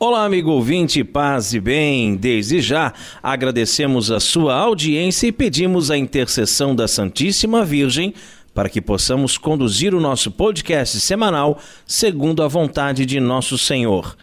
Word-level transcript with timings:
Olá, 0.00 0.24
amigo 0.24 0.52
ouvinte, 0.52 1.02
paz 1.02 1.52
e 1.52 1.58
bem. 1.58 2.14
Desde 2.14 2.60
já 2.60 2.92
agradecemos 3.20 4.12
a 4.12 4.20
sua 4.20 4.54
audiência 4.54 5.26
e 5.26 5.32
pedimos 5.32 5.90
a 5.90 5.98
intercessão 5.98 6.72
da 6.72 6.86
Santíssima 6.86 7.64
Virgem 7.64 8.14
para 8.54 8.68
que 8.68 8.80
possamos 8.80 9.36
conduzir 9.36 9.96
o 9.96 10.00
nosso 10.00 10.30
podcast 10.30 11.00
semanal 11.00 11.58
segundo 11.84 12.44
a 12.44 12.46
vontade 12.46 13.04
de 13.04 13.18
nosso 13.18 13.58
Senhor. 13.58 14.16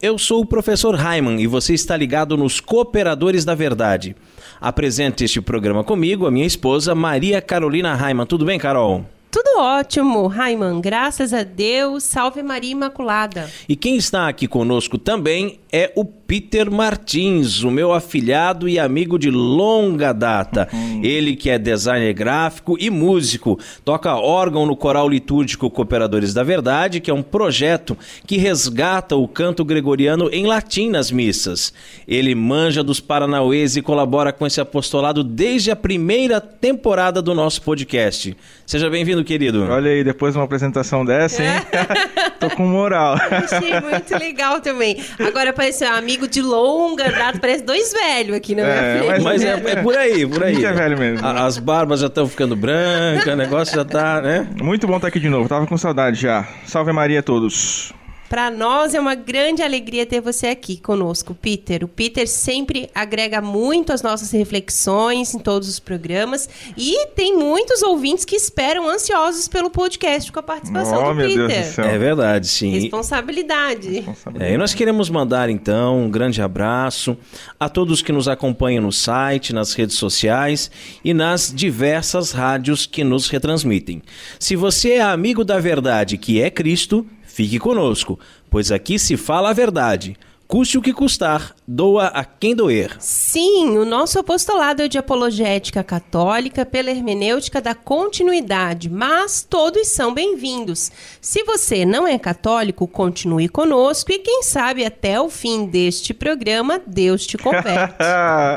Eu 0.00 0.16
sou 0.16 0.40
o 0.40 0.46
professor 0.46 0.94
Raiman 0.94 1.38
e 1.38 1.46
você 1.46 1.74
está 1.74 1.98
ligado 1.98 2.34
nos 2.34 2.58
Cooperadores 2.58 3.44
da 3.44 3.54
Verdade. 3.54 4.16
Apresente 4.58 5.22
este 5.22 5.42
programa 5.42 5.84
comigo, 5.84 6.24
a 6.24 6.30
minha 6.30 6.46
esposa 6.46 6.94
Maria 6.94 7.42
Carolina 7.42 7.94
Raiman. 7.94 8.24
Tudo 8.24 8.46
bem, 8.46 8.58
Carol? 8.58 9.04
Tudo 9.30 9.60
ótimo, 9.60 10.26
Raiman. 10.26 10.80
Graças 10.80 11.32
a 11.32 11.44
Deus. 11.44 12.02
Salve 12.02 12.42
Maria 12.42 12.72
Imaculada. 12.72 13.48
E 13.68 13.76
quem 13.76 13.96
está 13.96 14.28
aqui 14.28 14.48
conosco 14.48 14.98
também 14.98 15.60
é 15.72 15.92
o 15.94 16.04
Peter 16.30 16.70
Martins, 16.70 17.64
o 17.64 17.72
meu 17.72 17.92
afilhado 17.92 18.68
e 18.68 18.78
amigo 18.78 19.18
de 19.18 19.28
longa 19.32 20.12
data. 20.12 20.68
Uhum. 20.72 21.00
Ele 21.02 21.34
que 21.34 21.50
é 21.50 21.58
designer 21.58 22.12
gráfico 22.12 22.76
e 22.78 22.88
músico, 22.88 23.58
toca 23.84 24.14
órgão 24.14 24.64
no 24.64 24.76
Coral 24.76 25.08
Litúrgico 25.08 25.68
Cooperadores 25.68 26.32
da 26.32 26.44
Verdade, 26.44 27.00
que 27.00 27.10
é 27.10 27.14
um 27.14 27.20
projeto 27.20 27.98
que 28.28 28.36
resgata 28.36 29.16
o 29.16 29.26
canto 29.26 29.64
gregoriano 29.64 30.30
em 30.32 30.46
latim 30.46 30.88
nas 30.88 31.10
missas. 31.10 31.74
Ele 32.06 32.32
manja 32.32 32.84
dos 32.84 33.00
Paranauês 33.00 33.74
e 33.74 33.82
colabora 33.82 34.32
com 34.32 34.46
esse 34.46 34.60
apostolado 34.60 35.24
desde 35.24 35.72
a 35.72 35.76
primeira 35.76 36.40
temporada 36.40 37.20
do 37.20 37.34
nosso 37.34 37.60
podcast. 37.62 38.36
Seja 38.64 38.88
bem-vindo, 38.88 39.24
querido. 39.24 39.64
Olha 39.68 39.90
aí, 39.90 40.04
depois 40.04 40.34
de 40.34 40.38
uma 40.38 40.44
apresentação 40.44 41.04
dessa, 41.04 41.42
hein? 41.42 41.60
Tô 42.38 42.48
com 42.50 42.68
moral. 42.68 43.16
Achei 43.16 43.80
muito 43.80 44.16
legal 44.16 44.60
também. 44.60 44.96
Agora 45.18 45.52
parece 45.52 45.84
um 45.84 45.92
amigo 45.92 46.19
de 46.28 46.42
longa 46.42 47.10
data, 47.10 47.38
parece 47.38 47.62
dois 47.62 47.92
velhos 47.92 48.36
aqui 48.36 48.54
na 48.54 48.62
é, 48.62 48.64
minha 48.64 49.04
frente. 49.04 49.24
Mas, 49.24 49.42
é, 49.42 49.50
é, 49.50 49.82
por 49.82 49.96
aí, 49.96 50.26
por 50.26 50.44
aí. 50.44 50.64
é 50.64 50.72
velho 50.72 50.98
mesmo. 50.98 51.26
As 51.26 51.58
barbas 51.58 52.00
já 52.00 52.06
estão 52.06 52.26
ficando 52.26 52.56
brancas, 52.56 53.32
o 53.32 53.36
negócio 53.36 53.74
já 53.74 53.84
tá, 53.84 54.20
né? 54.20 54.46
Muito 54.60 54.86
bom 54.86 54.96
estar 54.96 55.08
aqui 55.08 55.20
de 55.20 55.28
novo, 55.28 55.48
tava 55.48 55.66
com 55.66 55.76
saudade 55.76 56.20
já. 56.20 56.46
Salve 56.64 56.92
Maria 56.92 57.20
a 57.20 57.22
todos. 57.22 57.92
Para 58.30 58.48
nós 58.48 58.94
é 58.94 59.00
uma 59.00 59.16
grande 59.16 59.60
alegria 59.60 60.06
ter 60.06 60.20
você 60.20 60.46
aqui 60.46 60.76
conosco, 60.76 61.34
Peter. 61.34 61.82
O 61.82 61.88
Peter 61.88 62.28
sempre 62.28 62.88
agrega 62.94 63.42
muito 63.42 63.92
às 63.92 64.02
nossas 64.02 64.30
reflexões 64.30 65.34
em 65.34 65.40
todos 65.40 65.68
os 65.68 65.80
programas 65.80 66.48
e 66.76 67.08
tem 67.08 67.36
muitos 67.36 67.82
ouvintes 67.82 68.24
que 68.24 68.36
esperam 68.36 68.88
ansiosos 68.88 69.48
pelo 69.48 69.68
podcast 69.68 70.30
com 70.30 70.38
a 70.38 70.44
participação 70.44 71.06
oh, 71.06 71.12
do 71.12 71.20
Peter. 71.20 71.74
É 71.80 71.98
verdade, 71.98 72.46
sim. 72.46 72.70
Responsabilidade. 72.70 73.94
Responsabilidade. 73.94 74.52
É, 74.52 74.54
e 74.54 74.56
nós 74.56 74.74
queremos 74.74 75.10
mandar 75.10 75.50
então 75.50 76.04
um 76.04 76.08
grande 76.08 76.40
abraço 76.40 77.18
a 77.58 77.68
todos 77.68 78.00
que 78.00 78.12
nos 78.12 78.28
acompanham 78.28 78.84
no 78.84 78.92
site, 78.92 79.52
nas 79.52 79.74
redes 79.74 79.96
sociais 79.96 80.70
e 81.04 81.12
nas 81.12 81.52
diversas 81.52 82.30
rádios 82.30 82.86
que 82.86 83.02
nos 83.02 83.28
retransmitem. 83.28 84.00
Se 84.38 84.54
você 84.54 84.92
é 84.92 85.00
amigo 85.00 85.44
da 85.44 85.58
verdade, 85.58 86.16
que 86.16 86.40
é 86.40 86.48
Cristo, 86.48 87.04
Fique 87.30 87.60
conosco, 87.60 88.18
pois 88.50 88.72
aqui 88.72 88.98
se 88.98 89.16
fala 89.16 89.50
a 89.50 89.52
verdade. 89.52 90.16
Custe 90.48 90.76
o 90.76 90.82
que 90.82 90.92
custar, 90.92 91.54
doa 91.72 92.06
a 92.08 92.24
quem 92.24 92.52
doer. 92.52 92.96
Sim, 92.98 93.78
o 93.78 93.84
nosso 93.84 94.18
apostolado 94.18 94.82
é 94.82 94.88
de 94.88 94.98
apologética 94.98 95.84
católica 95.84 96.66
pela 96.66 96.90
hermenêutica 96.90 97.60
da 97.60 97.76
continuidade, 97.76 98.90
mas 98.90 99.46
todos 99.48 99.86
são 99.86 100.12
bem-vindos. 100.12 100.90
Se 101.20 101.44
você 101.44 101.86
não 101.86 102.08
é 102.08 102.18
católico, 102.18 102.88
continue 102.88 103.48
conosco 103.48 104.10
e 104.10 104.18
quem 104.18 104.42
sabe 104.42 104.84
até 104.84 105.20
o 105.20 105.30
fim 105.30 105.64
deste 105.64 106.12
programa 106.12 106.80
Deus 106.84 107.24
te 107.24 107.38
converte. 107.38 107.94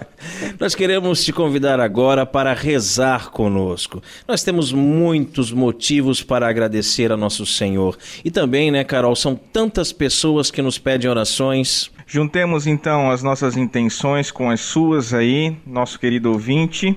Nós 0.59 0.73
queremos 0.73 1.23
te 1.23 1.31
convidar 1.31 1.79
agora 1.79 2.25
para 2.25 2.51
rezar 2.51 3.29
conosco. 3.29 4.01
Nós 4.27 4.41
temos 4.41 4.71
muitos 4.71 5.51
motivos 5.51 6.23
para 6.23 6.47
agradecer 6.47 7.11
a 7.11 7.17
nosso 7.17 7.45
Senhor. 7.45 7.95
E 8.25 8.31
também, 8.31 8.71
né, 8.71 8.83
Carol, 8.83 9.15
são 9.15 9.35
tantas 9.35 9.91
pessoas 9.91 10.49
que 10.49 10.63
nos 10.63 10.79
pedem 10.79 11.07
orações 11.07 11.91
Juntemos 12.13 12.67
então 12.67 13.09
as 13.09 13.23
nossas 13.23 13.57
intenções 13.57 14.29
com 14.29 14.47
as 14.47 14.61
suas 14.61 15.15
aí, 15.15 15.57
nosso 15.65 15.99
querido 15.99 16.31
ouvinte, 16.31 16.95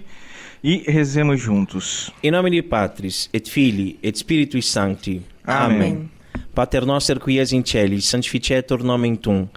e 0.62 0.84
rezemos 0.86 1.40
juntos. 1.40 2.12
Em 2.22 2.30
nome 2.30 2.50
de 2.50 2.60
Patris, 2.60 3.30
et 3.32 3.48
Filii, 3.48 3.98
et 4.02 4.14
Spiritui 4.18 4.60
Sancti. 4.60 5.22
Amém. 5.42 5.76
Amém. 5.76 6.10
Pater 6.54 6.84
noster 6.84 7.18
qui 7.18 7.38
es 7.38 7.52
in 7.52 7.64
celis, 7.64 8.04
sanctificetur 8.04 8.84
nomen 8.84 9.16
tuum. 9.16 9.48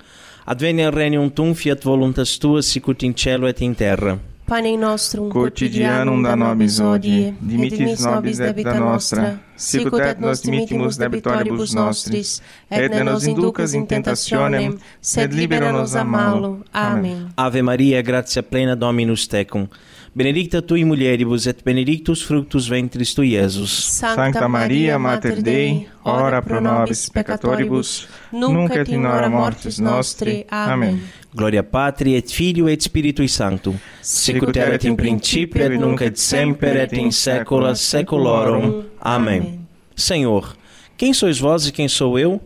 Adveniat 0.45 0.95
regnum 0.95 1.29
tuum, 1.29 1.53
fiat 1.53 1.83
voluntas 1.83 2.37
tua, 2.37 2.61
sicut 2.61 3.05
in 3.05 3.13
cielo 3.13 3.45
et 3.45 3.61
in 3.61 3.73
terra. 3.73 4.17
Pane 4.49 4.77
nostrum 4.77 5.29
quotidianum 5.29 6.23
da 6.23 6.35
nobis 6.35 6.79
hodie, 6.79 7.35
dimitis 7.39 7.99
nobis 8.01 8.37
debita 8.37 8.79
nostra, 8.79 9.37
sicut 9.55 10.01
et 10.01 10.19
nos 10.19 10.41
dimittimus 10.41 10.97
debitoribus 10.97 11.75
nostris, 11.77 12.41
et 12.71 12.89
ne 12.89 13.03
nos 13.03 13.27
inducas 13.29 13.75
in 13.77 13.85
tentationem, 13.85 14.79
sed 15.01 15.33
libera 15.37 15.71
nos 15.71 15.93
a 15.95 16.03
malo. 16.03 16.63
Amém. 16.73 17.27
Ave 17.37 17.61
Maria, 17.61 18.01
gratia 18.01 18.41
plena 18.41 18.75
Dominus 18.75 19.27
tecum, 19.27 19.67
benedicta 20.19 20.61
tui 20.61 20.83
mulieribus 20.83 21.45
et 21.47 21.61
benedictus 21.63 22.21
fructus 22.21 22.67
ventris 22.67 23.13
tui, 23.13 23.37
Iesus. 23.37 23.71
Sancta 23.95 24.49
Maria, 24.49 24.97
Mater 24.99 25.41
Dei, 25.41 25.87
ora 26.03 26.41
pro 26.41 26.59
nobis 26.59 27.07
peccatoribus, 27.09 28.05
nunc 28.33 28.75
et 28.75 28.91
in 28.91 29.05
hora 29.05 29.29
mortis 29.29 29.77
nostri. 29.79 30.45
Amém. 30.49 30.99
Gloria 31.31 31.63
Patri 31.63 32.15
et 32.15 32.29
Filio 32.33 32.67
et 32.67 32.81
Spiritui 32.83 33.29
Sancto, 33.29 33.73
sicut 34.01 34.57
erat 34.57 34.83
in 34.83 34.95
principio 34.95 35.63
et 35.63 35.79
nunc 35.79 36.01
et 36.01 36.19
semper 36.19 36.81
et 36.83 36.97
in 36.97 37.11
saecula 37.11 37.73
saeculorum. 37.73 38.83
Amém. 38.99 39.61
Senhor, 39.95 40.53
quem 40.97 41.13
sois 41.13 41.39
vós 41.39 41.67
e 41.67 41.71
quem 41.71 41.87
sou 41.87 42.19
eu? 42.19 42.41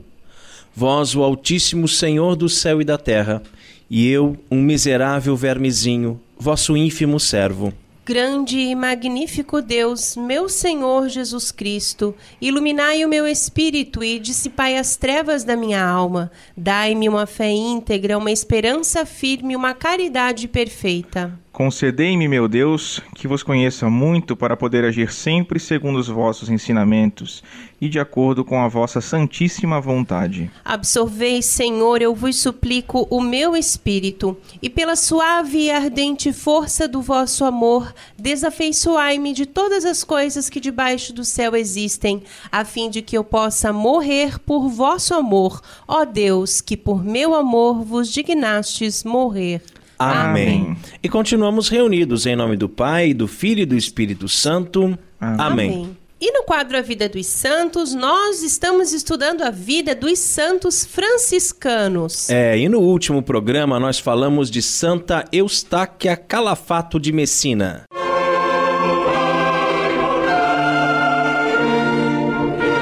Vós, 0.75 1.15
o 1.15 1.23
Altíssimo 1.23 1.87
Senhor 1.87 2.35
do 2.35 2.49
céu 2.49 2.81
e 2.81 2.85
da 2.85 2.99
terra, 2.99 3.41
e 3.89 4.07
eu, 4.09 4.37
um 4.51 4.61
miserável 4.61 5.35
vermezinho, 5.35 6.19
vosso 6.43 6.75
ínfimo 6.75 7.21
servo. 7.21 7.73
Grande 8.05 8.57
e 8.59 8.75
magnífico 8.75 9.61
Deus, 9.61 10.17
meu 10.17 10.49
Senhor 10.49 11.07
Jesus 11.07 11.53
Cristo, 11.53 12.13
iluminai 12.41 13.05
o 13.05 13.07
meu 13.07 13.25
espírito 13.25 14.03
e 14.03 14.19
dissipai 14.19 14.77
as 14.77 14.97
trevas 14.97 15.45
da 15.45 15.55
minha 15.55 15.81
alma. 15.81 16.29
Dai-me 16.55 17.07
uma 17.07 17.25
fé 17.25 17.49
íntegra, 17.49 18.17
uma 18.17 18.29
esperança 18.29 19.05
firme, 19.05 19.55
uma 19.55 19.73
caridade 19.73 20.49
perfeita. 20.49 21.39
Concedei-me, 21.53 22.27
meu 22.27 22.47
Deus, 22.47 22.99
que 23.13 23.27
vos 23.27 23.43
conheça 23.43 23.87
muito 23.87 24.35
para 24.35 24.57
poder 24.57 24.83
agir 24.83 25.11
sempre 25.11 25.59
segundo 25.59 25.99
os 25.99 26.07
vossos 26.07 26.49
ensinamentos 26.49 27.43
e 27.79 27.87
de 27.87 27.99
acordo 27.99 28.43
com 28.43 28.59
a 28.59 28.67
vossa 28.67 28.99
santíssima 28.99 29.79
vontade. 29.79 30.49
Absorvei, 30.65 31.43
Senhor, 31.43 32.01
eu 32.01 32.15
vos 32.15 32.37
suplico 32.37 33.05
o 33.07 33.21
meu 33.21 33.55
espírito, 33.55 34.35
e 34.63 34.69
pela 34.69 34.95
suave 34.95 35.65
e 35.65 35.69
ardente 35.69 36.33
força 36.33 36.87
do 36.87 37.03
vosso 37.03 37.45
amor, 37.45 37.93
desafeiçoai-me 38.17 39.31
de 39.31 39.45
todas 39.45 39.85
as 39.85 40.03
coisas 40.03 40.49
que 40.49 40.59
debaixo 40.59 41.13
do 41.13 41.23
céu 41.23 41.55
existem, 41.55 42.23
a 42.51 42.65
fim 42.65 42.89
de 42.89 43.03
que 43.03 43.15
eu 43.15 43.23
possa 43.23 43.71
morrer 43.71 44.39
por 44.39 44.69
vosso 44.69 45.13
amor, 45.13 45.61
ó 45.87 46.03
Deus, 46.03 46.61
que 46.61 46.75
por 46.75 47.03
meu 47.03 47.35
amor 47.35 47.83
vos 47.83 48.11
dignastes 48.11 49.03
morrer. 49.03 49.61
Amém. 49.97 50.61
Amém. 50.61 50.77
E 51.01 51.09
continuamos 51.09 51.69
reunidos 51.69 52.25
em 52.25 52.35
nome 52.35 52.57
do 52.57 52.67
Pai, 52.67 53.13
do 53.13 53.27
Filho 53.27 53.61
e 53.61 53.65
do 53.65 53.75
Espírito 53.75 54.27
Santo. 54.27 54.97
Amém. 55.19 55.69
Amém. 55.69 55.97
E 56.25 56.31
no 56.31 56.43
quadro 56.43 56.77
A 56.77 56.81
Vida 56.81 57.09
dos 57.09 57.25
Santos, 57.25 57.93
nós 57.93 58.43
estamos 58.43 58.93
estudando 58.93 59.41
a 59.41 59.49
vida 59.49 59.93
dos 59.93 60.19
santos 60.19 60.85
franciscanos. 60.85 62.29
É, 62.29 62.57
e 62.57 62.69
no 62.69 62.79
último 62.79 63.21
programa 63.21 63.77
nós 63.77 63.99
falamos 63.99 64.49
de 64.49 64.61
Santa 64.61 65.25
Eustáquia 65.33 66.15
Calafato 66.15 66.97
de 66.97 67.11
Messina. 67.11 67.83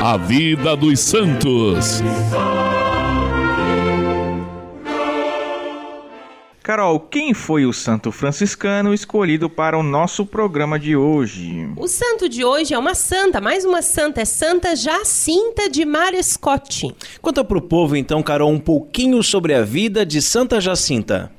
A 0.03 0.17
Vida 0.17 0.77
dos 0.77 0.99
Santos. 0.99 2.03
Carol, 6.63 6.99
quem 6.99 7.33
foi 7.33 7.65
o 7.65 7.73
santo 7.73 8.11
franciscano 8.11 8.93
escolhido 8.93 9.49
para 9.49 9.75
o 9.75 9.81
nosso 9.81 10.23
programa 10.23 10.77
de 10.77 10.95
hoje? 10.95 11.67
O 11.75 11.87
santo 11.87 12.29
de 12.29 12.45
hoje 12.45 12.71
é 12.71 12.77
uma 12.77 12.93
santa, 12.93 13.41
mais 13.41 13.65
uma 13.65 13.81
santa, 13.81 14.21
é 14.21 14.25
Santa 14.25 14.75
Jacinta 14.75 15.67
de 15.67 15.83
Marescote. 15.83 16.95
Conta 17.19 17.43
para 17.43 17.57
o 17.57 17.61
povo 17.61 17.95
então, 17.95 18.21
Carol, 18.21 18.51
um 18.51 18.59
pouquinho 18.59 19.23
sobre 19.23 19.55
a 19.55 19.63
vida 19.63 20.05
de 20.05 20.21
Santa 20.21 20.61
Jacinta. 20.61 21.31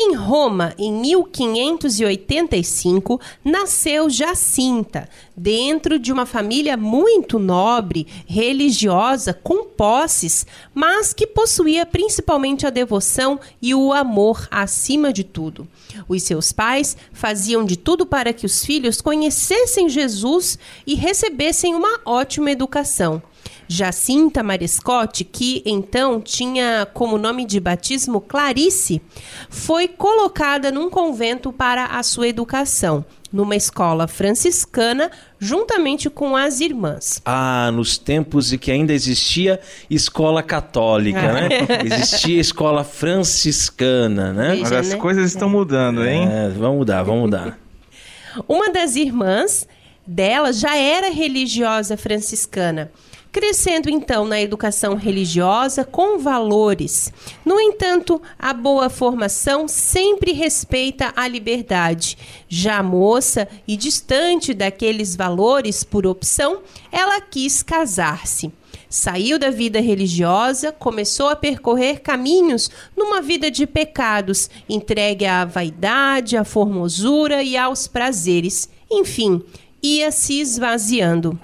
Em 0.00 0.14
Roma, 0.14 0.76
em 0.78 0.92
1585, 0.92 3.20
nasceu 3.44 4.08
Jacinta, 4.08 5.08
dentro 5.36 5.98
de 5.98 6.12
uma 6.12 6.24
família 6.24 6.76
muito 6.76 7.36
nobre, 7.36 8.06
religiosa, 8.24 9.34
com 9.34 9.64
posses, 9.64 10.46
mas 10.72 11.12
que 11.12 11.26
possuía 11.26 11.84
principalmente 11.84 12.64
a 12.64 12.70
devoção 12.70 13.40
e 13.60 13.74
o 13.74 13.92
amor 13.92 14.46
acima 14.52 15.12
de 15.12 15.24
tudo. 15.24 15.66
Os 16.08 16.22
seus 16.22 16.52
pais 16.52 16.96
faziam 17.12 17.64
de 17.64 17.76
tudo 17.76 18.06
para 18.06 18.32
que 18.32 18.46
os 18.46 18.64
filhos 18.64 19.00
conhecessem 19.00 19.88
Jesus 19.88 20.60
e 20.86 20.94
recebessem 20.94 21.74
uma 21.74 21.98
ótima 22.04 22.52
educação. 22.52 23.20
Jacinta 23.68 24.42
Marescote, 24.42 25.24
que 25.24 25.62
então 25.66 26.22
tinha 26.22 26.88
como 26.94 27.18
nome 27.18 27.44
de 27.44 27.60
batismo 27.60 28.18
Clarice, 28.18 29.02
foi 29.50 29.86
colocada 29.86 30.72
num 30.72 30.88
convento 30.88 31.52
para 31.52 31.84
a 31.84 32.02
sua 32.02 32.28
educação, 32.28 33.04
numa 33.30 33.54
escola 33.54 34.08
franciscana, 34.08 35.10
juntamente 35.38 36.08
com 36.08 36.34
as 36.34 36.60
irmãs. 36.60 37.20
Ah, 37.26 37.70
nos 37.70 37.98
tempos 37.98 38.54
em 38.54 38.58
que 38.58 38.70
ainda 38.70 38.94
existia 38.94 39.60
escola 39.90 40.42
católica, 40.42 41.30
né? 41.34 41.48
Existia 41.84 42.40
escola 42.40 42.82
franciscana, 42.84 44.32
né? 44.32 44.50
Veja, 44.50 44.62
Mas 44.62 44.72
as 44.72 44.88
né? 44.88 44.96
coisas 44.96 45.26
estão 45.26 45.50
mudando, 45.50 46.06
hein? 46.06 46.26
É, 46.26 46.48
vamos 46.48 46.78
mudar, 46.78 47.02
vamos 47.02 47.22
mudar. 47.22 47.58
Uma 48.48 48.70
das 48.70 48.96
irmãs 48.96 49.68
dela 50.06 50.54
já 50.54 50.74
era 50.74 51.10
religiosa 51.10 51.98
franciscana 51.98 52.90
crescendo 53.30 53.88
então 53.88 54.24
na 54.24 54.40
educação 54.40 54.94
religiosa 54.94 55.84
com 55.84 56.18
valores. 56.18 57.12
No 57.44 57.60
entanto, 57.60 58.20
a 58.38 58.52
boa 58.52 58.88
formação 58.88 59.68
sempre 59.68 60.32
respeita 60.32 61.12
a 61.14 61.28
liberdade. 61.28 62.16
Já 62.48 62.82
moça 62.82 63.48
e 63.66 63.76
distante 63.76 64.54
daqueles 64.54 65.14
valores 65.14 65.84
por 65.84 66.06
opção, 66.06 66.62
ela 66.90 67.20
quis 67.20 67.62
casar-se. 67.62 68.52
Saiu 68.90 69.38
da 69.38 69.50
vida 69.50 69.80
religiosa, 69.80 70.72
começou 70.72 71.28
a 71.28 71.36
percorrer 71.36 72.00
caminhos 72.00 72.70
numa 72.96 73.20
vida 73.20 73.50
de 73.50 73.66
pecados, 73.66 74.48
entregue 74.66 75.26
à 75.26 75.44
vaidade, 75.44 76.38
à 76.38 76.44
formosura 76.44 77.42
e 77.42 77.54
aos 77.54 77.86
prazeres. 77.86 78.68
Enfim, 78.90 79.42
ia 79.82 80.10
se 80.10 80.40
esvaziando 80.40 81.38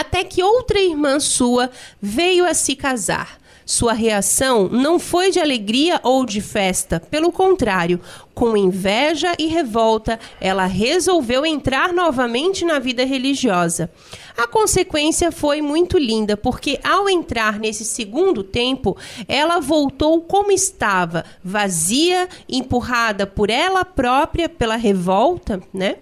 até 0.00 0.24
que 0.24 0.42
outra 0.42 0.80
irmã 0.80 1.18
sua 1.20 1.70
veio 2.00 2.44
a 2.46 2.54
se 2.54 2.76
casar. 2.76 3.38
Sua 3.64 3.92
reação 3.92 4.68
não 4.68 4.96
foi 4.96 5.32
de 5.32 5.40
alegria 5.40 5.98
ou 6.04 6.24
de 6.24 6.40
festa, 6.40 7.00
pelo 7.00 7.32
contrário, 7.32 8.00
com 8.36 8.54
inveja 8.54 9.32
e 9.38 9.46
revolta, 9.46 10.20
ela 10.38 10.66
resolveu 10.66 11.46
entrar 11.46 11.90
novamente 11.90 12.66
na 12.66 12.78
vida 12.78 13.02
religiosa. 13.02 13.90
A 14.36 14.46
consequência 14.46 15.32
foi 15.32 15.62
muito 15.62 15.96
linda, 15.96 16.36
porque 16.36 16.78
ao 16.84 17.08
entrar 17.08 17.58
nesse 17.58 17.82
segundo 17.82 18.44
tempo, 18.44 18.94
ela 19.26 19.58
voltou 19.58 20.20
como 20.20 20.52
estava, 20.52 21.24
vazia, 21.42 22.28
empurrada 22.46 23.26
por 23.26 23.48
ela 23.48 23.86
própria 23.86 24.50
pela 24.50 24.76
revolta, 24.76 25.62
né? 25.72 25.96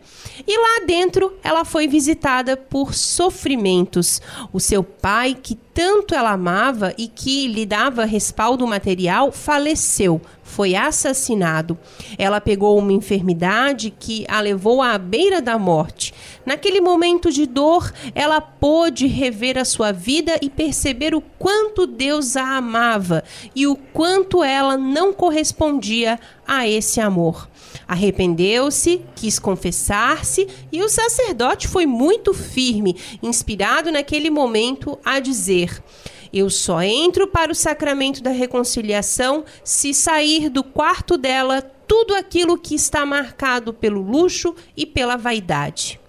E 0.44 0.58
lá 0.58 0.84
dentro 0.84 1.34
ela 1.40 1.64
foi 1.64 1.86
visitada 1.86 2.56
por 2.56 2.94
sofrimentos. 2.94 4.20
O 4.52 4.58
seu 4.58 4.82
pai, 4.82 5.38
que 5.40 5.54
tanto 5.54 6.16
ela 6.16 6.32
amava 6.32 6.92
e 6.98 7.06
que 7.06 7.46
lhe 7.46 7.64
dava 7.64 8.04
respaldo 8.04 8.66
material, 8.66 9.30
faleceu 9.30 10.20
foi 10.54 10.76
assassinado. 10.76 11.76
Ela 12.16 12.40
pegou 12.40 12.78
uma 12.78 12.92
enfermidade 12.92 13.90
que 13.90 14.24
a 14.28 14.40
levou 14.40 14.80
à 14.80 14.96
beira 14.96 15.42
da 15.42 15.58
morte. 15.58 16.14
Naquele 16.46 16.80
momento 16.80 17.32
de 17.32 17.44
dor, 17.44 17.92
ela 18.14 18.40
pôde 18.40 19.08
rever 19.08 19.58
a 19.58 19.64
sua 19.64 19.90
vida 19.90 20.38
e 20.40 20.48
perceber 20.48 21.12
o 21.12 21.20
quanto 21.20 21.88
Deus 21.88 22.36
a 22.36 22.56
amava 22.56 23.24
e 23.52 23.66
o 23.66 23.74
quanto 23.74 24.44
ela 24.44 24.76
não 24.76 25.12
correspondia 25.12 26.20
a 26.46 26.68
esse 26.68 27.00
amor. 27.00 27.48
Arrependeu-se, 27.88 29.02
quis 29.16 29.40
confessar-se 29.40 30.46
e 30.70 30.82
o 30.82 30.88
sacerdote 30.88 31.66
foi 31.66 31.84
muito 31.84 32.32
firme, 32.32 32.96
inspirado 33.20 33.90
naquele 33.90 34.30
momento 34.30 34.96
a 35.04 35.18
dizer: 35.18 35.82
eu 36.34 36.50
só 36.50 36.82
entro 36.82 37.28
para 37.28 37.52
o 37.52 37.54
sacramento 37.54 38.20
da 38.20 38.30
reconciliação 38.30 39.44
se 39.62 39.94
sair 39.94 40.50
do 40.50 40.64
quarto 40.64 41.16
dela 41.16 41.62
tudo 41.62 42.12
aquilo 42.12 42.58
que 42.58 42.74
está 42.74 43.06
marcado 43.06 43.72
pelo 43.72 44.02
luxo 44.02 44.52
e 44.76 44.84
pela 44.84 45.16
vaidade. 45.16 46.00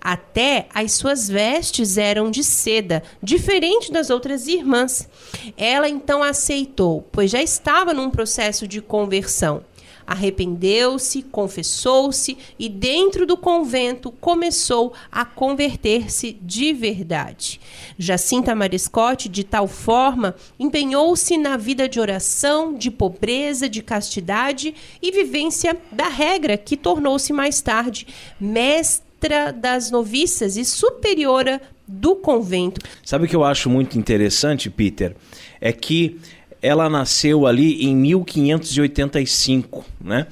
Até 0.00 0.66
as 0.72 0.92
suas 0.92 1.28
vestes 1.28 1.98
eram 1.98 2.30
de 2.30 2.42
seda, 2.42 3.02
diferente 3.22 3.92
das 3.92 4.08
outras 4.08 4.46
irmãs. 4.46 5.10
Ela 5.58 5.90
então 5.90 6.22
aceitou, 6.22 7.06
pois 7.12 7.30
já 7.30 7.42
estava 7.42 7.92
num 7.92 8.08
processo 8.08 8.66
de 8.66 8.80
conversão 8.80 9.62
arrependeu-se, 10.06 11.22
confessou-se 11.22 12.36
e, 12.58 12.68
dentro 12.68 13.26
do 13.26 13.36
convento, 13.36 14.10
começou 14.12 14.92
a 15.10 15.24
converter-se 15.24 16.38
de 16.40 16.72
verdade. 16.72 17.60
Jacinta 17.98 18.54
Mariscote, 18.54 19.28
de 19.28 19.42
tal 19.44 19.66
forma, 19.66 20.34
empenhou-se 20.58 21.36
na 21.36 21.56
vida 21.56 21.88
de 21.88 21.98
oração, 21.98 22.74
de 22.74 22.90
pobreza, 22.90 23.68
de 23.68 23.82
castidade 23.82 24.74
e 25.02 25.10
vivência 25.10 25.76
da 25.90 26.08
regra, 26.08 26.56
que 26.56 26.76
tornou-se 26.76 27.32
mais 27.32 27.60
tarde 27.60 28.06
mestra 28.40 29.52
das 29.52 29.90
noviças 29.90 30.56
e 30.56 30.64
superiora 30.64 31.60
do 31.86 32.16
convento. 32.16 32.80
Sabe 33.04 33.26
o 33.26 33.28
que 33.28 33.36
eu 33.36 33.44
acho 33.44 33.70
muito 33.70 33.98
interessante, 33.98 34.68
Peter? 34.68 35.14
É 35.60 35.72
que 35.72 36.20
ela 36.66 36.90
nasceu 36.90 37.46
ali 37.46 37.84
em 37.84 37.94
1585, 37.94 39.84
né? 40.00 40.26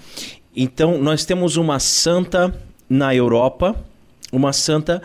Então 0.55 0.99
nós 0.99 1.25
temos 1.25 1.56
uma 1.56 1.79
santa 1.79 2.53
na 2.89 3.15
Europa, 3.15 3.77
uma 4.32 4.53
santa 4.53 5.01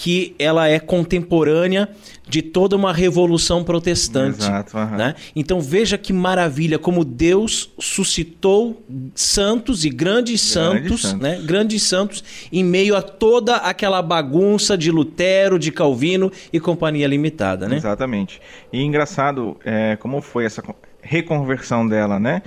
que 0.00 0.32
ela 0.38 0.68
é 0.68 0.78
contemporânea 0.78 1.88
de 2.28 2.40
toda 2.40 2.76
uma 2.76 2.92
revolução 2.92 3.64
protestante. 3.64 4.38
Exato, 4.38 4.78
uhum. 4.78 4.96
né? 4.96 5.16
Então 5.34 5.60
veja 5.60 5.98
que 5.98 6.12
maravilha 6.12 6.78
como 6.78 7.04
Deus 7.04 7.72
suscitou 7.80 8.80
santos 9.12 9.84
e 9.84 9.90
grandes 9.90 10.40
santos, 10.40 11.02
santos. 11.02 11.20
Né? 11.20 11.42
grandes 11.44 11.82
santos 11.82 12.22
em 12.52 12.62
meio 12.62 12.94
a 12.94 13.02
toda 13.02 13.56
aquela 13.56 14.00
bagunça 14.00 14.78
de 14.78 14.88
Lutero, 14.92 15.58
de 15.58 15.72
Calvino 15.72 16.30
e 16.52 16.60
companhia 16.60 17.08
limitada, 17.08 17.66
né? 17.66 17.74
Exatamente. 17.74 18.40
E 18.72 18.80
engraçado 18.80 19.56
é, 19.64 19.96
como 19.96 20.20
foi 20.20 20.44
essa 20.44 20.62
reconversão 21.02 21.88
dela, 21.88 22.20
né? 22.20 22.42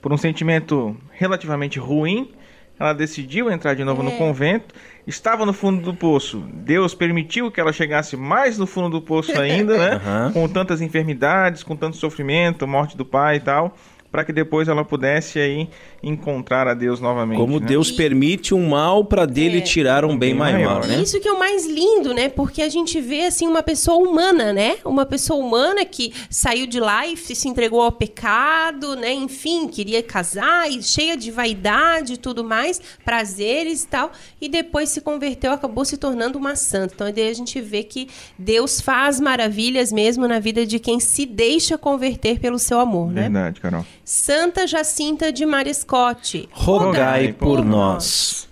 Por 0.00 0.10
um 0.10 0.16
sentimento 0.16 0.96
relativamente 1.10 1.78
ruim, 1.78 2.30
ela 2.78 2.94
decidiu 2.94 3.50
entrar 3.50 3.74
de 3.74 3.84
novo 3.84 4.00
é. 4.00 4.04
no 4.06 4.12
convento, 4.12 4.74
estava 5.06 5.44
no 5.44 5.52
fundo 5.52 5.82
do 5.82 5.94
poço. 5.94 6.44
Deus 6.52 6.94
permitiu 6.94 7.50
que 7.50 7.60
ela 7.60 7.72
chegasse 7.72 8.16
mais 8.16 8.58
no 8.58 8.66
fundo 8.66 8.90
do 8.90 9.02
poço 9.02 9.38
ainda, 9.40 9.76
né? 9.76 10.00
Uhum. 10.04 10.32
Com 10.32 10.48
tantas 10.48 10.80
enfermidades, 10.80 11.62
com 11.62 11.76
tanto 11.76 11.96
sofrimento, 11.96 12.66
morte 12.66 12.96
do 12.96 13.04
pai 13.04 13.36
e 13.36 13.40
tal 13.40 13.74
para 14.14 14.24
que 14.24 14.32
depois 14.32 14.68
ela 14.68 14.84
pudesse 14.84 15.40
aí 15.40 15.68
encontrar 16.00 16.68
a 16.68 16.74
Deus 16.74 17.00
novamente. 17.00 17.36
Como 17.36 17.58
né? 17.58 17.66
Deus 17.66 17.90
permite 17.90 18.54
um 18.54 18.68
mal 18.68 19.04
para 19.04 19.26
dele 19.26 19.58
é, 19.58 19.60
tirar 19.60 20.04
um 20.04 20.10
bem, 20.16 20.30
bem 20.30 20.34
maior, 20.34 20.82
maior, 20.82 20.86
né? 20.86 21.02
Isso 21.02 21.20
que 21.20 21.26
é 21.26 21.32
o 21.32 21.38
mais 21.38 21.66
lindo, 21.66 22.14
né? 22.14 22.28
Porque 22.28 22.62
a 22.62 22.68
gente 22.68 23.00
vê 23.00 23.22
assim 23.22 23.48
uma 23.48 23.60
pessoa 23.60 23.98
humana, 24.08 24.52
né? 24.52 24.76
Uma 24.84 25.04
pessoa 25.04 25.44
humana 25.44 25.84
que 25.84 26.14
saiu 26.30 26.64
de 26.64 26.78
lá 26.78 27.04
e 27.08 27.16
se 27.16 27.48
entregou 27.48 27.82
ao 27.82 27.90
pecado, 27.90 28.94
né? 28.94 29.12
Enfim, 29.12 29.66
queria 29.66 30.00
casar 30.00 30.70
e 30.70 30.80
cheia 30.80 31.16
de 31.16 31.32
vaidade 31.32 32.12
e 32.12 32.16
tudo 32.16 32.44
mais, 32.44 32.80
prazeres 33.04 33.82
e 33.82 33.88
tal, 33.88 34.12
e 34.40 34.48
depois 34.48 34.90
se 34.90 35.00
converteu, 35.00 35.50
acabou 35.50 35.84
se 35.84 35.96
tornando 35.96 36.38
uma 36.38 36.54
santa. 36.54 36.94
Então 36.94 37.12
daí 37.12 37.28
a 37.28 37.34
gente 37.34 37.60
vê 37.60 37.82
que 37.82 38.08
Deus 38.38 38.80
faz 38.80 39.18
maravilhas 39.18 39.90
mesmo 39.90 40.28
na 40.28 40.38
vida 40.38 40.64
de 40.64 40.78
quem 40.78 41.00
se 41.00 41.26
deixa 41.26 41.76
converter 41.76 42.38
pelo 42.38 42.60
seu 42.60 42.78
amor, 42.78 43.08
Verdade, 43.08 43.28
né? 43.28 43.42
Verdade, 43.42 43.60
Carol. 43.60 43.84
Santa 44.04 44.66
Jacinta 44.66 45.32
de 45.32 45.46
Mariscote, 45.46 46.46
rogai 46.52 47.32
por 47.32 47.64
nós. 47.64 48.46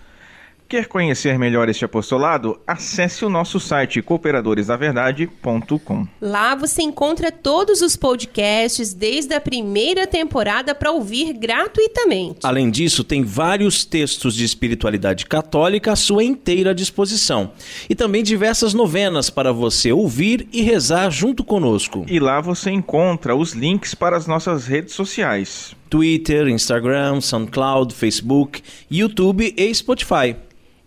Quer 0.72 0.86
conhecer 0.86 1.38
melhor 1.38 1.68
este 1.68 1.84
apostolado? 1.84 2.58
Acesse 2.66 3.26
o 3.26 3.28
nosso 3.28 3.60
site 3.60 4.00
cooperadoresdaverdade.com. 4.00 6.08
Lá 6.18 6.54
você 6.54 6.80
encontra 6.80 7.30
todos 7.30 7.82
os 7.82 7.94
podcasts 7.94 8.94
desde 8.94 9.34
a 9.34 9.40
primeira 9.40 10.06
temporada 10.06 10.74
para 10.74 10.90
ouvir 10.90 11.34
gratuitamente. 11.34 12.38
Além 12.42 12.70
disso, 12.70 13.04
tem 13.04 13.22
vários 13.22 13.84
textos 13.84 14.34
de 14.34 14.46
espiritualidade 14.46 15.26
católica 15.26 15.92
à 15.92 15.96
sua 15.96 16.24
inteira 16.24 16.74
disposição. 16.74 17.52
E 17.86 17.94
também 17.94 18.22
diversas 18.22 18.72
novenas 18.72 19.28
para 19.28 19.52
você 19.52 19.92
ouvir 19.92 20.48
e 20.54 20.62
rezar 20.62 21.10
junto 21.10 21.44
conosco. 21.44 22.06
E 22.08 22.18
lá 22.18 22.40
você 22.40 22.70
encontra 22.70 23.36
os 23.36 23.52
links 23.52 23.94
para 23.94 24.16
as 24.16 24.26
nossas 24.26 24.66
redes 24.66 24.94
sociais. 24.94 25.76
Twitter, 25.90 26.48
Instagram, 26.48 27.20
SoundCloud, 27.20 27.92
Facebook, 27.92 28.62
YouTube 28.90 29.52
e 29.54 29.74
Spotify. 29.74 30.34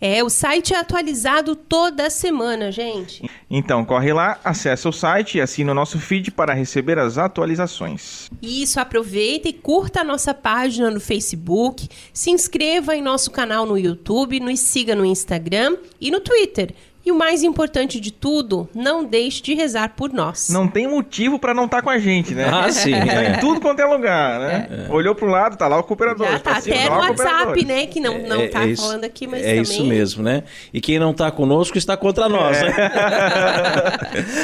É, 0.07 0.24
o 0.24 0.29
site 0.29 0.71
é 0.71 0.77
atualizado 0.77 1.55
toda 1.55 2.12
semana, 2.12 2.71
gente. 2.71 3.27
Então 3.50 3.83
corre 3.83 4.13
lá, 4.13 4.39
acessa 4.43 4.88
o 4.88 4.91
site 4.91 5.39
e 5.39 5.41
assina 5.41 5.71
o 5.71 5.74
nosso 5.74 5.97
feed 5.97 6.29
para 6.29 6.53
receber 6.53 7.00
as 7.00 7.17
atualizações. 7.17 8.29
Isso, 8.39 8.79
aproveita 8.79 9.50
e 9.50 9.53
curta 9.53 10.01
a 10.01 10.03
nossa 10.03 10.31
página 10.31 10.91
no 10.91 11.00
Facebook, 11.00 11.89
se 12.13 12.29
inscreva 12.29 12.95
em 12.95 13.01
nosso 13.01 13.31
canal 13.31 13.65
no 13.65 13.79
YouTube, 13.79 14.39
nos 14.39 14.59
siga 14.59 14.93
no 14.93 15.03
Instagram 15.03 15.75
e 16.00 16.12
no 16.12 16.19
Twitter. 16.19 16.75
E 17.05 17.12
o 17.12 17.15
mais 17.15 17.43
importante 17.43 18.00
de 18.00 18.12
tudo, 18.12 18.67
não 18.74 19.03
deixe 19.05 19.39
de 19.39 19.53
rezar 19.53 19.89
por 19.95 20.12
nós. 20.12 20.50
Não 20.50 20.67
tem 20.67 20.88
motivo 20.88 21.38
para 21.38 21.53
não 21.53 21.65
estar 21.65 21.77
tá 21.77 21.83
com 21.83 21.89
a 21.91 22.00
gente, 22.00 22.33
né? 22.33 22.50
Ah, 22.51 22.71
sim. 22.71 22.95
Tá 23.05 23.24
em 23.24 23.39
tudo 23.39 23.62
quanto 23.62 23.79
é 23.79 23.85
lugar, 23.85 24.39
né? 24.39 24.88
É. 24.89 24.91
Olhou 24.91 25.13
pro 25.13 25.27
lado, 25.27 25.55
tá 25.55 25.67
lá 25.67 25.77
o 25.77 25.83
cooperador. 25.83 26.27
Já 26.27 26.39
tá, 26.39 26.57
até 26.57 26.89
no 26.89 26.95
WhatsApp, 26.95 27.63
né? 27.63 27.85
Que 27.85 28.00
não, 28.00 28.17
não 28.17 28.41
é, 28.41 28.47
tá 28.47 28.63
é 28.63 28.69
isso, 28.69 28.81
falando 28.81 29.03
aqui, 29.03 29.27
mas 29.27 29.41
é 29.41 29.47
também... 29.50 29.62
isso 29.62 29.85
mesmo, 29.85 30.24
né? 30.24 30.43
E 30.74 30.81
quem 30.81 30.97
não 30.97 31.13
tá 31.13 31.29
conosco 31.29 31.77
está 31.77 31.95
contra 31.95 32.27
nós. 32.27 32.57
É. 32.57 32.63
Né? 32.65 32.74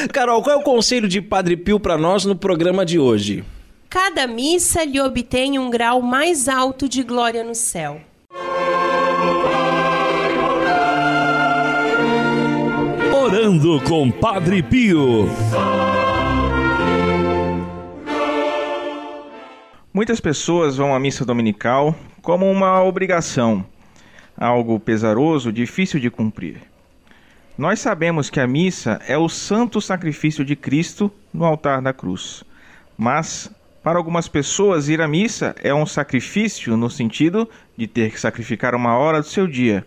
Carol, 0.13 0.43
qual 0.43 0.57
é 0.57 0.59
o 0.59 0.63
conselho 0.63 1.07
de 1.07 1.21
Padre 1.21 1.57
Pio 1.57 1.79
para 1.79 1.97
nós 1.97 2.23
no 2.23 2.35
programa 2.35 2.85
de 2.85 2.99
hoje? 2.99 3.43
Cada 3.89 4.27
missa 4.27 4.85
lhe 4.85 5.01
obtém 5.01 5.57
um 5.57 5.69
grau 5.69 6.01
mais 6.01 6.47
alto 6.47 6.87
de 6.87 7.01
glória 7.03 7.43
no 7.43 7.55
céu. 7.55 7.99
Com 13.85 14.09
Padre 14.09 14.63
Pio. 14.63 15.27
Muitas 19.93 20.21
pessoas 20.21 20.77
vão 20.77 20.95
à 20.95 20.99
missa 20.99 21.25
dominical 21.25 21.93
como 22.21 22.49
uma 22.49 22.81
obrigação, 22.81 23.65
algo 24.37 24.79
pesaroso, 24.79 25.51
difícil 25.51 25.99
de 25.99 26.09
cumprir. 26.09 26.61
Nós 27.57 27.81
sabemos 27.81 28.29
que 28.29 28.39
a 28.39 28.47
missa 28.47 29.01
é 29.05 29.17
o 29.17 29.27
santo 29.27 29.81
sacrifício 29.81 30.45
de 30.45 30.55
Cristo 30.55 31.11
no 31.33 31.43
altar 31.43 31.81
da 31.81 31.91
cruz. 31.91 32.45
Mas, 32.97 33.53
para 33.83 33.97
algumas 33.97 34.29
pessoas, 34.29 34.87
ir 34.87 35.01
à 35.01 35.09
missa 35.09 35.53
é 35.61 35.73
um 35.73 35.85
sacrifício 35.85 36.77
no 36.77 36.89
sentido 36.89 37.49
de 37.75 37.85
ter 37.85 38.11
que 38.11 38.19
sacrificar 38.19 38.73
uma 38.73 38.97
hora 38.97 39.19
do 39.19 39.27
seu 39.27 39.45
dia 39.45 39.85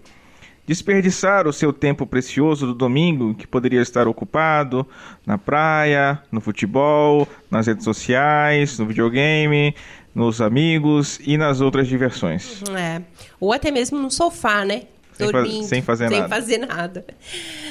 desperdiçar 0.66 1.47
o 1.47 1.52
seu 1.52 1.73
tempo 1.73 2.06
precioso 2.06 2.66
do 2.66 2.75
domingo, 2.75 3.35
que 3.35 3.47
poderia 3.47 3.83
estar 3.83 4.09
ocupado 4.09 4.87
na 5.26 5.37
praia, 5.37 6.23
no 6.33 6.40
futebol, 6.40 7.28
nas 7.50 7.66
redes 7.66 7.85
sociais, 7.85 8.78
no 8.78 8.87
videogame, 8.87 9.75
nos 10.14 10.40
amigos 10.40 11.18
e 11.26 11.37
nas 11.37 11.61
outras 11.61 11.88
diversões. 11.88 12.62
É. 12.71 13.02
Ou 13.40 13.52
até 13.52 13.71
mesmo 13.71 13.99
no 13.99 14.11
sofá, 14.11 14.64
né? 14.64 14.83
Dormindo, 15.18 15.64
sem 15.64 15.83
fazer 15.83 16.09
sem 16.09 16.18
nada. 16.18 16.28
fazer 16.35 16.59
nada. 16.59 17.04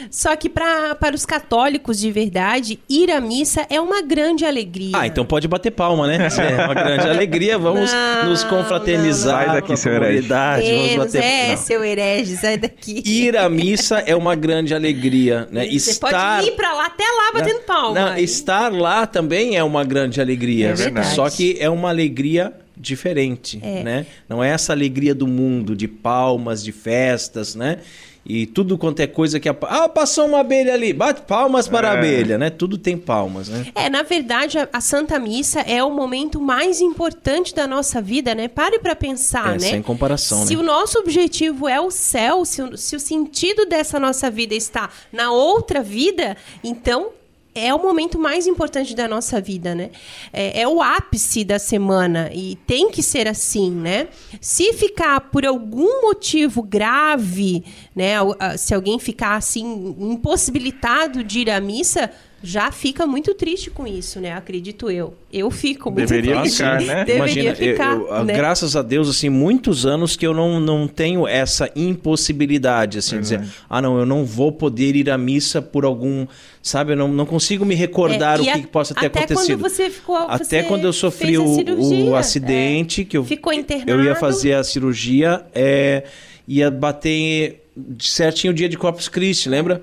Só 0.09 0.35
que 0.35 0.49
pra, 0.49 0.95
para 0.95 1.15
os 1.15 1.25
católicos 1.25 1.99
de 1.99 2.11
verdade, 2.11 2.79
ir 2.89 3.11
à 3.11 3.19
missa 3.19 3.65
é 3.69 3.79
uma 3.79 4.01
grande 4.01 4.45
alegria. 4.45 4.91
Ah, 4.93 5.07
então 5.07 5.25
pode 5.25 5.47
bater 5.47 5.71
palma, 5.71 6.07
né? 6.07 6.27
É 6.37 6.65
uma 6.65 6.73
grande 6.73 7.07
alegria. 7.07 7.57
Vamos 7.57 7.91
não, 7.91 8.29
nos 8.29 8.43
confraternizar. 8.43 9.39
Não, 9.39 9.53
Sai 9.53 9.61
daqui, 9.61 9.77
seu 9.77 9.93
herege. 9.93 10.27
Vamos 10.27 10.95
bater... 10.97 11.23
É, 11.23 11.49
não. 11.49 11.57
seu 11.57 11.83
herege, 11.83 12.37
sai 12.37 12.57
daqui. 12.57 13.03
Ir 13.05 13.37
à 13.37 13.49
missa 13.49 13.99
é 13.99 14.15
uma 14.15 14.35
grande 14.35 14.73
alegria, 14.73 15.47
né? 15.51 15.65
Você 15.65 15.91
estar... 15.91 16.37
pode 16.37 16.49
ir 16.49 16.55
pra 16.55 16.73
lá, 16.73 16.85
até 16.85 17.03
lá, 17.03 17.31
batendo 17.33 17.59
palma. 17.61 17.99
Não, 17.99 18.17
estar 18.17 18.71
lá 18.71 19.05
também 19.05 19.57
é 19.57 19.63
uma 19.63 19.83
grande 19.83 20.19
alegria. 20.21 20.69
É 20.69 20.73
verdade. 20.73 21.15
Só 21.15 21.29
que 21.29 21.57
é 21.59 21.69
uma 21.69 21.89
alegria 21.89 22.53
diferente, 22.83 23.59
é. 23.63 23.83
né? 23.83 24.05
Não 24.27 24.43
é 24.43 24.49
essa 24.49 24.73
alegria 24.73 25.15
do 25.15 25.25
mundo, 25.25 25.75
de 25.75 25.87
palmas, 25.87 26.63
de 26.63 26.71
festas, 26.71 27.55
né? 27.55 27.79
E 28.25 28.45
tudo 28.45 28.77
quanto 28.77 29.01
é 29.01 29.07
coisa 29.07 29.37
que... 29.37 29.49
Ah, 29.49 29.89
passou 29.89 30.25
uma 30.25 30.39
abelha 30.39 30.73
ali, 30.73 30.93
bate 30.93 31.23
palmas 31.23 31.67
para 31.67 31.89
é. 31.89 31.91
a 31.91 31.93
abelha, 31.95 32.37
né? 32.37 32.49
Tudo 32.49 32.77
tem 32.77 32.97
palmas, 32.97 33.49
né? 33.49 33.67
É, 33.75 33.89
na 33.89 34.01
verdade, 34.01 34.57
a, 34.57 34.69
a, 34.71 34.79
Santa 34.79 35.19
Missa 35.19 35.59
é 35.61 35.83
o 35.83 35.91
momento 35.91 36.39
mais 36.39 36.79
importante 36.79 37.53
da 37.53 37.67
nossa 37.67 38.01
vida, 38.01 38.33
né? 38.33 38.47
Pare 38.47 38.79
para 38.79 38.95
pensar, 38.95 39.55
é, 39.55 39.59
né? 39.59 39.69
Sem 39.71 39.81
comparação, 39.81 40.45
Se 40.45 40.55
né? 40.55 40.61
o 40.61 40.63
nosso 40.63 40.99
objetivo 40.99 41.67
é 41.67 41.81
o 41.81 41.91
céu, 41.91 42.45
se 42.45 42.61
o, 42.61 42.77
se 42.77 42.95
o 42.95 42.99
sentido 42.99 43.65
dessa 43.65 43.99
nossa 43.99 44.31
vida 44.31 44.55
está 44.55 44.89
na 45.11 45.31
outra 45.31 45.83
vida, 45.83 46.37
então 46.63 47.09
é 47.55 47.73
o 47.73 47.81
momento 47.81 48.17
mais 48.19 48.47
importante 48.47 48.95
da 48.95 49.07
nossa 49.07 49.39
vida, 49.39 49.75
né? 49.75 49.91
É, 50.31 50.61
é, 50.61 50.67
o 50.67 50.81
ápice 50.81 51.43
da 51.43 51.59
semana 51.59 52.29
e 52.33 52.55
tem 52.67 52.89
que 52.89 53.03
ser 53.03 53.27
assim, 53.27 53.71
né? 53.71 54.07
Se 54.41 54.73
ficar 54.73 55.19
por 55.21 55.45
algum 55.45 56.01
motivo 56.01 56.61
grave, 56.61 57.63
né? 57.95 58.15
Se 58.57 58.73
alguém 58.73 58.97
ficar 58.99 59.35
assim 59.35 59.95
impossibilitado 59.99 61.23
de 61.23 61.39
ir 61.39 61.49
à 61.49 61.59
missa, 61.59 62.09
já 62.45 62.73
fica 62.73 63.07
muito 63.07 63.33
triste 63.33 63.71
com 63.71 63.87
isso, 63.87 64.19
né? 64.19 64.33
Acredito 64.33 64.91
eu. 64.91 65.13
Eu 65.31 65.49
fico 65.49 65.89
muito 65.89 66.05
Deveria 66.05 66.41
triste. 66.41 66.57
Ficar, 66.57 66.81
né? 66.81 67.05
Deveria 67.05 67.15
Imagina, 67.15 67.55
ficar, 67.55 67.93
eu, 67.93 68.07
eu, 68.07 68.23
né? 68.25 68.33
Graças 68.33 68.75
a 68.75 68.81
Deus, 68.81 69.07
assim, 69.09 69.29
muitos 69.29 69.85
anos 69.85 70.17
que 70.17 70.27
eu 70.27 70.33
não, 70.33 70.59
não 70.59 70.85
tenho 70.85 71.25
essa 71.25 71.71
impossibilidade, 71.73 72.97
assim, 72.97 73.17
dizer, 73.17 73.41
ah, 73.69 73.81
não, 73.81 73.97
eu 73.97 74.05
não 74.05 74.25
vou 74.25 74.51
poder 74.51 74.93
ir 74.93 75.09
à 75.09 75.17
missa 75.17 75.61
por 75.61 75.85
algum, 75.85 76.27
sabe, 76.61 76.91
eu 76.91 76.97
não, 76.97 77.07
não 77.07 77.25
consigo 77.25 77.63
me 77.63 77.75
recordar 77.75 78.39
é, 78.39 78.41
o 78.41 78.43
que, 78.43 78.49
a, 78.49 78.59
que 78.59 78.67
possa 78.67 78.93
ter 78.93 79.05
até 79.05 79.19
acontecido. 79.19 79.59
Quando 79.59 79.71
você 79.71 79.89
ficou, 79.89 80.17
até 80.17 80.43
você 80.43 80.63
quando 80.63 80.83
eu 80.83 80.91
sofri 80.91 81.37
o, 81.37 82.09
o, 82.09 82.15
acidente, 82.15 83.03
é. 83.03 83.05
que 83.05 83.17
eu, 83.17 83.23
ficou 83.23 83.53
internado. 83.53 83.89
eu 83.89 84.03
ia 84.03 84.15
fazer 84.15 84.55
a 84.55 84.65
cirurgia, 84.65 85.45
é, 85.55 86.03
ia 86.45 86.69
bater 86.69 87.63
certinho 87.97 88.51
o 88.51 88.53
dia 88.53 88.67
de 88.67 88.77
Corpus 88.77 89.07
Christi, 89.07 89.47
lembra? 89.47 89.81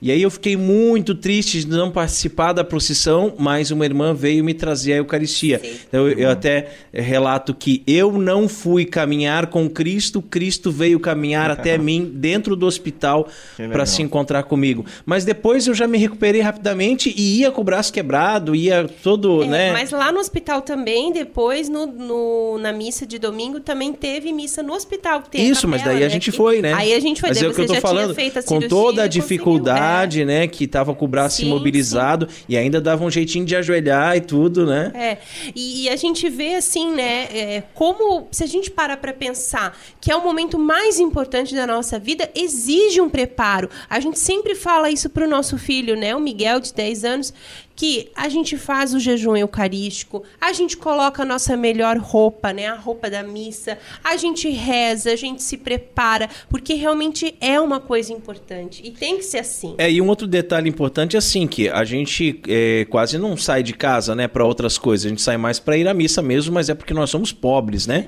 E 0.00 0.10
aí 0.10 0.20
eu 0.20 0.30
fiquei 0.30 0.58
muito 0.58 1.14
triste 1.14 1.60
de 1.60 1.68
não 1.68 1.90
participar 1.90 2.52
da 2.52 2.62
procissão, 2.62 3.32
mas 3.38 3.70
uma 3.70 3.84
irmã 3.84 4.12
veio 4.12 4.44
me 4.44 4.52
trazer 4.52 4.92
a 4.92 4.96
Eucaristia. 4.96 5.58
Sim. 5.58 5.76
Então 5.88 6.06
eu, 6.06 6.18
eu, 6.18 6.30
até 6.30 6.68
relato 6.92 7.54
que 7.54 7.82
eu 7.86 8.12
não 8.12 8.46
fui 8.46 8.84
caminhar 8.84 9.46
com 9.46 9.70
Cristo, 9.70 10.20
Cristo 10.20 10.70
veio 10.70 11.00
caminhar 11.00 11.50
até 11.50 11.78
mim 11.78 12.10
dentro 12.12 12.54
do 12.54 12.66
hospital 12.66 13.28
para 13.72 13.86
se 13.86 14.02
encontrar 14.02 14.42
comigo. 14.42 14.84
Mas 15.06 15.24
depois 15.24 15.66
eu 15.66 15.74
já 15.74 15.86
me 15.86 15.96
recuperei 15.96 16.42
rapidamente 16.42 17.14
e 17.16 17.40
ia 17.40 17.50
com 17.50 17.62
o 17.62 17.64
braço 17.64 17.90
quebrado, 17.90 18.54
ia 18.54 18.86
todo, 19.02 19.44
é, 19.44 19.46
né? 19.46 19.72
Mas 19.72 19.92
lá 19.92 20.12
no 20.12 20.18
hospital 20.18 20.60
também, 20.60 21.10
depois 21.10 21.70
no, 21.70 21.86
no, 21.86 22.58
na 22.58 22.72
missa 22.72 23.06
de 23.06 23.18
domingo 23.18 23.60
também 23.60 23.94
teve 23.94 24.30
missa 24.30 24.62
no 24.62 24.74
hospital. 24.74 25.22
Isso, 25.32 25.62
capela, 25.62 25.70
mas 25.70 25.82
daí 25.82 25.96
a 25.96 26.00
né? 26.00 26.10
gente 26.10 26.30
foi, 26.30 26.60
né? 26.60 26.74
Aí 26.74 26.92
a 26.92 27.00
gente 27.00 27.20
foi, 27.20 27.30
mas 27.30 27.38
daí 27.38 27.46
é 27.46 27.50
o 27.50 27.54
que 27.54 27.62
eu 27.62 27.66
tô 27.66 27.74
falando, 27.76 28.14
com 28.44 28.60
toda 28.60 29.04
a 29.04 29.06
dificuldade 29.06 29.86
idade, 29.96 30.24
né? 30.24 30.46
Que 30.46 30.66
tava 30.66 30.94
com 30.94 31.04
o 31.04 31.08
braço 31.08 31.38
sim, 31.38 31.46
imobilizado 31.46 32.28
sim. 32.28 32.44
e 32.48 32.56
ainda 32.56 32.80
dava 32.80 33.04
um 33.04 33.10
jeitinho 33.10 33.44
de 33.44 33.56
ajoelhar 33.56 34.16
e 34.16 34.20
tudo, 34.20 34.66
né? 34.66 34.92
É. 34.94 35.18
E, 35.54 35.84
e 35.84 35.88
a 35.88 35.96
gente 35.96 36.28
vê 36.28 36.54
assim, 36.54 36.94
né? 36.94 37.28
É, 37.32 37.62
como 37.74 38.28
se 38.30 38.44
a 38.44 38.46
gente 38.46 38.70
parar 38.70 38.96
para 38.98 39.12
pensar 39.12 39.76
que 40.00 40.10
é 40.10 40.16
o 40.16 40.22
momento 40.22 40.58
mais 40.58 40.98
importante 40.98 41.54
da 41.54 41.66
nossa 41.66 41.98
vida, 41.98 42.30
exige 42.34 43.00
um 43.00 43.08
preparo. 43.08 43.68
A 43.88 44.00
gente 44.00 44.18
sempre 44.18 44.54
fala 44.54 44.90
isso 44.90 45.08
pro 45.10 45.28
nosso 45.28 45.58
filho, 45.58 45.96
né? 45.96 46.14
O 46.14 46.20
Miguel, 46.20 46.60
de 46.60 46.72
10 46.72 47.04
anos, 47.04 47.34
que 47.76 48.08
a 48.16 48.28
gente 48.30 48.56
faz 48.56 48.94
o 48.94 48.98
jejum 48.98 49.36
eucarístico, 49.36 50.22
a 50.40 50.52
gente 50.52 50.76
coloca 50.78 51.22
a 51.22 51.26
nossa 51.26 51.56
melhor 51.56 51.98
roupa, 51.98 52.52
né, 52.52 52.68
a 52.68 52.74
roupa 52.74 53.10
da 53.10 53.22
missa, 53.22 53.78
a 54.02 54.16
gente 54.16 54.48
reza, 54.48 55.12
a 55.12 55.16
gente 55.16 55.42
se 55.42 55.58
prepara, 55.58 56.28
porque 56.48 56.72
realmente 56.72 57.36
é 57.38 57.60
uma 57.60 57.78
coisa 57.78 58.12
importante 58.12 58.82
e 58.84 58.90
tem 58.90 59.18
que 59.18 59.24
ser 59.24 59.38
assim. 59.38 59.74
É, 59.76 59.92
e 59.92 60.00
um 60.00 60.08
outro 60.08 60.26
detalhe 60.26 60.68
importante 60.68 61.16
é 61.16 61.18
assim, 61.18 61.46
que 61.46 61.68
a 61.68 61.84
gente 61.84 62.40
é, 62.48 62.86
quase 62.88 63.18
não 63.18 63.36
sai 63.36 63.62
de 63.62 63.74
casa, 63.74 64.14
né, 64.14 64.26
para 64.26 64.44
outras 64.44 64.78
coisas, 64.78 65.04
a 65.04 65.08
gente 65.10 65.20
sai 65.20 65.36
mais 65.36 65.60
para 65.60 65.76
ir 65.76 65.86
à 65.86 65.92
missa 65.92 66.22
mesmo, 66.22 66.54
mas 66.54 66.70
é 66.70 66.74
porque 66.74 66.94
nós 66.94 67.10
somos 67.10 67.30
pobres, 67.30 67.86
né? 67.86 68.06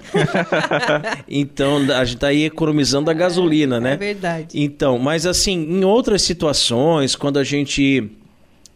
então 1.28 1.78
a 1.94 2.04
gente 2.04 2.18
tá 2.18 2.28
aí 2.28 2.44
economizando 2.44 3.10
a 3.10 3.14
gasolina, 3.14 3.78
né? 3.78 3.92
É 3.92 3.96
verdade. 3.96 4.60
Então, 4.60 4.98
mas 4.98 5.26
assim, 5.26 5.54
em 5.54 5.84
outras 5.84 6.22
situações, 6.22 7.14
quando 7.14 7.38
a 7.38 7.44
gente 7.44 8.10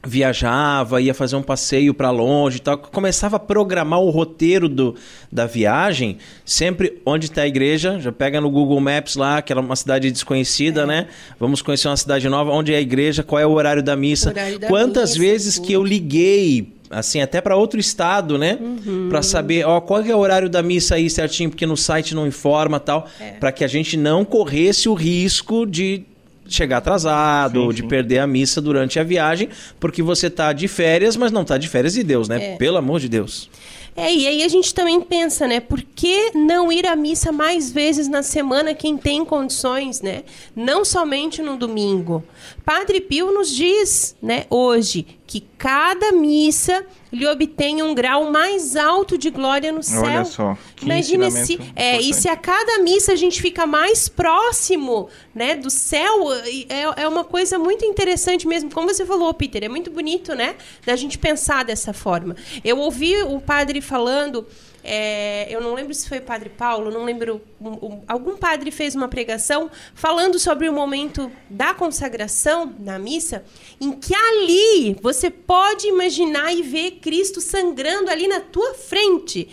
viajava, 0.04 1.00
ia 1.00 1.14
fazer 1.14 1.36
um 1.36 1.42
passeio 1.42 1.94
para 1.94 2.10
longe 2.10 2.56
e 2.56 2.60
tal, 2.60 2.76
começava 2.76 3.36
a 3.36 3.38
programar 3.38 4.00
o 4.00 4.10
roteiro 4.10 4.68
do, 4.68 4.96
da 5.30 5.46
viagem, 5.46 6.18
sempre 6.44 7.00
onde 7.06 7.26
está 7.26 7.42
a 7.42 7.46
igreja, 7.46 8.00
já 8.00 8.10
pega 8.10 8.40
no 8.40 8.50
Google 8.50 8.80
Maps 8.80 9.14
lá, 9.14 9.40
que 9.40 9.52
era 9.52 9.60
uma 9.60 9.76
cidade 9.76 10.10
desconhecida, 10.10 10.82
é. 10.82 10.86
né? 10.86 11.06
Vamos 11.38 11.62
conhecer 11.62 11.88
uma 11.88 11.96
cidade 11.96 12.28
nova, 12.28 12.50
onde 12.50 12.74
é 12.74 12.78
a 12.78 12.80
igreja, 12.80 13.22
qual 13.22 13.40
é 13.40 13.46
o 13.46 13.52
horário 13.52 13.82
da 13.82 13.94
missa. 13.94 14.30
Horário 14.30 14.58
da 14.58 14.66
Quantas 14.66 15.10
missa, 15.16 15.20
vezes 15.20 15.54
tudo. 15.54 15.66
que 15.66 15.72
eu 15.72 15.84
liguei 15.84 16.72
assim, 16.90 17.22
até 17.22 17.40
para 17.40 17.56
outro 17.56 17.80
estado, 17.80 18.36
né? 18.36 18.58
Uhum. 18.60 19.08
Para 19.08 19.22
saber, 19.22 19.66
ó, 19.66 19.80
qual 19.80 20.02
é 20.02 20.14
o 20.14 20.18
horário 20.18 20.50
da 20.50 20.62
missa 20.62 20.96
aí 20.96 21.08
certinho, 21.08 21.48
porque 21.48 21.64
no 21.64 21.76
site 21.76 22.14
não 22.14 22.26
informa 22.26 22.78
tal, 22.78 23.08
é. 23.18 23.30
para 23.32 23.50
que 23.50 23.64
a 23.64 23.66
gente 23.66 23.96
não 23.96 24.26
corresse 24.26 24.90
o 24.90 24.94
risco 24.94 25.64
de 25.64 26.04
chegar 26.46 26.78
atrasado, 26.78 27.60
sim, 27.60 27.66
ou 27.66 27.72
de 27.72 27.82
sim. 27.82 27.88
perder 27.88 28.18
a 28.18 28.26
missa 28.26 28.60
durante 28.60 28.98
a 28.98 29.04
viagem, 29.04 29.48
porque 29.78 30.02
você 30.02 30.28
tá 30.28 30.52
de 30.52 30.68
férias, 30.68 31.16
mas 31.16 31.32
não 31.32 31.44
tá 31.44 31.58
de 31.58 31.68
férias 31.68 31.94
de 31.94 32.02
Deus, 32.02 32.28
né? 32.28 32.54
É. 32.54 32.56
Pelo 32.56 32.76
amor 32.76 33.00
de 33.00 33.08
Deus. 33.08 33.48
É, 33.94 34.12
e 34.12 34.26
aí 34.26 34.42
a 34.42 34.48
gente 34.48 34.72
também 34.74 35.00
pensa, 35.02 35.46
né? 35.46 35.60
Por 35.60 35.82
que 35.82 36.30
não 36.34 36.72
ir 36.72 36.86
à 36.86 36.96
missa 36.96 37.30
mais 37.30 37.70
vezes 37.70 38.08
na 38.08 38.22
semana 38.22 38.74
quem 38.74 38.96
tem 38.96 39.22
condições, 39.22 40.00
né? 40.00 40.22
Não 40.56 40.82
somente 40.82 41.42
no 41.42 41.58
domingo. 41.58 42.24
Padre 42.64 43.02
Pio 43.02 43.30
nos 43.32 43.54
diz, 43.54 44.16
né, 44.22 44.46
hoje, 44.48 45.06
que 45.32 45.40
cada 45.56 46.12
missa 46.12 46.84
lhe 47.10 47.26
obtém 47.26 47.82
um 47.82 47.94
grau 47.94 48.30
mais 48.30 48.76
alto 48.76 49.16
de 49.16 49.30
glória 49.30 49.72
no 49.72 49.82
céu. 49.82 50.02
Olha 50.02 50.24
só. 50.26 50.58
Imagine 50.82 51.30
se, 51.30 51.58
é, 51.74 51.98
e 51.98 52.12
se 52.12 52.28
a 52.28 52.36
cada 52.36 52.80
missa 52.80 53.12
a 53.12 53.16
gente 53.16 53.40
fica 53.40 53.66
mais 53.66 54.10
próximo, 54.10 55.08
né, 55.34 55.56
do 55.56 55.70
céu, 55.70 56.30
é, 56.68 57.02
é 57.02 57.08
uma 57.08 57.24
coisa 57.24 57.58
muito 57.58 57.82
interessante 57.82 58.46
mesmo. 58.46 58.70
Como 58.70 58.86
você 58.86 59.06
falou, 59.06 59.32
Peter, 59.32 59.64
é 59.64 59.70
muito 59.70 59.90
bonito, 59.90 60.34
né, 60.34 60.54
da 60.84 60.96
gente 60.96 61.16
pensar 61.16 61.64
dessa 61.64 61.94
forma. 61.94 62.36
Eu 62.62 62.76
ouvi 62.78 63.22
o 63.22 63.40
padre 63.40 63.80
falando 63.80 64.46
é, 64.84 65.46
eu 65.48 65.60
não 65.60 65.74
lembro 65.74 65.94
se 65.94 66.08
foi 66.08 66.18
o 66.18 66.22
Padre 66.22 66.48
Paulo, 66.48 66.90
não 66.90 67.04
lembro. 67.04 67.40
Um, 67.60 67.70
um, 67.70 68.02
algum 68.08 68.36
padre 68.36 68.70
fez 68.70 68.94
uma 68.94 69.08
pregação 69.08 69.70
falando 69.94 70.38
sobre 70.38 70.68
o 70.68 70.72
momento 70.72 71.30
da 71.48 71.72
consagração 71.72 72.74
na 72.80 72.98
missa, 72.98 73.44
em 73.80 73.92
que 73.92 74.14
ali 74.14 74.96
você 75.00 75.30
pode 75.30 75.86
imaginar 75.86 76.52
e 76.52 76.62
ver 76.62 76.92
Cristo 77.00 77.40
sangrando 77.40 78.10
ali 78.10 78.26
na 78.26 78.40
tua 78.40 78.74
frente. 78.74 79.48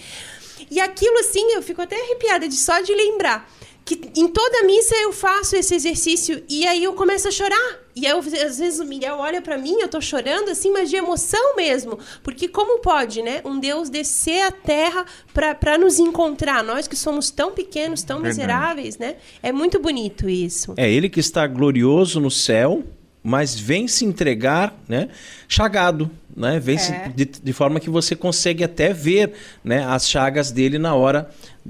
E 0.71 0.79
aquilo 0.79 1.19
assim, 1.19 1.51
eu 1.53 1.62
fico 1.62 1.81
até 1.81 1.95
arrepiada 1.95 2.48
de 2.48 2.55
só 2.55 2.81
de 2.81 2.93
lembrar 2.93 3.50
que 3.89 4.12
em 4.15 4.27
toda 4.27 4.67
missa 4.67 4.96
eu 4.98 5.12
faço 5.12 5.55
esse 5.55 5.74
exercício 5.74 6.43
e 6.48 6.67
aí 6.67 6.84
eu 6.84 6.93
começo 6.93 7.27
a 7.27 7.31
chorar. 7.31 7.79
E 7.96 8.05
eu, 8.05 8.19
às 8.19 8.60
vezes 8.60 8.79
o 8.79 8.86
Miguel 8.86 9.15
olha 9.17 9.41
para 9.41 9.58
mim, 9.58 9.77
eu 9.79 9.88
tô 9.88 10.00
chorando 10.00 10.50
assim, 10.50 10.72
mas 10.72 10.91
de 10.91 10.96
emoção 10.96 11.55
mesmo. 11.55 11.98
Porque 12.22 12.48
como 12.48 12.81
pode, 12.81 13.24
né? 13.24 13.41
Um 13.43 13.60
Deus 13.60 13.89
descer 13.89 14.43
à 14.43 14.51
terra 14.51 15.05
para 15.34 15.75
nos 15.75 15.98
encontrar, 15.98 16.63
nós 16.63 16.88
que 16.88 16.96
somos 16.96 17.31
tão 17.31 17.51
pequenos, 17.51 18.03
tão 18.03 18.22
Verdade. 18.22 18.38
miseráveis, 18.38 18.98
né? 19.00 19.15
É 19.41 19.51
muito 19.51 19.79
bonito 19.79 20.29
isso. 20.29 20.75
É 20.77 20.89
ele 20.89 21.10
que 21.10 21.19
está 21.19 21.48
glorioso 21.48 22.19
no 22.19 22.29
céu, 22.29 22.84
mas 23.24 23.60
vem 23.60 23.88
se 23.88 24.05
entregar, 24.05 24.79
né? 24.88 25.10
Chagado, 25.48 26.12
né? 26.38 26.60
Vem 26.60 26.77
é. 26.77 27.10
de, 27.10 27.25
de, 27.25 27.53
forma 27.53 27.79
que 27.79 27.89
você 27.89 28.15
consegue 28.15 28.63
até 28.63 28.93
ver, 28.93 29.34
né? 29.63 29.84
As 29.84 30.08
chagas 30.08 30.51
dele 30.51 30.77
na 30.77 30.93
hora 30.93 31.29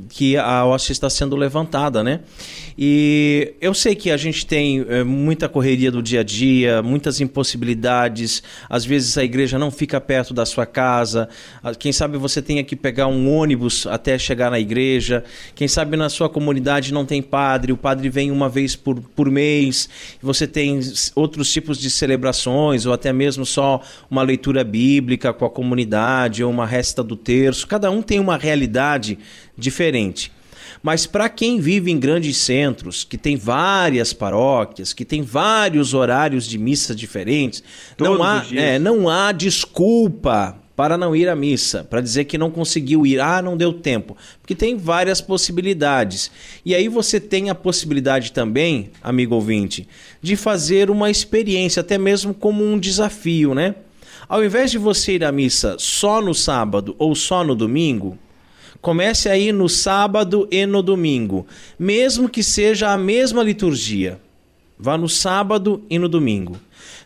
que 0.10 0.38
a 0.38 0.66
hóstia 0.66 0.92
está 0.92 1.10
sendo 1.10 1.36
levantada, 1.36 2.04
né? 2.04 2.22
E 2.78 3.56
eu 3.60 3.74
sei 3.74 3.94
que 3.94 4.10
a 4.10 4.16
gente 4.16 4.46
tem 4.46 4.86
é, 4.88 5.04
muita 5.04 5.50
correria 5.50 5.92
do 5.92 6.02
dia 6.02 6.22
a 6.22 6.24
dia, 6.24 6.82
muitas 6.82 7.20
impossibilidades. 7.20 8.42
Às 8.70 8.86
vezes 8.86 9.18
a 9.18 9.24
igreja 9.24 9.60
não 9.60 9.70
fica 9.70 10.00
perto 10.00 10.34
da 10.34 10.46
sua 10.46 10.66
casa. 10.66 11.28
Quem 11.78 11.92
sabe 11.92 12.18
você 12.18 12.42
tenha 12.42 12.64
que 12.64 12.78
pegar 12.78 13.08
um 13.08 13.30
ônibus 13.36 13.86
até 13.86 14.18
chegar 14.18 14.50
na 14.50 14.60
igreja. 14.60 15.26
Quem 15.56 15.68
sabe 15.68 15.98
na 15.98 16.08
sua 16.08 16.30
comunidade 16.30 16.94
não 16.94 17.06
tem 17.06 17.22
padre, 17.22 17.74
o 17.74 17.78
padre 17.78 18.10
vem 18.10 18.32
uma 18.32 18.48
vez 18.48 18.78
por, 18.78 19.02
por 19.02 19.30
mês. 19.30 19.90
Você 20.22 20.48
tem 20.48 20.80
outros 21.16 21.52
tipos 21.52 21.78
de 21.78 21.90
celebrações, 21.90 22.86
ou 22.86 22.94
até 22.94 23.12
mesmo 23.12 23.46
só 23.46 23.82
uma 24.10 24.24
leitura 24.24 24.64
bíblica 24.64 25.34
com 25.34 25.44
a 25.44 25.50
comunidade, 25.50 26.46
ou 26.46 26.50
uma 26.50 26.66
resta 26.66 27.04
do 27.04 27.18
terço. 27.18 27.68
Cada 27.68 27.92
um 27.92 28.02
tem 28.02 28.22
uma 28.22 28.38
realidade 28.38 29.20
diferente. 29.60 30.32
Mas 30.82 31.06
para 31.06 31.28
quem 31.28 31.60
vive 31.60 31.92
em 31.92 32.00
grandes 32.00 32.38
centros, 32.38 33.04
que 33.04 33.18
tem 33.18 33.36
várias 33.36 34.14
paróquias, 34.14 34.94
que 34.94 35.04
tem 35.04 35.22
vários 35.22 35.94
horários 35.94 36.48
de 36.48 36.58
missa 36.58 36.96
diferentes, 36.96 37.64
não 37.98 38.24
há, 38.24 38.46
é, 38.54 38.80
não 38.80 39.10
há 39.10 39.32
desculpa 39.32 40.56
para 40.80 40.98
não 40.98 41.14
ir 41.14 41.28
à 41.28 41.36
missa, 41.36 41.84
para 41.84 42.00
dizer 42.00 42.24
que 42.24 42.38
não 42.38 42.50
conseguiu 42.50 43.06
ir, 43.06 43.20
ah, 43.20 43.42
não 43.42 43.58
deu 43.58 43.74
tempo, 43.74 44.16
porque 44.42 44.56
tem 44.56 44.78
várias 44.78 45.20
possibilidades. 45.20 46.32
E 46.64 46.74
aí 46.74 46.88
você 46.88 47.20
tem 47.20 47.50
a 47.50 47.56
possibilidade 47.56 48.32
também, 48.32 48.90
amigo 49.04 49.36
ouvinte, 49.36 49.86
de 50.22 50.38
fazer 50.38 50.90
uma 50.90 51.12
experiência, 51.12 51.82
até 51.82 51.98
mesmo 51.98 52.34
como 52.34 52.64
um 52.64 52.80
desafio, 52.80 53.54
né? 53.54 53.76
Ao 54.30 54.42
invés 54.42 54.72
de 54.72 54.78
você 54.78 55.16
ir 55.16 55.26
à 55.26 55.34
missa 55.34 55.76
só 55.78 56.22
no 56.22 56.34
sábado 56.34 56.96
ou 56.98 57.14
só 57.14 57.44
no 57.44 57.56
domingo, 57.56 58.18
Comece 58.82 59.28
aí 59.28 59.52
no 59.52 59.68
sábado 59.68 60.48
e 60.50 60.66
no 60.66 60.82
domingo, 60.82 61.46
mesmo 61.78 62.30
que 62.30 62.42
seja 62.42 62.92
a 62.92 62.98
mesma 62.98 63.44
liturgia. 63.44 64.20
Vá 64.78 64.98
no 64.98 65.10
sábado 65.10 65.84
e 65.90 66.00
no 66.00 66.08
domingo. 66.08 66.56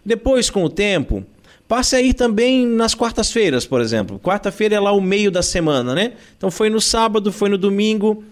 Depois, 0.06 0.52
com 0.52 0.64
o 0.64 0.70
tempo, 0.70 1.26
passe 1.68 1.96
aí 1.96 2.14
também 2.14 2.68
nas 2.68 2.94
quartas-feiras, 2.94 3.66
por 3.66 3.82
exemplo. 3.82 4.20
Quarta-feira 4.20 4.76
é 4.76 4.80
lá 4.80 4.92
o 4.92 5.02
meio 5.02 5.32
da 5.32 5.42
semana, 5.42 5.96
né? 5.96 6.14
Então 6.38 6.52
foi 6.52 6.70
no 6.70 6.80
sábado, 6.80 7.32
foi 7.32 7.50
no 7.50 7.58
domingo, 7.58 8.24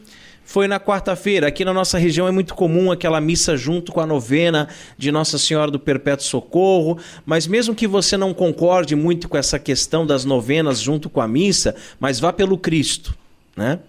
foi 0.43 0.67
na 0.67 0.79
quarta-feira. 0.79 1.47
Aqui 1.47 1.65
na 1.65 1.73
nossa 1.73 1.97
região 1.97 2.27
é 2.27 2.31
muito 2.31 2.53
comum 2.53 2.91
aquela 2.91 3.19
missa 3.19 3.57
junto 3.57 3.91
com 3.91 4.01
a 4.01 4.05
novena 4.05 4.67
de 4.99 5.11
Nossa 5.11 5.39
Senhora 5.39 5.71
do 5.71 5.79
Perpétuo 5.79 6.27
Socorro, 6.27 6.99
mas 7.25 7.47
mesmo 7.47 7.73
que 7.73 7.87
você 7.87 8.15
não 8.15 8.35
concorde 8.35 8.95
muito 8.95 9.27
com 9.27 9.35
essa 9.35 9.57
questão 9.57 10.05
das 10.05 10.25
novenas 10.25 10.79
junto 10.79 11.09
com 11.09 11.21
a 11.21 11.27
missa, 11.27 11.73
mas 11.99 12.19
vá 12.19 12.31
pelo 12.31 12.55
Cristo 12.55 13.19
né? 13.55 13.79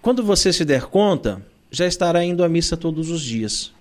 Quando 0.00 0.22
você 0.22 0.52
se 0.52 0.64
der 0.64 0.86
conta, 0.86 1.44
já 1.70 1.86
estará 1.86 2.24
indo 2.24 2.42
à 2.42 2.48
missa 2.48 2.76
todos 2.76 3.10
os 3.10 3.22
dias. 3.22 3.72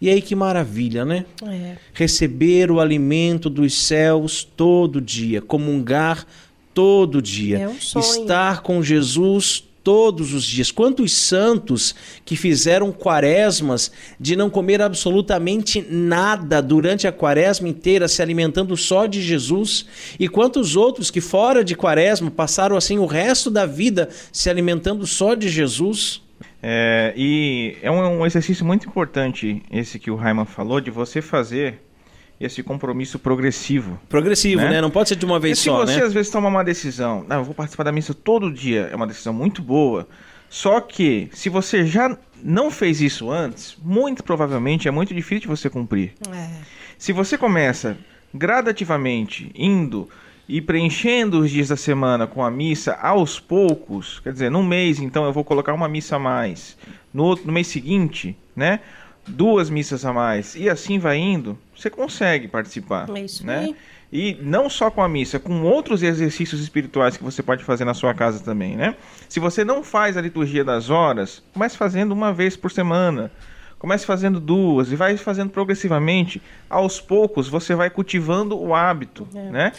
E 0.00 0.08
aí 0.08 0.22
que 0.22 0.34
maravilha, 0.34 1.04
né? 1.04 1.24
É. 1.44 1.76
Receber 1.92 2.70
o 2.70 2.80
alimento 2.80 3.50
dos 3.50 3.74
céus 3.74 4.44
todo 4.56 5.00
dia, 5.00 5.42
comungar 5.42 6.26
todo 6.72 7.20
dia, 7.20 7.58
é 7.58 7.68
um 7.68 7.76
estar 7.76 8.62
com 8.62 8.82
Jesus 8.82 9.67
todos 9.88 10.34
os 10.34 10.44
dias. 10.44 10.70
Quantos 10.70 11.14
santos 11.14 11.94
que 12.22 12.36
fizeram 12.36 12.92
quaresmas 12.92 13.90
de 14.20 14.36
não 14.36 14.50
comer 14.50 14.82
absolutamente 14.82 15.80
nada 15.88 16.60
durante 16.60 17.08
a 17.08 17.12
quaresma 17.12 17.70
inteira, 17.70 18.06
se 18.06 18.20
alimentando 18.20 18.76
só 18.76 19.06
de 19.06 19.22
Jesus? 19.22 19.86
E 20.20 20.28
quantos 20.28 20.76
outros 20.76 21.10
que 21.10 21.22
fora 21.22 21.64
de 21.64 21.74
quaresma 21.74 22.30
passaram 22.30 22.76
assim 22.76 22.98
o 22.98 23.06
resto 23.06 23.50
da 23.50 23.64
vida 23.64 24.10
se 24.30 24.50
alimentando 24.50 25.06
só 25.06 25.32
de 25.32 25.48
Jesus? 25.48 26.20
É, 26.62 27.14
e 27.16 27.78
é 27.80 27.90
um, 27.90 28.20
um 28.20 28.26
exercício 28.26 28.66
muito 28.66 28.86
importante 28.86 29.62
esse 29.70 29.98
que 29.98 30.10
o 30.10 30.16
Raiman 30.16 30.44
falou, 30.44 30.82
de 30.82 30.90
você 30.90 31.22
fazer 31.22 31.80
esse 32.40 32.62
compromisso 32.62 33.18
progressivo. 33.18 33.98
Progressivo, 34.08 34.62
né? 34.62 34.70
né? 34.70 34.80
Não 34.80 34.90
pode 34.90 35.08
ser 35.08 35.16
de 35.16 35.24
uma 35.24 35.40
vez 35.40 35.58
só, 35.58 35.80
né? 35.80 35.86
Se 35.86 35.98
você 35.98 36.04
às 36.04 36.12
vezes 36.12 36.30
toma 36.30 36.48
uma 36.48 36.62
decisão, 36.62 37.26
ah, 37.28 37.36
eu 37.36 37.44
vou 37.44 37.54
participar 37.54 37.84
da 37.84 37.92
missa 37.92 38.14
todo 38.14 38.52
dia, 38.52 38.88
é 38.92 38.96
uma 38.96 39.06
decisão 39.06 39.32
muito 39.32 39.60
boa. 39.60 40.06
Só 40.48 40.80
que 40.80 41.28
se 41.32 41.48
você 41.48 41.84
já 41.84 42.16
não 42.42 42.70
fez 42.70 43.00
isso 43.00 43.30
antes, 43.30 43.76
muito 43.82 44.22
provavelmente 44.22 44.88
é 44.88 44.90
muito 44.90 45.12
difícil 45.12 45.42
de 45.42 45.48
você 45.48 45.68
cumprir. 45.68 46.14
É. 46.32 46.48
Se 46.96 47.12
você 47.12 47.36
começa 47.36 47.98
gradativamente 48.32 49.50
indo 49.54 50.08
e 50.48 50.60
preenchendo 50.60 51.40
os 51.40 51.50
dias 51.50 51.68
da 51.68 51.76
semana 51.76 52.26
com 52.26 52.42
a 52.42 52.50
missa 52.50 52.94
aos 52.94 53.38
poucos, 53.38 54.20
quer 54.20 54.32
dizer, 54.32 54.50
num 54.50 54.64
mês 54.64 54.98
então 54.98 55.24
eu 55.24 55.32
vou 55.32 55.44
colocar 55.44 55.74
uma 55.74 55.88
missa 55.88 56.16
a 56.16 56.18
mais, 56.18 56.78
no, 57.12 57.24
outro, 57.24 57.46
no 57.46 57.52
mês 57.52 57.66
seguinte, 57.66 58.36
né? 58.56 58.80
duas 59.28 59.68
missas 59.68 60.04
a 60.04 60.12
mais 60.12 60.54
e 60.56 60.68
assim 60.68 60.98
vai 60.98 61.18
indo, 61.18 61.58
você 61.78 61.88
consegue 61.88 62.48
participar. 62.48 63.08
É 63.14 63.20
isso 63.20 63.46
né? 63.46 63.58
Aí. 63.58 63.76
E 64.10 64.38
não 64.40 64.70
só 64.70 64.90
com 64.90 65.02
a 65.02 65.08
missa, 65.08 65.38
com 65.38 65.62
outros 65.62 66.02
exercícios 66.02 66.60
espirituais 66.62 67.16
que 67.16 67.22
você 67.22 67.42
pode 67.42 67.62
fazer 67.62 67.84
na 67.84 67.92
sua 67.92 68.14
casa 68.14 68.42
também, 68.42 68.74
né? 68.74 68.96
Se 69.28 69.38
você 69.38 69.64
não 69.64 69.84
faz 69.84 70.16
a 70.16 70.20
liturgia 70.20 70.64
das 70.64 70.88
horas, 70.88 71.42
comece 71.52 71.76
fazendo 71.76 72.12
uma 72.12 72.32
vez 72.32 72.56
por 72.56 72.70
semana. 72.70 73.30
Comece 73.78 74.04
fazendo 74.04 74.40
duas 74.40 74.90
e 74.90 74.96
vai 74.96 75.16
fazendo 75.16 75.50
progressivamente. 75.50 76.42
Aos 76.68 77.00
poucos 77.00 77.48
você 77.48 77.74
vai 77.74 77.90
cultivando 77.90 78.58
o 78.58 78.74
hábito, 78.74 79.28
é. 79.34 79.50
né? 79.50 79.72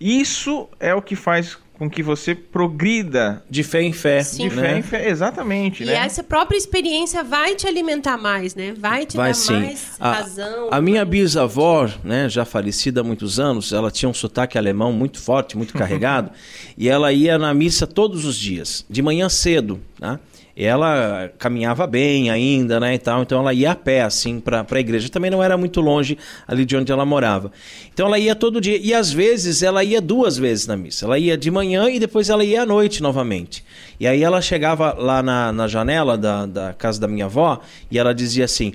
Isso 0.00 0.68
é 0.80 0.94
o 0.94 1.02
que 1.02 1.14
faz 1.14 1.58
com 1.82 1.90
que 1.90 2.00
você 2.00 2.32
progrida 2.32 3.42
de 3.50 3.64
fé 3.64 3.82
em 3.82 3.92
fé, 3.92 4.22
Sim. 4.22 4.48
de 4.48 4.54
né? 4.54 4.62
fé 4.62 4.78
em 4.78 4.82
fé, 4.82 5.08
exatamente, 5.08 5.82
E 5.82 5.86
né? 5.86 5.94
essa 5.94 6.22
própria 6.22 6.56
experiência 6.56 7.24
vai 7.24 7.56
te 7.56 7.66
alimentar 7.66 8.16
mais, 8.16 8.54
né? 8.54 8.72
Vai 8.78 9.04
te 9.04 9.16
Vai 9.16 9.30
dar 9.30 9.34
sim. 9.34 9.52
mais 9.54 9.86
A, 9.98 10.12
razão. 10.12 10.68
a 10.70 10.80
minha 10.80 11.04
bisavó, 11.04 11.90
né, 12.04 12.28
já 12.28 12.44
falecida 12.44 13.00
há 13.00 13.04
muitos 13.04 13.40
anos, 13.40 13.72
ela 13.72 13.90
tinha 13.90 14.08
um 14.08 14.14
sotaque 14.14 14.56
alemão 14.56 14.92
muito 14.92 15.18
forte, 15.18 15.56
muito 15.56 15.74
carregado, 15.76 16.30
e 16.78 16.88
ela 16.88 17.12
ia 17.12 17.36
na 17.36 17.52
missa 17.52 17.84
todos 17.84 18.24
os 18.24 18.36
dias, 18.36 18.86
de 18.88 19.02
manhã 19.02 19.28
cedo, 19.28 19.80
né? 20.00 20.20
Ela 20.56 21.30
caminhava 21.38 21.86
bem 21.86 22.30
ainda, 22.30 22.78
né, 22.78 22.94
e 22.94 22.98
tal, 22.98 23.22
então 23.22 23.40
ela 23.40 23.54
ia 23.54 23.72
a 23.72 23.74
pé, 23.74 24.02
assim, 24.02 24.38
para 24.38 24.66
a 24.70 24.80
igreja. 24.80 25.08
Também 25.08 25.30
não 25.30 25.42
era 25.42 25.56
muito 25.56 25.80
longe 25.80 26.18
ali 26.46 26.64
de 26.64 26.76
onde 26.76 26.92
ela 26.92 27.06
morava. 27.06 27.50
Então 27.92 28.06
ela 28.06 28.18
ia 28.18 28.34
todo 28.34 28.60
dia, 28.60 28.76
e 28.76 28.92
às 28.92 29.10
vezes 29.10 29.62
ela 29.62 29.82
ia 29.82 30.00
duas 30.00 30.36
vezes 30.36 30.66
na 30.66 30.76
missa. 30.76 31.06
Ela 31.06 31.18
ia 31.18 31.36
de 31.36 31.50
manhã 31.50 31.88
e 31.88 31.98
depois 31.98 32.28
ela 32.28 32.44
ia 32.44 32.62
à 32.62 32.66
noite 32.66 33.02
novamente. 33.02 33.64
E 33.98 34.06
aí 34.06 34.22
ela 34.22 34.42
chegava 34.42 34.92
lá 34.98 35.22
na, 35.22 35.52
na 35.52 35.68
janela 35.68 36.18
da, 36.18 36.44
da 36.44 36.72
casa 36.72 37.00
da 37.00 37.08
minha 37.08 37.26
avó 37.26 37.60
e 37.90 37.98
ela 37.98 38.14
dizia 38.14 38.44
assim: 38.44 38.72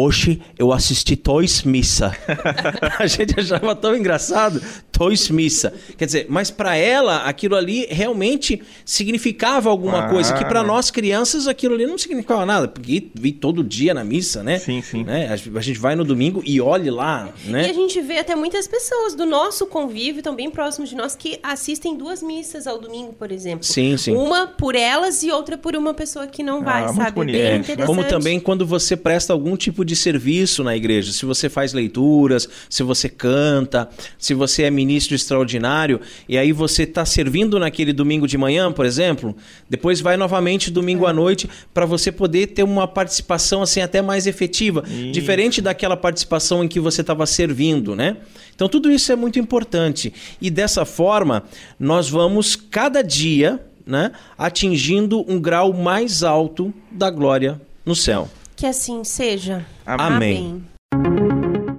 Hoje 0.00 0.42
eu 0.58 0.72
assisti 0.74 1.16
Toys 1.16 1.62
Missa. 1.62 2.14
a 2.98 3.06
gente 3.06 3.40
achava 3.40 3.74
tão 3.74 3.96
engraçado, 3.96 4.60
Toys 4.92 5.30
Missa. 5.30 5.72
Quer 5.96 6.04
dizer, 6.04 6.26
mas 6.28 6.50
para 6.50 6.76
ela 6.76 7.22
aquilo 7.24 7.56
ali 7.56 7.86
realmente 7.88 8.60
significava 8.84 9.70
alguma 9.70 10.04
Ah. 10.04 10.08
coisa 10.10 10.34
que 10.34 10.44
para 10.44 10.62
nós 10.62 10.90
crianças 10.90 11.48
aquilo 11.48 11.74
ali 11.74 11.86
não 11.86 11.96
significava 11.96 12.44
nada, 12.44 12.68
porque 12.68 13.06
vi 13.14 13.32
todo 13.32 13.64
dia 13.64 13.94
na 13.94 14.04
missa, 14.04 14.42
né? 14.42 14.58
Sim, 14.58 14.82
sim. 14.82 15.02
Né? 15.02 15.28
A 15.32 15.60
gente 15.62 15.78
vai 15.78 15.94
no 15.96 16.04
domingo 16.04 16.42
e 16.44 16.60
olhe 16.60 16.90
lá, 16.90 17.30
E 17.46 17.48
a 17.48 17.52
né? 17.52 17.72
gente 17.72 17.98
vê 18.02 18.18
até 18.18 18.34
muitas 18.36 18.68
pessoas 18.68 19.14
do 19.14 19.24
nosso 19.24 19.64
convívio, 19.66 20.22
tão 20.22 20.34
bem 20.34 20.50
próximos 20.50 20.90
de 20.90 20.94
nós, 20.94 21.16
que 21.16 21.38
assistem 21.42 21.96
duas 21.96 22.22
missas 22.22 22.66
ao 22.66 22.78
domingo, 22.78 23.14
por 23.14 23.32
exemplo. 23.32 23.64
Sim, 23.64 23.96
sim. 23.96 24.14
Uma 24.14 24.46
por 24.46 24.74
elas 24.74 25.22
e 25.22 25.30
outra 25.30 25.56
por 25.56 25.74
uma 25.74 25.94
pessoa 25.94 26.26
que 26.26 26.42
não 26.42 26.62
vai, 26.62 26.82
Ah, 26.82 26.86
muito 26.88 26.96
sabe? 26.98 27.12
bonito. 27.12 27.36
Bem 27.36 27.42
É, 27.46 27.56
interessante. 27.56 27.86
Como 27.86 28.04
também 28.04 28.38
quando 28.38 28.66
você 28.66 28.94
presta 28.94 29.32
algum 29.32 29.56
tipo 29.56 29.85
de 29.86 29.96
serviço 29.96 30.62
na 30.62 30.76
igreja, 30.76 31.12
se 31.12 31.24
você 31.24 31.48
faz 31.48 31.72
leituras, 31.72 32.48
se 32.68 32.82
você 32.82 33.08
canta, 33.08 33.88
se 34.18 34.34
você 34.34 34.64
é 34.64 34.70
ministro 34.70 35.14
extraordinário, 35.14 36.00
e 36.28 36.36
aí 36.36 36.52
você 36.52 36.82
está 36.82 37.04
servindo 37.04 37.58
naquele 37.58 37.92
domingo 37.92 38.26
de 38.26 38.36
manhã, 38.36 38.70
por 38.70 38.84
exemplo, 38.84 39.34
depois 39.70 40.00
vai 40.00 40.16
novamente 40.16 40.70
domingo 40.70 41.06
à 41.06 41.12
noite 41.12 41.48
para 41.72 41.86
você 41.86 42.12
poder 42.12 42.48
ter 42.48 42.62
uma 42.62 42.86
participação 42.86 43.62
assim 43.62 43.80
até 43.80 44.02
mais 44.02 44.26
efetiva, 44.26 44.82
Isso. 44.86 45.12
diferente 45.12 45.62
daquela 45.62 45.96
participação 45.96 46.64
em 46.64 46.68
que 46.68 46.80
você 46.80 47.00
estava 47.00 47.24
servindo, 47.24 47.94
né? 47.94 48.16
Então 48.54 48.68
tudo 48.68 48.90
isso 48.90 49.12
é 49.12 49.16
muito 49.16 49.38
importante 49.38 50.12
e 50.40 50.50
dessa 50.50 50.84
forma 50.84 51.44
nós 51.78 52.08
vamos 52.08 52.56
cada 52.56 53.02
dia, 53.02 53.60
né, 53.86 54.12
atingindo 54.36 55.24
um 55.30 55.38
grau 55.38 55.72
mais 55.72 56.22
alto 56.22 56.72
da 56.90 57.10
glória 57.10 57.60
no 57.84 57.94
céu. 57.94 58.28
Que 58.56 58.64
assim 58.64 59.04
seja. 59.04 59.66
Amém. 59.84 60.64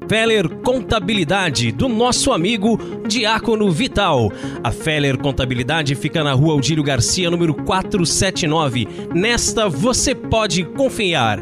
Feller 0.07 0.47
Contabilidade, 0.63 1.71
do 1.71 1.89
nosso 1.89 2.31
amigo 2.31 2.79
Diácono 3.07 3.69
Vital. 3.71 4.31
A 4.63 4.71
Feller 4.71 5.17
Contabilidade 5.17 5.95
fica 5.95 6.23
na 6.23 6.33
rua 6.33 6.53
Aldílio 6.53 6.83
Garcia, 6.83 7.31
número 7.31 7.55
479. 7.55 8.87
Nesta 9.13 9.67
você 9.67 10.13
pode 10.13 10.63
confiar. 10.63 11.41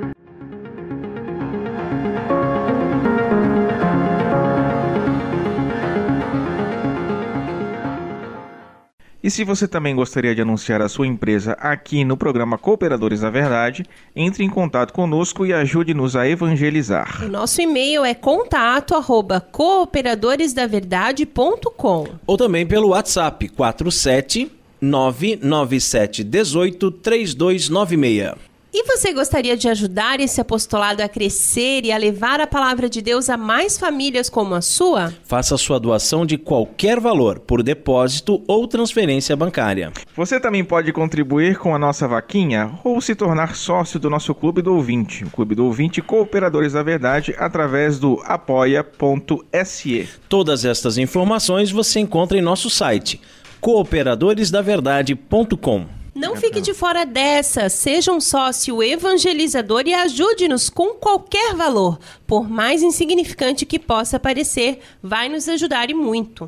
E 9.23 9.29
se 9.29 9.43
você 9.43 9.67
também 9.67 9.95
gostaria 9.95 10.33
de 10.33 10.41
anunciar 10.41 10.81
a 10.81 10.89
sua 10.89 11.05
empresa 11.05 11.51
aqui 11.59 12.03
no 12.03 12.17
programa 12.17 12.57
Cooperadores 12.57 13.21
da 13.21 13.29
Verdade, 13.29 13.85
entre 14.15 14.43
em 14.43 14.49
contato 14.49 14.91
conosco 14.91 15.45
e 15.45 15.53
ajude-nos 15.53 16.15
a 16.15 16.27
evangelizar. 16.27 17.23
O 17.23 17.27
nosso 17.27 17.61
e-mail 17.61 18.03
é 18.03 18.15
contato 18.15 18.95
arroba 18.95 19.39
cooperadoresdaverdade.com. 19.39 22.07
Ou 22.25 22.37
também 22.37 22.65
pelo 22.65 22.87
WhatsApp 22.89 23.47
47 23.49 24.51
997 24.81 26.23
18 26.23 26.91
3296. 26.91 28.50
E 28.73 28.85
você 28.85 29.11
gostaria 29.11 29.57
de 29.57 29.67
ajudar 29.67 30.21
esse 30.21 30.39
apostolado 30.39 31.03
a 31.03 31.09
crescer 31.09 31.83
e 31.83 31.91
a 31.91 31.97
levar 31.97 32.39
a 32.39 32.47
palavra 32.47 32.89
de 32.89 33.01
Deus 33.01 33.29
a 33.29 33.35
mais 33.35 33.77
famílias 33.77 34.29
como 34.29 34.55
a 34.55 34.61
sua? 34.61 35.13
Faça 35.25 35.57
sua 35.57 35.77
doação 35.77 36.25
de 36.25 36.37
qualquer 36.37 36.97
valor, 36.97 37.39
por 37.39 37.61
depósito 37.61 38.41
ou 38.47 38.65
transferência 38.69 39.35
bancária. 39.35 39.91
Você 40.15 40.39
também 40.39 40.63
pode 40.63 40.93
contribuir 40.93 41.57
com 41.57 41.75
a 41.75 41.79
nossa 41.79 42.07
vaquinha 42.07 42.79
ou 42.81 43.01
se 43.01 43.13
tornar 43.13 43.57
sócio 43.57 43.99
do 43.99 44.09
nosso 44.09 44.33
Clube 44.33 44.61
do 44.61 44.73
Ouvinte, 44.73 45.25
o 45.25 45.29
Clube 45.29 45.53
do 45.53 45.65
Ouvinte 45.65 46.01
Cooperadores 46.01 46.71
da 46.71 46.81
Verdade, 46.81 47.35
através 47.37 47.99
do 47.99 48.21
apoia.se. 48.23 50.07
Todas 50.29 50.63
estas 50.63 50.97
informações 50.97 51.71
você 51.71 51.99
encontra 51.99 52.37
em 52.37 52.41
nosso 52.41 52.69
site 52.69 53.19
cooperadoresdaverdade.com. 53.59 56.00
Não 56.21 56.35
fique 56.35 56.61
de 56.61 56.71
fora 56.71 57.03
dessa, 57.03 57.67
seja 57.67 58.11
um 58.11 58.21
sócio 58.21 58.83
evangelizador 58.83 59.81
e 59.87 59.93
ajude-nos 59.95 60.69
com 60.69 60.93
qualquer 60.93 61.55
valor, 61.55 61.97
por 62.27 62.47
mais 62.47 62.83
insignificante 62.83 63.65
que 63.65 63.79
possa 63.79 64.19
parecer, 64.19 64.81
vai 65.01 65.27
nos 65.27 65.49
ajudar 65.49 65.89
e 65.89 65.95
muito. 65.95 66.47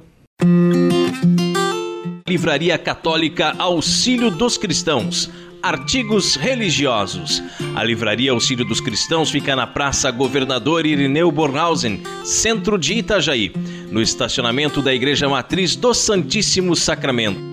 Livraria 2.29 2.77
Católica 2.77 3.55
Auxílio 3.57 4.29
dos 4.29 4.59
Cristãos. 4.59 5.27
Artigos 5.59 6.35
religiosos. 6.35 7.41
A 7.73 7.83
Livraria 7.83 8.31
Auxílio 8.31 8.65
dos 8.65 8.79
Cristãos 8.79 9.31
fica 9.31 9.55
na 9.55 9.65
Praça 9.65 10.11
Governador 10.11 10.85
Irineu 10.85 11.31
Bornhausen, 11.31 12.03
centro 12.23 12.77
de 12.77 12.93
Itajaí, 12.93 13.51
no 13.89 14.03
estacionamento 14.03 14.83
da 14.83 14.93
Igreja 14.93 15.27
Matriz 15.27 15.75
do 15.75 15.95
Santíssimo 15.95 16.75
Sacramento 16.75 17.52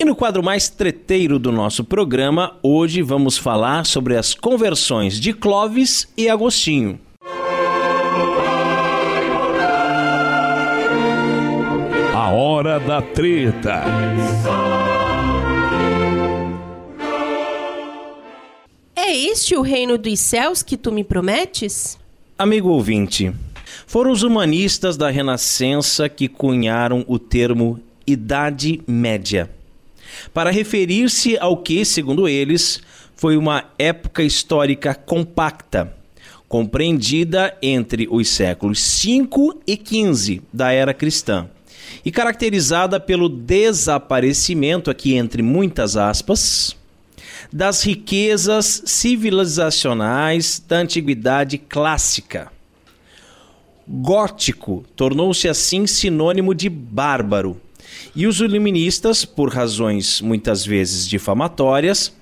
E 0.00 0.04
no 0.04 0.16
quadro 0.16 0.42
mais 0.42 0.70
treteiro 0.70 1.38
do 1.38 1.52
nosso 1.52 1.84
programa, 1.84 2.56
hoje 2.62 3.02
vamos 3.02 3.36
falar 3.36 3.84
sobre 3.84 4.16
as 4.16 4.32
conversões 4.32 5.20
de 5.20 5.34
Clovis 5.34 6.08
e 6.16 6.26
Agostinho. 6.26 6.98
A 12.14 12.30
hora 12.30 12.80
da 12.80 13.02
treta. 13.02 13.84
É 18.96 19.14
este 19.14 19.54
o 19.54 19.60
reino 19.60 19.98
dos 19.98 20.18
céus 20.18 20.62
que 20.62 20.78
tu 20.78 20.90
me 20.90 21.04
prometes? 21.04 21.98
Amigo 22.38 22.70
ouvinte, 22.70 23.34
foram 23.86 24.10
os 24.10 24.22
humanistas 24.22 24.96
da 24.96 25.10
Renascença 25.10 26.08
que 26.08 26.26
cunharam 26.26 27.04
o 27.06 27.18
termo 27.18 27.78
Idade 28.06 28.80
Média, 28.88 29.50
para 30.32 30.50
referir-se 30.50 31.36
ao 31.38 31.56
que, 31.56 31.84
segundo 31.84 32.28
eles, 32.28 32.80
foi 33.14 33.36
uma 33.36 33.64
época 33.78 34.22
histórica 34.22 34.94
compacta, 34.94 35.94
compreendida 36.48 37.56
entre 37.62 38.08
os 38.10 38.28
séculos 38.28 38.80
5 38.80 39.60
e 39.66 39.76
15 39.76 40.42
da 40.52 40.72
era 40.72 40.94
cristã, 40.94 41.48
e 42.04 42.10
caracterizada 42.10 42.98
pelo 42.98 43.28
desaparecimento, 43.28 44.90
aqui 44.90 45.14
entre 45.14 45.42
muitas 45.42 45.96
aspas, 45.96 46.76
das 47.52 47.82
riquezas 47.82 48.82
civilizacionais 48.86 50.62
da 50.66 50.78
antiguidade 50.78 51.58
clássica. 51.58 52.50
Gótico 53.86 54.84
tornou-se 54.94 55.48
assim 55.48 55.86
sinônimo 55.86 56.54
de 56.54 56.68
bárbaro, 56.68 57.60
e 58.14 58.26
os 58.26 58.40
iluministas, 58.40 59.24
por 59.24 59.52
razões 59.52 60.20
muitas 60.20 60.64
vezes 60.64 61.08
difamatórias, 61.08 62.12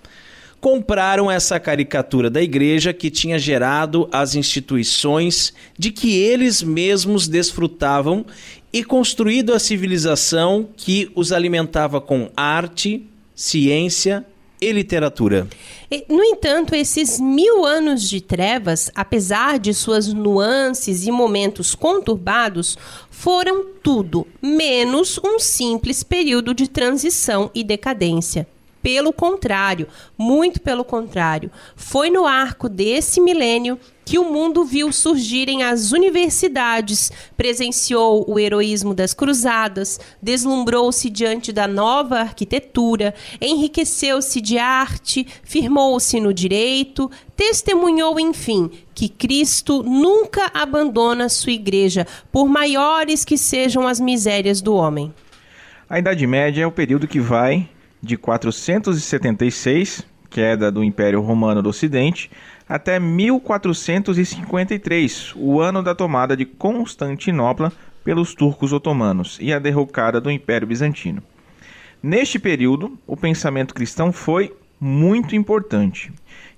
compraram 0.60 1.30
essa 1.30 1.58
caricatura 1.60 2.28
da 2.28 2.42
igreja 2.42 2.92
que 2.92 3.10
tinha 3.10 3.38
gerado 3.38 4.08
as 4.10 4.34
instituições 4.34 5.52
de 5.78 5.90
que 5.90 6.16
eles 6.16 6.62
mesmos 6.62 7.28
desfrutavam 7.28 8.26
e 8.72 8.82
construído 8.82 9.54
a 9.54 9.58
civilização 9.58 10.68
que 10.76 11.10
os 11.14 11.32
alimentava 11.32 12.00
com 12.00 12.30
arte, 12.36 13.06
ciência 13.34 14.26
e 14.60 14.72
literatura. 14.72 15.48
No 16.08 16.22
entanto, 16.22 16.74
esses 16.74 17.18
mil 17.18 17.64
anos 17.64 18.08
de 18.08 18.20
trevas, 18.20 18.90
apesar 18.94 19.58
de 19.58 19.72
suas 19.72 20.12
nuances 20.12 21.06
e 21.06 21.10
momentos 21.10 21.74
conturbados, 21.74 22.76
foram 23.10 23.64
tudo 23.82 24.26
menos 24.42 25.18
um 25.24 25.38
simples 25.38 26.02
período 26.02 26.52
de 26.52 26.68
transição 26.68 27.50
e 27.54 27.64
decadência. 27.64 28.46
Pelo 28.82 29.12
contrário, 29.12 29.88
muito 30.16 30.60
pelo 30.60 30.84
contrário, 30.84 31.50
foi 31.74 32.10
no 32.10 32.26
arco 32.26 32.68
desse 32.68 33.20
milênio 33.20 33.78
que 34.08 34.18
o 34.18 34.24
mundo 34.24 34.64
viu 34.64 34.90
surgirem 34.90 35.62
as 35.62 35.92
universidades, 35.92 37.12
presenciou 37.36 38.24
o 38.26 38.38
heroísmo 38.38 38.94
das 38.94 39.12
cruzadas, 39.12 40.00
deslumbrou-se 40.22 41.10
diante 41.10 41.52
da 41.52 41.68
nova 41.68 42.20
arquitetura, 42.20 43.14
enriqueceu-se 43.38 44.40
de 44.40 44.56
arte, 44.56 45.26
firmou-se 45.42 46.18
no 46.20 46.32
direito, 46.32 47.10
testemunhou, 47.36 48.18
enfim, 48.18 48.70
que 48.94 49.10
Cristo 49.10 49.82
nunca 49.82 50.50
abandona 50.54 51.28
sua 51.28 51.52
igreja, 51.52 52.06
por 52.32 52.48
maiores 52.48 53.26
que 53.26 53.36
sejam 53.36 53.86
as 53.86 54.00
misérias 54.00 54.62
do 54.62 54.74
homem. 54.74 55.12
A 55.86 55.98
Idade 55.98 56.26
Média 56.26 56.62
é 56.62 56.66
o 56.66 56.72
período 56.72 57.06
que 57.06 57.20
vai 57.20 57.68
de 58.02 58.16
476, 58.16 60.04
queda 60.30 60.70
do 60.70 60.84
Império 60.84 61.20
Romano 61.20 61.60
do 61.62 61.70
Ocidente, 61.70 62.30
até 62.68 63.00
1453, 63.00 65.32
o 65.36 65.60
ano 65.60 65.82
da 65.82 65.94
tomada 65.94 66.36
de 66.36 66.44
Constantinopla 66.44 67.72
pelos 68.04 68.34
turcos 68.34 68.72
otomanos 68.72 69.38
e 69.40 69.52
a 69.52 69.58
derrocada 69.58 70.20
do 70.20 70.30
Império 70.30 70.66
Bizantino. 70.66 71.22
Neste 72.02 72.38
período, 72.38 72.98
o 73.06 73.16
pensamento 73.16 73.74
cristão 73.74 74.12
foi 74.12 74.54
muito 74.80 75.34
importante, 75.34 76.12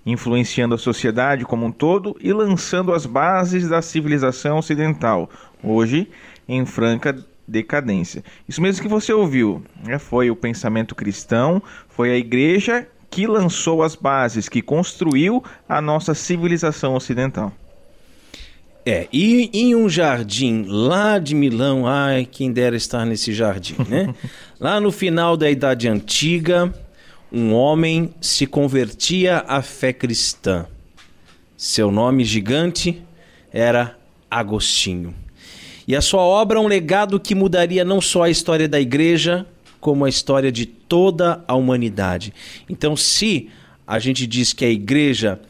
influenciando 0.05 0.75
a 0.75 0.79
sociedade 0.79 1.45
como 1.45 1.67
um 1.67 1.73
todo 1.73 2.17
e 2.21 2.33
lançando 2.33 2.93
as 2.93 3.07
bases 3.07 3.69
da 3.69 3.81
civilização 3.81 4.59
ocidental, 4.59 5.31
hoje 5.63 6.09
em 6.47 6.67
franca 6.67 7.17
decadência. 7.47 8.23
Isso 8.49 8.61
mesmo 8.61 8.83
que 8.83 8.89
você 8.89 9.13
ouviu, 9.13 9.63
né? 9.85 9.99
foi 9.99 10.31
o 10.31 10.37
pensamento 10.37 10.95
cristão, 10.95 11.63
foi 11.89 12.11
a 12.13 12.17
igreja 12.17 12.87
que 13.11 13.27
lançou 13.27 13.83
as 13.83 13.97
bases, 13.97 14.49
que 14.49 14.63
construiu 14.63 15.43
a 15.69 15.81
nossa 15.81 16.15
civilização 16.15 16.95
ocidental. 16.95 17.53
É, 18.87 19.09
e 19.13 19.51
em 19.53 19.75
um 19.75 19.89
jardim 19.89 20.65
lá 20.67 21.19
de 21.19 21.35
Milão, 21.35 21.87
ai, 21.87 22.27
quem 22.31 22.51
dera 22.51 22.77
estar 22.77 23.05
nesse 23.05 23.33
jardim, 23.33 23.77
né? 23.89 24.15
lá 24.59 24.81
no 24.81 24.91
final 24.91 25.37
da 25.37 25.51
Idade 25.51 25.87
Antiga, 25.87 26.73
um 27.31 27.53
homem 27.53 28.15
se 28.21 28.47
convertia 28.47 29.45
à 29.47 29.61
fé 29.61 29.93
cristã. 29.93 30.67
Seu 31.57 31.91
nome 31.91 32.25
gigante 32.25 33.03
era 33.53 33.99
Agostinho. 34.31 35.15
E 35.91 35.97
a 35.97 36.01
sua 36.01 36.21
obra 36.21 36.57
é 36.57 36.61
um 36.63 36.69
legado 36.69 37.19
que 37.19 37.35
mudaria 37.35 37.85
não 37.85 38.01
só 38.01 38.23
a 38.23 38.31
história 38.31 38.69
da 38.69 38.81
igreja, 38.81 39.45
como 39.81 40.05
a 40.05 40.09
história 40.09 40.53
de 40.53 40.65
toda 40.65 41.43
a 41.49 41.57
humanidade. 41.57 42.33
Então, 42.69 42.95
se 42.95 43.49
a 43.85 43.99
gente 43.99 44.25
diz 44.25 44.53
que 44.53 44.65
a 44.65 44.71
igreja 44.71 45.41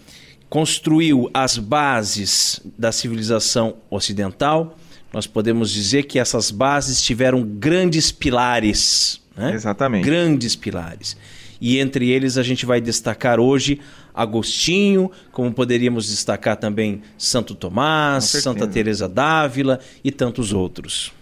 construiu 0.49 1.29
as 1.35 1.59
bases 1.59 2.59
da 2.79 2.91
civilização 2.91 3.77
ocidental, 3.91 4.79
nós 5.13 5.27
podemos 5.27 5.71
dizer 5.71 6.05
que 6.05 6.19
essas 6.19 6.51
bases 6.51 7.03
tiveram 7.03 7.43
grandes 7.43 8.11
pilares. 8.11 9.21
Né? 9.37 9.53
Exatamente. 9.53 10.07
Grandes 10.07 10.57
pilares. 10.57 11.19
E 11.61 11.79
entre 11.79 12.09
eles 12.09 12.39
a 12.39 12.43
gente 12.43 12.65
vai 12.65 12.81
destacar 12.81 13.39
hoje 13.39 13.79
Agostinho, 14.15 15.11
como 15.33 15.53
poderíamos 15.53 16.09
destacar 16.09 16.57
também 16.57 17.03
Santo 17.17 17.55
Tomás, 17.55 18.25
Santa 18.25 18.67
Teresa 18.67 19.09
d'Ávila 19.09 19.81
e 20.03 20.11
tantos 20.11 20.53
outros. 20.53 21.13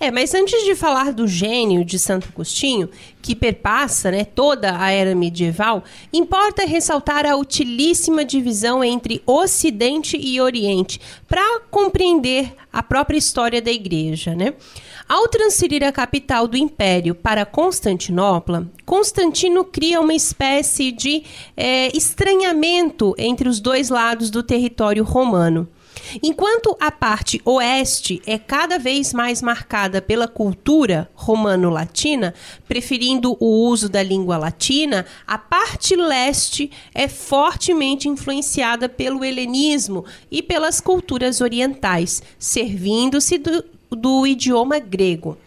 É, 0.00 0.12
mas 0.12 0.32
antes 0.32 0.64
de 0.64 0.76
falar 0.76 1.12
do 1.12 1.26
gênio 1.26 1.84
de 1.84 1.98
Santo 1.98 2.28
Agostinho, 2.32 2.88
que 3.20 3.34
perpassa 3.34 4.12
né, 4.12 4.24
toda 4.24 4.80
a 4.80 4.90
era 4.92 5.12
medieval, 5.12 5.82
importa 6.12 6.64
ressaltar 6.64 7.26
a 7.26 7.36
utilíssima 7.36 8.24
divisão 8.24 8.84
entre 8.84 9.20
Ocidente 9.26 10.16
e 10.16 10.40
Oriente 10.40 11.00
para 11.26 11.60
compreender 11.68 12.54
a 12.72 12.80
própria 12.80 13.18
história 13.18 13.60
da 13.60 13.72
Igreja. 13.72 14.36
Né? 14.36 14.54
Ao 15.08 15.26
transferir 15.26 15.82
a 15.82 15.90
capital 15.90 16.46
do 16.46 16.56
Império 16.56 17.12
para 17.12 17.44
Constantinopla, 17.44 18.68
Constantino 18.86 19.64
cria 19.64 20.00
uma 20.00 20.14
espécie 20.14 20.92
de 20.92 21.24
é, 21.56 21.88
estranhamento 21.96 23.16
entre 23.18 23.48
os 23.48 23.58
dois 23.58 23.88
lados 23.88 24.30
do 24.30 24.44
território 24.44 25.02
romano. 25.02 25.68
Enquanto 26.22 26.76
a 26.80 26.90
parte 26.90 27.40
oeste 27.44 28.22
é 28.26 28.38
cada 28.38 28.78
vez 28.78 29.12
mais 29.12 29.42
marcada 29.42 30.00
pela 30.00 30.28
cultura 30.28 31.10
romano-latina, 31.14 32.34
preferindo 32.66 33.36
o 33.40 33.68
uso 33.68 33.88
da 33.88 34.02
língua 34.02 34.36
latina, 34.36 35.06
a 35.26 35.38
parte 35.38 35.94
leste 35.96 36.70
é 36.94 37.08
fortemente 37.08 38.08
influenciada 38.08 38.88
pelo 38.88 39.24
helenismo 39.24 40.04
e 40.30 40.42
pelas 40.42 40.80
culturas 40.80 41.40
orientais, 41.40 42.22
servindo-se 42.38 43.38
do, 43.38 43.64
do 43.90 44.26
idioma 44.26 44.78
grego. 44.78 45.38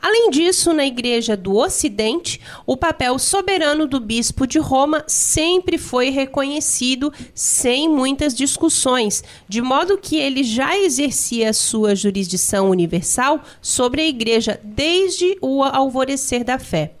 Além 0.00 0.30
disso, 0.30 0.72
na 0.72 0.86
Igreja 0.86 1.36
do 1.36 1.56
Ocidente, 1.56 2.40
o 2.66 2.76
papel 2.76 3.18
soberano 3.18 3.86
do 3.86 3.98
bispo 3.98 4.46
de 4.46 4.58
Roma 4.58 5.04
sempre 5.06 5.78
foi 5.78 6.10
reconhecido 6.10 7.12
sem 7.34 7.88
muitas 7.88 8.34
discussões, 8.34 9.24
de 9.48 9.60
modo 9.60 9.98
que 9.98 10.16
ele 10.16 10.44
já 10.44 10.78
exercia 10.78 11.52
sua 11.52 11.94
jurisdição 11.94 12.70
universal 12.70 13.42
sobre 13.60 14.02
a 14.02 14.06
Igreja 14.06 14.60
desde 14.62 15.36
o 15.40 15.62
alvorecer 15.62 16.44
da 16.44 16.58
fé. 16.58 16.92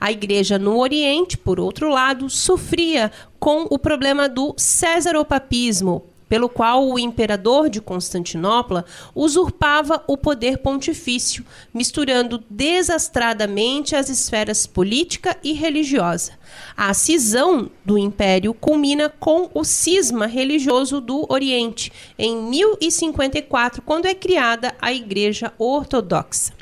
A 0.00 0.10
igreja 0.10 0.58
no 0.58 0.78
Oriente, 0.78 1.36
por 1.36 1.60
outro 1.60 1.88
lado, 1.88 2.28
sofria 2.28 3.12
com 3.38 3.66
o 3.70 3.78
problema 3.78 4.28
do 4.28 4.54
césaropapismo, 4.56 6.04
pelo 6.28 6.48
qual 6.48 6.88
o 6.88 6.98
imperador 6.98 7.68
de 7.68 7.80
Constantinopla 7.80 8.84
usurpava 9.14 10.02
o 10.06 10.16
poder 10.16 10.58
pontifício, 10.58 11.44
misturando 11.72 12.42
desastradamente 12.50 13.96
as 13.96 14.08
esferas 14.08 14.66
política 14.66 15.36
e 15.42 15.52
religiosa. 15.52 16.32
A 16.76 16.92
cisão 16.94 17.70
do 17.84 17.98
império 17.98 18.54
culmina 18.54 19.08
com 19.08 19.50
o 19.54 19.64
cisma 19.64 20.26
religioso 20.26 21.00
do 21.00 21.26
Oriente, 21.28 21.92
em 22.18 22.36
1054, 22.42 23.82
quando 23.82 24.06
é 24.06 24.14
criada 24.14 24.74
a 24.80 24.92
Igreja 24.92 25.52
Ortodoxa. 25.58 26.52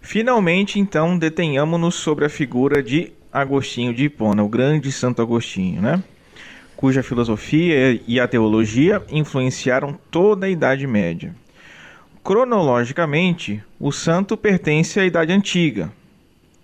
Finalmente, 0.00 0.78
então, 0.78 1.18
detenhamos-nos 1.18 1.94
sobre 1.94 2.24
a 2.24 2.30
figura 2.30 2.82
de 2.82 3.12
Agostinho 3.32 3.94
de 3.94 4.04
Hipona, 4.04 4.42
o 4.42 4.48
grande 4.48 4.90
Santo 4.90 5.20
Agostinho, 5.22 5.82
né? 5.82 6.02
Cuja 6.80 7.02
filosofia 7.02 8.00
e 8.08 8.18
a 8.18 8.26
teologia 8.26 9.02
influenciaram 9.10 9.98
toda 10.10 10.46
a 10.46 10.48
Idade 10.48 10.86
Média. 10.86 11.34
Cronologicamente, 12.24 13.62
o 13.78 13.92
santo 13.92 14.34
pertence 14.34 14.98
à 14.98 15.04
Idade 15.04 15.30
Antiga. 15.30 15.92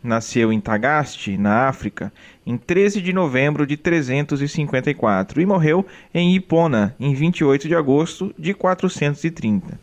Nasceu 0.03 0.51
em 0.51 0.59
Tagaste, 0.59 1.37
na 1.37 1.69
África, 1.69 2.11
em 2.47 2.57
13 2.57 3.03
de 3.03 3.13
novembro 3.13 3.67
de 3.67 3.77
354 3.77 5.39
e 5.39 5.45
morreu 5.45 5.85
em 6.15 6.35
Hipona, 6.35 6.97
em 6.99 7.13
28 7.13 7.69
de 7.69 7.75
agosto 7.75 8.35
de 8.39 8.55
430. 8.55 9.79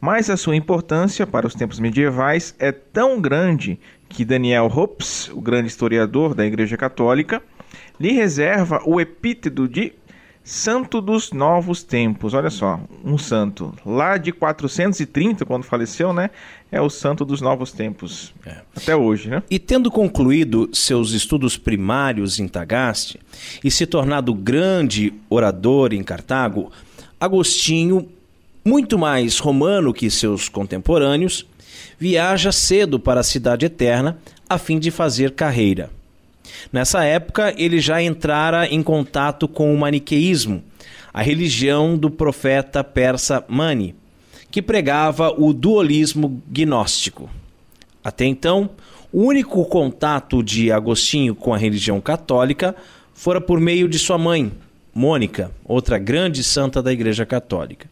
Mas 0.00 0.30
a 0.30 0.36
sua 0.36 0.54
importância 0.54 1.26
para 1.26 1.48
os 1.48 1.54
tempos 1.54 1.80
medievais 1.80 2.54
é 2.60 2.70
tão 2.70 3.20
grande 3.20 3.80
que 4.08 4.24
Daniel 4.24 4.68
Hobbes, 4.68 5.30
o 5.30 5.40
grande 5.40 5.66
historiador 5.66 6.32
da 6.32 6.46
Igreja 6.46 6.76
Católica, 6.76 7.42
lhe 7.98 8.12
reserva 8.12 8.80
o 8.84 9.00
epíteto 9.00 9.68
de 9.68 9.92
Santo 10.44 11.00
dos 11.00 11.32
Novos 11.32 11.82
Tempos. 11.82 12.34
Olha 12.34 12.50
só, 12.50 12.78
um 13.02 13.16
santo 13.16 13.72
lá 13.84 14.18
de 14.18 14.30
430, 14.30 15.46
quando 15.46 15.64
faleceu, 15.64 16.12
né? 16.12 16.28
É 16.70 16.82
o 16.82 16.90
santo 16.90 17.24
dos 17.24 17.40
novos 17.40 17.72
tempos. 17.72 18.34
É. 18.44 18.56
Até 18.76 18.94
hoje, 18.94 19.30
né? 19.30 19.42
E 19.48 19.58
tendo 19.58 19.90
concluído 19.90 20.68
seus 20.72 21.12
estudos 21.12 21.56
primários 21.56 22.38
em 22.38 22.48
Tagaste 22.48 23.20
e 23.62 23.70
se 23.70 23.86
tornado 23.86 24.34
grande 24.34 25.14
orador 25.30 25.94
em 25.94 26.02
Cartago, 26.02 26.70
Agostinho, 27.18 28.08
muito 28.64 28.98
mais 28.98 29.38
romano 29.38 29.94
que 29.94 30.10
seus 30.10 30.48
contemporâneos, 30.48 31.46
viaja 31.98 32.50
cedo 32.50 32.98
para 32.98 33.20
a 33.20 33.24
Cidade 33.24 33.66
Eterna 33.66 34.18
a 34.48 34.58
fim 34.58 34.78
de 34.78 34.90
fazer 34.90 35.30
carreira. 35.30 35.90
Nessa 36.72 37.04
época, 37.04 37.54
ele 37.56 37.80
já 37.80 38.02
entrara 38.02 38.66
em 38.66 38.82
contato 38.82 39.46
com 39.46 39.74
o 39.74 39.78
maniqueísmo, 39.78 40.62
a 41.12 41.22
religião 41.22 41.96
do 41.96 42.10
profeta 42.10 42.82
persa 42.82 43.44
Mani, 43.48 43.94
que 44.50 44.60
pregava 44.60 45.30
o 45.30 45.52
dualismo 45.52 46.42
gnóstico. 46.48 47.30
Até 48.02 48.24
então, 48.24 48.70
o 49.12 49.22
único 49.22 49.64
contato 49.66 50.42
de 50.42 50.72
Agostinho 50.72 51.34
com 51.34 51.54
a 51.54 51.56
religião 51.56 52.00
católica 52.00 52.74
fora 53.14 53.40
por 53.40 53.60
meio 53.60 53.88
de 53.88 53.98
sua 53.98 54.18
mãe, 54.18 54.52
Mônica, 54.94 55.50
outra 55.64 55.98
grande 55.98 56.44
santa 56.44 56.80
da 56.80 56.92
Igreja 56.92 57.26
Católica. 57.26 57.88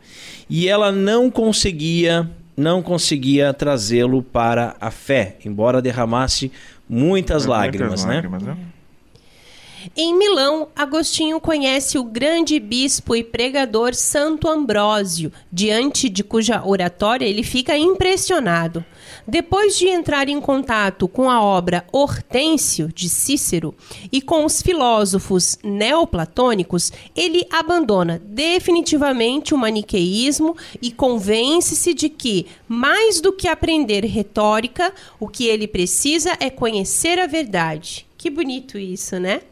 E 0.49 0.69
ela 0.69 0.93
não 0.93 1.31
conseguia, 1.31 2.31
não 2.57 2.81
conseguia 2.81 3.53
trazê-lo 3.53 4.23
para 4.23 4.77
a 4.81 4.91
fé, 4.91 5.37
embora 5.45 5.83
derramasse 5.83 6.53
muitas, 6.93 7.47
lágrimas, 7.47 8.05
né? 8.05 8.15
lágrimas, 8.17 8.43
né? 8.43 8.57
Em 9.97 10.17
Milão, 10.17 10.69
Agostinho 10.77 11.41
conhece 11.41 11.99
o 11.99 12.05
grande 12.05 12.61
bispo 12.61 13.17
e 13.17 13.25
pregador 13.25 13.95
Santo 13.95 14.49
Ambrósio, 14.49 15.33
diante 15.51 16.09
de 16.09 16.23
cuja 16.23 16.63
oratória 16.65 17.27
ele 17.27 17.43
fica 17.43 17.77
impressionado. 17.77 18.85
Depois 19.27 19.77
de 19.77 19.89
entrar 19.89 20.29
em 20.29 20.41
contato 20.41 21.09
com 21.09 21.29
a 21.29 21.43
obra 21.43 21.85
Hortêncio 21.91 22.89
de 22.93 23.09
Cícero 23.09 23.75
e 24.11 24.23
com 24.23 24.45
os 24.45 24.63
filósofos 24.63 25.59
neoplatônicos, 25.65 26.93
ele 27.15 27.45
abandona 27.51 28.23
definitivamente 28.25 29.53
o 29.53 29.59
maniqueísmo 29.59 30.57
e 30.81 30.93
convence-se 30.93 31.93
de 31.93 32.09
que, 32.09 32.47
mais 32.69 33.21
do 33.21 33.33
que 33.33 33.49
aprender 33.49 34.05
retórica, 34.05 34.93
o 35.19 35.27
que 35.27 35.47
ele 35.47 35.67
precisa 35.67 36.37
é 36.39 36.51
conhecer 36.51 37.19
a 37.19 37.27
verdade. 37.27 38.07
Que 38.17 38.31
bonito 38.31 38.79
isso, 38.79 39.19
né? 39.19 39.43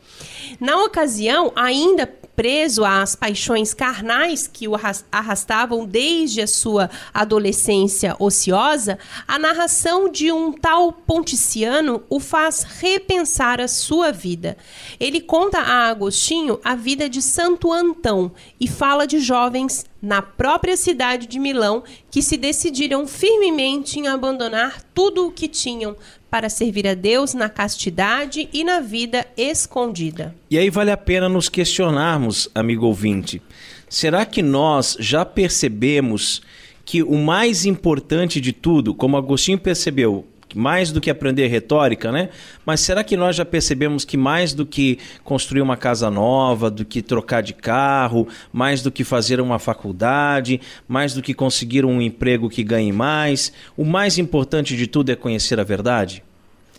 Na 0.59 0.85
ocasião, 0.85 1.53
ainda 1.55 2.07
preso 2.41 2.87
às 2.87 3.15
paixões 3.15 3.75
carnais 3.75 4.47
que 4.47 4.67
o 4.67 4.73
arrastavam 5.13 5.85
desde 5.85 6.41
a 6.41 6.47
sua 6.47 6.89
adolescência 7.13 8.17
ociosa, 8.19 8.99
a 9.29 9.39
narração 9.39 10.09
de 10.09 10.33
um 10.33 10.51
tal 10.51 10.91
Ponticiano 10.91 12.03
o 12.09 12.19
faz 12.19 12.63
repensar 12.63 13.61
a 13.61 13.69
sua 13.69 14.11
vida. 14.11 14.57
Ele 14.99 15.21
conta 15.21 15.59
a 15.59 15.89
Agostinho 15.89 16.59
a 16.65 16.75
vida 16.75 17.11
de 17.11 17.21
Santo 17.21 17.71
Antão 17.71 18.33
e 18.59 18.67
fala 18.67 19.07
de 19.07 19.19
jovens 19.19 19.85
na 20.03 20.23
própria 20.23 20.77
cidade 20.77 21.27
de 21.27 21.39
Milão 21.39 21.83
que 22.11 22.23
se 22.23 22.37
decidiram 22.37 23.07
firmemente 23.07 23.99
em 23.99 24.09
abandonar 24.09 24.83
tudo 24.95 25.27
o 25.27 25.33
que 25.33 25.49
tinham 25.49 25.97
para 26.31 26.49
servir 26.49 26.87
a 26.87 26.95
Deus 26.95 27.35
na 27.35 27.49
castidade 27.49 28.49
e 28.53 28.63
na 28.65 28.81
vida 28.81 29.27
escondida. 29.37 30.35
E 30.51 30.57
aí 30.57 30.71
vale 30.71 30.91
a 30.91 30.97
pena 30.97 31.29
nos 31.29 31.49
questionarmos, 31.49 32.49
amigo 32.55 32.87
ouvinte. 32.87 33.43
Será 33.89 34.25
que 34.25 34.41
nós 34.41 34.97
já 35.01 35.25
percebemos 35.25 36.41
que 36.85 37.03
o 37.03 37.17
mais 37.17 37.67
importante 37.67 38.41
de 38.41 38.53
tudo, 38.53 38.95
como 38.95 39.17
Agostinho 39.17 39.59
percebeu, 39.59 40.27
mais 40.55 40.93
do 40.93 41.01
que 41.01 41.11
aprender 41.11 41.47
retórica, 41.49 42.11
né? 42.11 42.31
Mas 42.65 42.81
será 42.81 43.03
que 43.05 43.17
nós 43.17 43.37
já 43.37 43.45
percebemos 43.45 44.05
que 44.05 44.17
mais 44.17 44.53
do 44.53 44.67
que 44.67 44.99
construir 45.25 45.61
uma 45.61 45.77
casa 45.77 46.11
nova, 46.11 46.71
do 46.71 46.85
que 46.85 47.03
trocar 47.03 47.43
de 47.43 47.55
carro, 47.55 48.27
mais 48.53 48.83
do 48.83 48.91
que 48.91 49.05
fazer 49.05 49.41
uma 49.41 49.59
faculdade, 49.59 50.61
mais 50.89 51.15
do 51.15 51.23
que 51.23 51.35
conseguir 51.35 51.85
um 51.85 52.01
emprego 52.01 52.49
que 52.49 52.63
ganhe 52.63 52.93
mais, 52.93 53.53
o 53.77 53.85
mais 53.85 54.19
importante 54.19 54.77
de 54.77 54.87
tudo 54.87 55.11
é 55.11 55.17
conhecer 55.17 55.59
a 55.61 55.65
verdade? 55.65 56.23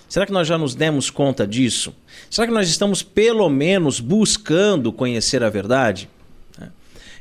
Será 0.08 0.26
que 0.26 0.34
nós 0.34 0.48
já 0.48 0.58
nos 0.58 0.76
demos 0.76 1.10
conta 1.10 1.48
disso? 1.48 1.94
Será 2.30 2.46
que 2.46 2.54
nós 2.54 2.68
estamos 2.68 3.02
pelo 3.02 3.50
menos 3.50 4.00
buscando 4.00 4.92
conhecer 4.92 5.42
a 5.42 5.50
verdade? 5.50 6.10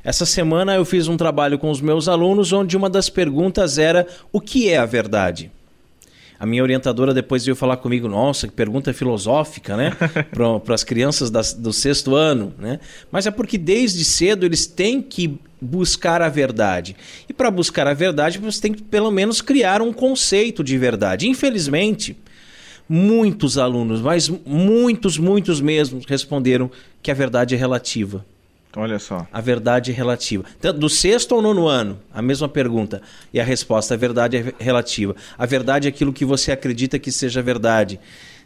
Essa 0.02 0.24
semana 0.24 0.74
eu 0.74 0.84
fiz 0.84 1.08
um 1.08 1.16
trabalho 1.16 1.58
com 1.58 1.70
os 1.70 1.80
meus 1.80 2.08
alunos 2.08 2.52
onde 2.52 2.76
uma 2.76 2.88
das 2.88 3.10
perguntas 3.10 3.76
era: 3.76 4.06
o 4.32 4.40
que 4.40 4.68
é 4.68 4.78
a 4.78 4.86
verdade? 4.86 5.52
A 6.40 6.46
minha 6.46 6.62
orientadora 6.62 7.12
depois 7.12 7.44
veio 7.44 7.55
falar 7.55 7.76
comigo, 7.76 8.09
nossa, 8.09 8.48
que 8.48 8.55
pergunta 8.55 8.94
filosófica, 8.94 9.76
né? 9.76 9.92
Para 10.64 10.74
as 10.74 10.83
crianças 10.83 11.31
das, 11.31 11.53
do 11.53 11.70
sexto 11.70 12.14
ano, 12.14 12.55
né? 12.59 12.81
Mas 13.12 13.26
é 13.26 13.31
porque 13.31 13.59
desde 13.59 14.03
cedo 14.07 14.46
eles 14.46 14.66
têm 14.66 15.03
que 15.03 15.38
buscar 15.61 16.22
a 16.22 16.31
verdade. 16.31 16.96
E 17.29 17.35
para 17.35 17.50
buscar 17.50 17.87
a 17.87 17.92
verdade, 17.92 18.38
você 18.38 18.59
tem 18.59 18.72
que 18.72 18.83
pelo 18.83 19.11
menos 19.11 19.42
criar 19.42 19.83
um 19.83 19.92
conceito 19.92 20.64
de 20.64 20.79
verdade. 20.79 21.29
Infelizmente, 21.29 22.16
muitos 22.88 23.59
alunos, 23.59 24.00
mas 24.00 24.31
muitos, 24.46 25.18
muitos 25.18 25.61
mesmo, 25.61 26.00
responderam 26.09 26.70
que 27.03 27.11
a 27.11 27.14
verdade 27.14 27.55
é 27.55 27.59
relativa. 27.59 28.24
Olha 28.76 28.98
só. 28.98 29.26
A 29.33 29.40
verdade 29.40 29.90
é 29.90 29.94
relativa. 29.94 30.44
Do 30.76 30.88
sexto 30.88 31.33
ou 31.33 31.42
nono 31.42 31.66
ano, 31.66 31.98
a 32.14 32.22
mesma 32.22 32.48
pergunta. 32.48 33.02
E 33.33 33.40
a 33.40 33.44
resposta: 33.44 33.94
a 33.94 33.96
verdade 33.96 34.37
é 34.37 34.54
relativa. 34.62 35.16
A 35.37 35.44
verdade 35.44 35.88
é 35.88 35.90
aquilo 35.90 36.12
que 36.12 36.24
você 36.24 36.52
acredita 36.52 36.98
que 36.98 37.11
seja 37.11 37.42
verdade. 37.42 37.98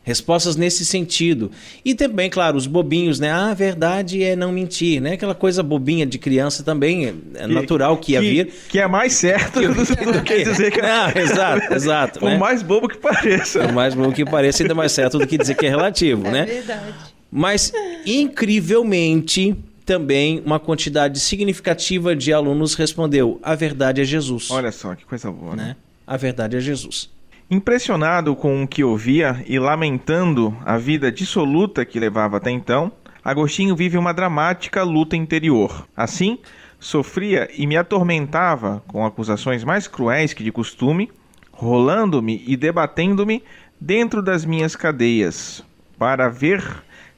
Respostas 0.03 0.55
nesse 0.55 0.85
sentido. 0.85 1.51
E 1.83 1.95
também, 1.95 2.29
claro, 2.29 2.59
os 2.59 2.67
bobinhos, 2.67 3.19
né? 3.19 3.31
Ah, 3.31 3.51
a 3.51 3.55
verdade 3.55 4.23
é 4.23 4.37
não 4.37 4.53
mentir, 4.53 5.01
né? 5.01 5.15
Aquela 5.15 5.35
coisa 5.35 5.63
bobinha 5.63 6.05
de 6.05 6.19
criança 6.19 6.63
também, 6.63 7.15
é 7.35 7.47
natural 7.47 7.97
que 7.97 8.13
ia 8.13 8.21
que, 8.21 8.29
vir. 8.29 8.55
Que 8.69 8.79
é 8.81 8.87
mais 8.87 9.15
certo 9.15 9.61
do 9.63 10.23
que 10.23 10.45
dizer 10.45 10.71
que... 10.71 10.83
Não, 10.83 11.09
exato, 11.09 11.73
exato. 11.73 12.19
Por 12.19 12.29
né? 12.29 12.37
mais 12.37 12.63
bobo 12.63 12.87
que 12.87 12.99
pareça. 12.99 13.61
Por 13.61 13.73
mais 13.73 13.95
bobo 13.95 14.13
que 14.13 14.27
pareça, 14.27 14.63
ainda 14.63 14.75
mais 14.75 14.93
certo 14.93 15.19
do 15.19 15.27
que 15.27 15.39
dizer 15.39 15.55
que 15.55 15.65
é 15.65 15.71
relativo, 15.71 16.27
é 16.27 16.31
né? 16.31 16.41
É 16.43 16.45
verdade. 16.45 16.95
Mas, 17.33 17.73
incrivelmente, 18.05 19.57
também 19.85 20.43
uma 20.45 20.59
quantidade 20.59 21.21
significativa 21.21 22.17
de 22.17 22.33
alunos 22.33 22.75
respondeu: 22.75 23.39
a 23.43 23.55
verdade 23.55 24.01
é 24.01 24.05
Jesus. 24.05 24.51
Olha 24.51 24.73
só, 24.73 24.95
que 24.95 25.05
coisa 25.05 25.31
boa, 25.31 25.55
né? 25.55 25.65
né? 25.65 25.77
A 26.07 26.17
verdade 26.17 26.57
é 26.57 26.61
Jesus. 26.61 27.11
Impressionado 27.51 28.35
com 28.35 28.63
o 28.63 28.69
que 28.69 28.83
ouvia 28.83 29.45
e 29.47 29.59
lamentando 29.59 30.57
a 30.65 30.79
vida 30.79 31.13
dissoluta 31.13 31.85
que 31.85 32.01
levava 32.01 32.39
até 32.39 32.51
então, 32.51 32.91
Agostinho 33.23 33.77
vive 33.77 33.99
uma 33.99 34.13
dramática 34.13 34.83
luta 34.83 35.17
interior. 35.17 35.87
Assim, 35.95 36.39
sofria 36.81 37.49
e 37.57 37.67
me 37.67 37.77
atormentava 37.77 38.83
com 38.87 39.05
acusações 39.05 39.63
mais 39.63 39.87
cruéis 39.87 40.33
que 40.33 40.43
de 40.43 40.51
costume, 40.51 41.11
rolando-me 41.53 42.43
e 42.47 42.57
debatendo-me 42.57 43.43
dentro 43.79 44.23
das 44.23 44.45
minhas 44.45 44.75
cadeias, 44.75 45.63
para 45.99 46.29
ver 46.29 46.65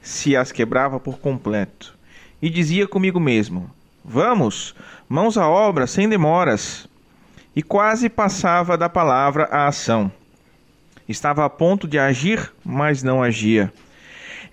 se 0.01 0.35
as 0.35 0.51
quebrava 0.51 0.99
por 0.99 1.19
completo 1.19 1.96
e 2.41 2.49
dizia 2.49 2.87
comigo 2.87 3.19
mesmo: 3.19 3.69
Vamos, 4.03 4.75
mãos 5.09 5.37
à 5.37 5.47
obra, 5.47 5.87
sem 5.87 6.07
demoras. 6.07 6.87
E 7.55 7.63
quase 7.63 8.07
passava 8.07 8.77
da 8.77 8.87
palavra 8.87 9.45
à 9.45 9.67
ação. 9.67 10.11
Estava 11.09 11.43
a 11.43 11.49
ponto 11.49 11.87
de 11.87 11.97
agir, 11.97 12.51
mas 12.63 13.01
não 13.01 13.23
agia. 13.23 13.73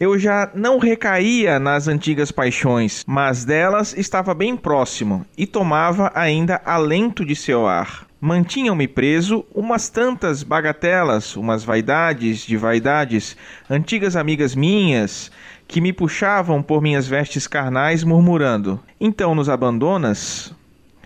Eu 0.00 0.18
já 0.18 0.50
não 0.54 0.78
recaía 0.78 1.60
nas 1.60 1.86
antigas 1.86 2.32
paixões, 2.32 3.04
mas 3.06 3.44
delas 3.44 3.96
estava 3.96 4.34
bem 4.34 4.56
próximo 4.56 5.24
e 5.36 5.46
tomava 5.46 6.10
ainda 6.14 6.60
alento 6.64 7.24
de 7.24 7.36
seu 7.36 7.66
ar. 7.66 8.06
Mantinham-me 8.20 8.88
preso 8.88 9.44
umas 9.54 9.88
tantas 9.88 10.42
bagatelas, 10.42 11.36
umas 11.36 11.62
vaidades 11.62 12.38
de 12.46 12.56
vaidades, 12.56 13.36
antigas 13.68 14.16
amigas 14.16 14.54
minhas, 14.54 15.30
que 15.66 15.80
me 15.80 15.92
puxavam 15.92 16.62
por 16.62 16.80
minhas 16.82 17.06
vestes 17.06 17.46
carnais, 17.46 18.04
murmurando: 18.04 18.80
Então 19.00 19.34
nos 19.34 19.48
abandonas? 19.48 20.54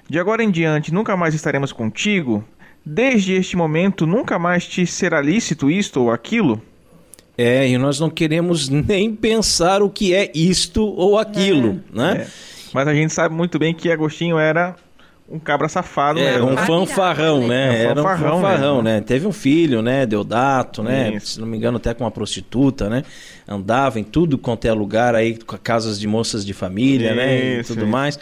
De 0.09 0.18
agora 0.18 0.42
em 0.42 0.51
diante 0.51 0.92
nunca 0.92 1.16
mais 1.16 1.35
estaremos 1.35 1.73
contigo? 1.73 2.44
Desde 2.85 3.35
este 3.35 3.57
momento 3.57 4.07
nunca 4.07 4.38
mais 4.38 4.66
te 4.66 4.87
será 4.87 5.21
lícito 5.21 5.71
isto 5.71 6.01
ou 6.01 6.11
aquilo? 6.11 6.62
É, 7.37 7.68
e 7.68 7.79
nós 7.79 8.01
não 8.01 8.11
queremos 8.11 8.68
nem 8.68 9.14
pensar 9.14 9.83
o 9.83 9.90
que 9.90 10.14
é 10.14 10.33
isto 10.35 10.83
ou 10.83 11.18
aquilo, 11.18 11.81
é. 11.94 11.97
né? 11.97 12.23
É. 12.23 12.27
Mas 12.73 12.88
a 12.88 12.94
gente 12.94 13.12
sabe 13.12 13.35
muito 13.35 13.59
bem 13.59 13.75
que 13.75 13.90
Agostinho 13.90 14.38
era 14.38 14.75
um 15.31 15.38
cabra 15.38 15.69
safado. 15.69 16.19
É, 16.19 16.38
né? 16.38 16.43
um 16.43 16.57
fanfarrão, 16.57 17.47
né? 17.47 17.83
Era 17.83 17.93
um 18.01 18.03
fanfarrão 18.03 18.37
fanfarrão, 18.37 18.75
mesmo. 18.77 18.83
né? 18.83 19.01
Teve 19.03 19.27
um 19.27 19.33
filho, 19.33 19.83
né? 19.83 20.07
Deodato, 20.07 20.83
né? 20.83 21.14
Isso. 21.14 21.33
Se 21.33 21.41
não 21.41 21.47
me 21.47 21.57
engano, 21.57 21.77
até 21.77 21.93
com 21.93 22.05
uma 22.05 22.11
prostituta, 22.11 22.88
né? 22.88 23.05
Andava 23.47 24.01
em 24.01 24.05
tudo 24.05 24.38
quanto 24.38 24.64
é 24.64 24.73
lugar 24.73 25.14
aí, 25.14 25.38
com 25.38 25.57
casas 25.59 26.01
de 26.01 26.07
moças 26.07 26.45
de 26.45 26.55
família, 26.55 27.14
né? 27.14 27.57
E 27.57 27.61
Isso, 27.61 27.74
tudo 27.74 27.83
isso. 27.83 27.91
mais. 27.91 28.18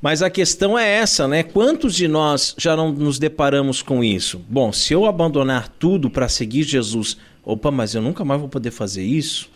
Mas 0.00 0.20
a 0.20 0.28
questão 0.28 0.76
é 0.76 0.88
essa, 0.88 1.28
né? 1.28 1.44
Quantos 1.44 1.94
de 1.94 2.08
nós 2.08 2.56
já 2.58 2.74
não 2.74 2.90
nos 2.90 3.20
deparamos 3.20 3.82
com 3.82 4.02
isso? 4.02 4.40
Bom, 4.48 4.72
se 4.72 4.92
eu 4.92 5.06
abandonar 5.06 5.68
tudo 5.68 6.10
para 6.10 6.28
seguir 6.28 6.64
Jesus, 6.64 7.16
opa, 7.44 7.70
mas 7.70 7.94
eu 7.94 8.02
nunca 8.02 8.24
mais 8.24 8.40
vou 8.40 8.48
poder 8.48 8.72
fazer 8.72 9.04
isso? 9.04 9.48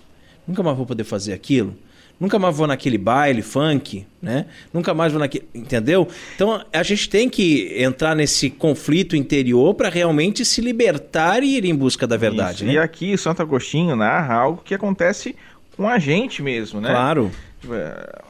Nunca 0.46 0.62
mais 0.62 0.76
vou 0.76 0.86
poder 0.86 1.02
fazer 1.02 1.32
aquilo? 1.32 1.74
Nunca 2.18 2.38
mais 2.38 2.56
vou 2.56 2.66
naquele 2.66 2.96
baile 2.96 3.42
funk, 3.42 4.06
né? 4.22 4.46
Nunca 4.72 4.94
mais 4.94 5.12
vou 5.12 5.20
naquele, 5.20 5.46
entendeu? 5.54 6.08
Então 6.34 6.64
a 6.72 6.82
gente 6.82 7.10
tem 7.10 7.28
que 7.28 7.74
entrar 7.76 8.14
nesse 8.14 8.48
conflito 8.48 9.14
interior 9.14 9.74
para 9.74 9.90
realmente 9.90 10.44
se 10.44 10.62
libertar 10.62 11.42
e 11.42 11.56
ir 11.56 11.64
em 11.66 11.74
busca 11.74 12.06
da 12.06 12.16
verdade, 12.16 12.64
Isso. 12.64 12.72
E 12.72 12.76
né? 12.76 12.82
aqui 12.82 13.18
Santo 13.18 13.42
Agostinho 13.42 13.94
narra 13.94 14.34
algo 14.34 14.62
que 14.64 14.74
acontece 14.74 15.36
com 15.76 15.86
a 15.86 15.98
gente 15.98 16.42
mesmo, 16.42 16.80
né? 16.80 16.88
Claro. 16.88 17.30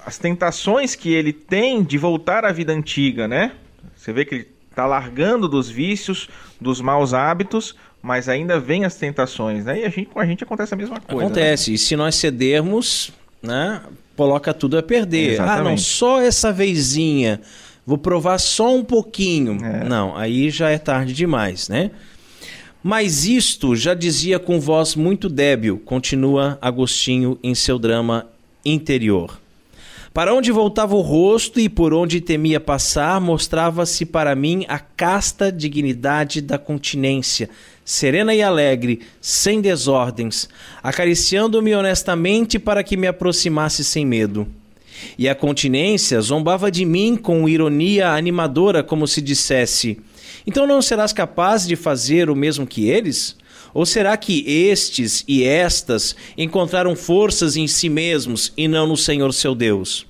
As 0.04 0.18
tentações 0.18 0.94
que 0.96 1.12
ele 1.12 1.32
tem 1.32 1.84
de 1.84 1.96
voltar 1.96 2.44
à 2.44 2.50
vida 2.50 2.72
antiga, 2.72 3.28
né? 3.28 3.52
Você 3.94 4.12
vê 4.12 4.24
que 4.24 4.34
ele 4.34 4.48
está 4.68 4.84
largando 4.84 5.48
dos 5.48 5.70
vícios, 5.70 6.28
dos 6.60 6.80
maus 6.80 7.14
hábitos, 7.14 7.76
mas 8.02 8.28
ainda 8.28 8.58
vem 8.58 8.84
as 8.84 8.96
tentações, 8.96 9.64
né? 9.64 9.80
E 9.80 9.84
a 9.84 9.88
gente, 9.88 10.06
com 10.06 10.20
a 10.20 10.26
gente 10.26 10.42
acontece 10.42 10.74
a 10.74 10.76
mesma 10.76 11.00
coisa. 11.00 11.20
né? 11.20 11.26
Acontece. 11.26 11.74
E 11.74 11.78
se 11.78 11.96
nós 11.96 12.14
cedermos, 12.14 13.12
né? 13.46 13.82
Coloca 14.16 14.52
tudo 14.52 14.78
a 14.78 14.82
perder. 14.82 15.40
Ah, 15.40 15.44
não, 15.44 15.52
Exatamente. 15.54 15.82
só 15.82 16.20
essa 16.20 16.52
vezinha. 16.52 17.40
Vou 17.86 17.98
provar 17.98 18.38
só 18.38 18.74
um 18.74 18.82
pouquinho. 18.82 19.64
É. 19.64 19.84
Não, 19.84 20.16
aí 20.16 20.50
já 20.50 20.70
é 20.70 20.78
tarde 20.78 21.12
demais, 21.12 21.68
né? 21.68 21.90
Mas 22.82 23.26
isto 23.26 23.74
já 23.74 23.94
dizia 23.94 24.38
com 24.38 24.60
voz 24.60 24.94
muito 24.94 25.28
débil, 25.28 25.78
continua 25.84 26.58
Agostinho 26.62 27.38
em 27.42 27.54
seu 27.54 27.78
drama 27.78 28.26
interior. 28.64 29.40
Para 30.14 30.32
onde 30.32 30.50
voltava 30.50 30.94
o 30.94 31.00
rosto 31.00 31.60
e 31.60 31.68
por 31.68 31.92
onde 31.92 32.20
temia 32.20 32.58
passar, 32.58 33.20
mostrava-se 33.20 34.06
para 34.06 34.34
mim 34.34 34.64
a 34.66 34.78
casta 34.78 35.52
dignidade 35.52 36.40
da 36.40 36.58
continência, 36.58 37.50
serena 37.86 38.34
e 38.34 38.42
alegre, 38.42 39.00
sem 39.20 39.60
desordens, 39.60 40.48
acariciando-me 40.82 41.72
honestamente 41.72 42.58
para 42.58 42.82
que 42.82 42.96
me 42.96 43.06
aproximasse 43.06 43.84
sem 43.84 44.04
medo. 44.04 44.48
E 45.16 45.28
a 45.28 45.34
continência 45.34 46.20
zombava 46.20 46.68
de 46.68 46.84
mim 46.84 47.16
com 47.16 47.48
ironia 47.48 48.10
animadora, 48.10 48.82
como 48.82 49.06
se 49.06 49.22
dissesse: 49.22 50.00
Então 50.44 50.66
não 50.66 50.82
serás 50.82 51.12
capaz 51.12 51.64
de 51.64 51.76
fazer 51.76 52.28
o 52.28 52.34
mesmo 52.34 52.66
que 52.66 52.88
eles? 52.88 53.36
Ou 53.72 53.86
será 53.86 54.16
que 54.16 54.42
estes 54.46 55.22
e 55.28 55.44
estas 55.44 56.16
encontraram 56.36 56.96
forças 56.96 57.56
em 57.56 57.66
si 57.66 57.88
mesmos 57.88 58.52
e 58.56 58.66
não 58.66 58.86
no 58.86 58.96
Senhor 58.96 59.32
seu 59.32 59.54
Deus? 59.54 60.06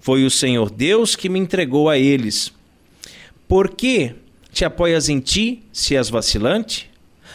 Foi 0.00 0.24
o 0.24 0.30
Senhor 0.30 0.70
Deus 0.70 1.14
que 1.14 1.28
me 1.28 1.38
entregou 1.38 1.88
a 1.88 1.98
eles. 1.98 2.50
Por 3.46 3.68
que 3.68 4.14
te 4.50 4.64
apoias 4.64 5.08
em 5.08 5.20
ti, 5.20 5.62
se 5.72 5.94
és 5.94 6.08
vacilante? 6.08 6.91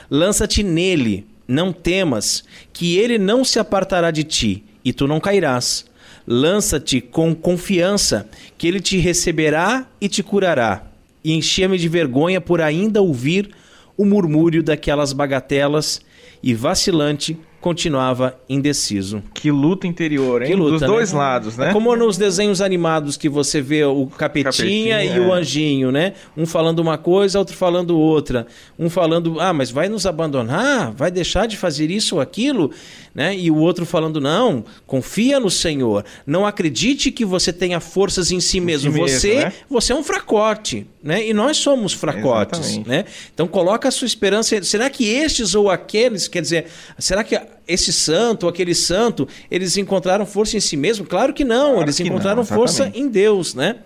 Lança-te 0.10 0.64
nele, 0.64 1.26
não 1.48 1.72
temas, 1.74 2.44
que 2.72 2.98
ele 2.98 3.18
não 3.18 3.44
se 3.44 3.60
apartará 3.60 4.12
de 4.12 4.24
ti, 4.24 4.64
e 4.84 4.94
tu 4.94 5.08
não 5.08 5.20
cairás. 5.20 5.86
Lança-te 6.26 7.00
com 7.00 7.34
confiança, 7.34 8.30
que 8.58 8.68
ele 8.68 8.80
te 8.80 8.98
receberá 8.98 9.88
e 10.00 10.10
te 10.10 10.22
curará. 10.22 10.86
E 11.24 11.34
enchia-me 11.34 11.78
de 11.78 11.88
vergonha 11.88 12.40
por 12.40 12.62
ainda 12.62 13.02
ouvir 13.02 13.50
o 13.98 14.06
murmúrio 14.06 14.62
daquelas 14.62 15.14
bagatelas, 15.14 16.02
e 16.42 16.54
vacilante 16.54 17.38
continuava 17.60 18.40
indeciso. 18.48 19.24
Que 19.34 19.52
luta 19.52 19.88
interior, 19.88 20.42
hein? 20.42 20.50
Que 20.50 20.56
luta, 20.56 20.72
Dos 20.72 20.82
né? 20.82 20.88
dois 20.88 21.12
lados, 21.12 21.58
né? 21.58 21.70
É 21.70 21.74
como 21.74 21.96
nos 21.96 22.18
desenhos 22.18 22.62
animados 22.62 23.18
que 23.18 23.28
você 23.28 23.62
vê 23.62 23.84
o 23.84 24.06
capetinha, 24.08 24.52
Capetinha, 24.52 25.04
e 25.04 25.20
o 25.20 25.34
é. 25.34 25.40
anjinho, 25.40 25.92
né? 25.92 26.14
Um 26.36 26.46
falando 26.46 26.80
uma 26.80 26.98
coisa, 26.98 27.40
outro 27.40 27.56
falando 27.56 27.98
outra. 27.98 28.46
Um 28.78 28.90
falando, 28.90 29.40
ah, 29.40 29.54
mas 29.54 29.72
vai 29.72 29.90
nos 29.90 30.06
abandonar? 30.06 30.92
Vai 30.92 31.10
deixar 31.10 31.48
de 31.48 31.58
fazer 31.58 31.90
isso 31.90 32.16
ou 32.16 32.22
aquilo? 32.22 32.72
Né? 33.18 33.36
E 33.36 33.50
o 33.50 33.56
outro 33.56 33.84
falando, 33.84 34.22
não, 34.22 34.64
confia 34.86 35.40
no 35.40 35.50
Senhor. 35.50 36.06
Não 36.24 36.46
acredite 36.46 37.10
que 37.10 37.26
você 37.26 37.52
tenha 37.52 37.80
forças 37.80 38.32
em 38.32 38.40
si 38.40 38.60
mesmo. 38.60 38.92
mesmo, 38.92 39.08
você, 39.08 39.36
né? 39.40 39.54
você 39.68 39.92
é 39.92 39.96
um 39.96 40.04
fracote, 40.04 40.86
né? 41.02 41.28
E 41.28 41.34
nós 41.34 41.58
somos 41.58 41.94
fracotes, 41.94 42.60
Exatamente. 42.60 42.88
né? 42.88 43.06
Então 43.34 43.48
coloca 43.48 43.88
a 43.88 43.92
sua 43.92 44.06
esperança. 44.06 44.62
Será 44.62 44.88
que 44.88 45.10
estes 45.10 45.56
ou 45.56 45.68
aqueles, 45.68 46.28
quer 46.28 46.44
dizer, 46.44 46.68
será 47.00 47.24
que 47.24 47.42
esse 47.68 47.92
santo 47.92 48.44
ou 48.44 48.50
aquele 48.52 48.76
santo, 48.76 49.28
eles 49.50 49.78
encontraram 49.78 50.24
força 50.24 50.56
em 50.56 50.60
si 50.60 50.78
mesmo? 50.78 51.04
Claro 51.04 51.34
que 51.34 51.44
não, 51.44 51.72
Claro 51.72 51.86
eles 51.86 51.98
que 51.98 52.04
não, 52.04 52.10
encontraram 52.12 52.46
força 52.46 52.84
exatamente. 52.84 53.00
em 53.00 53.10
Deus, 53.10 53.56
né? 53.56 53.78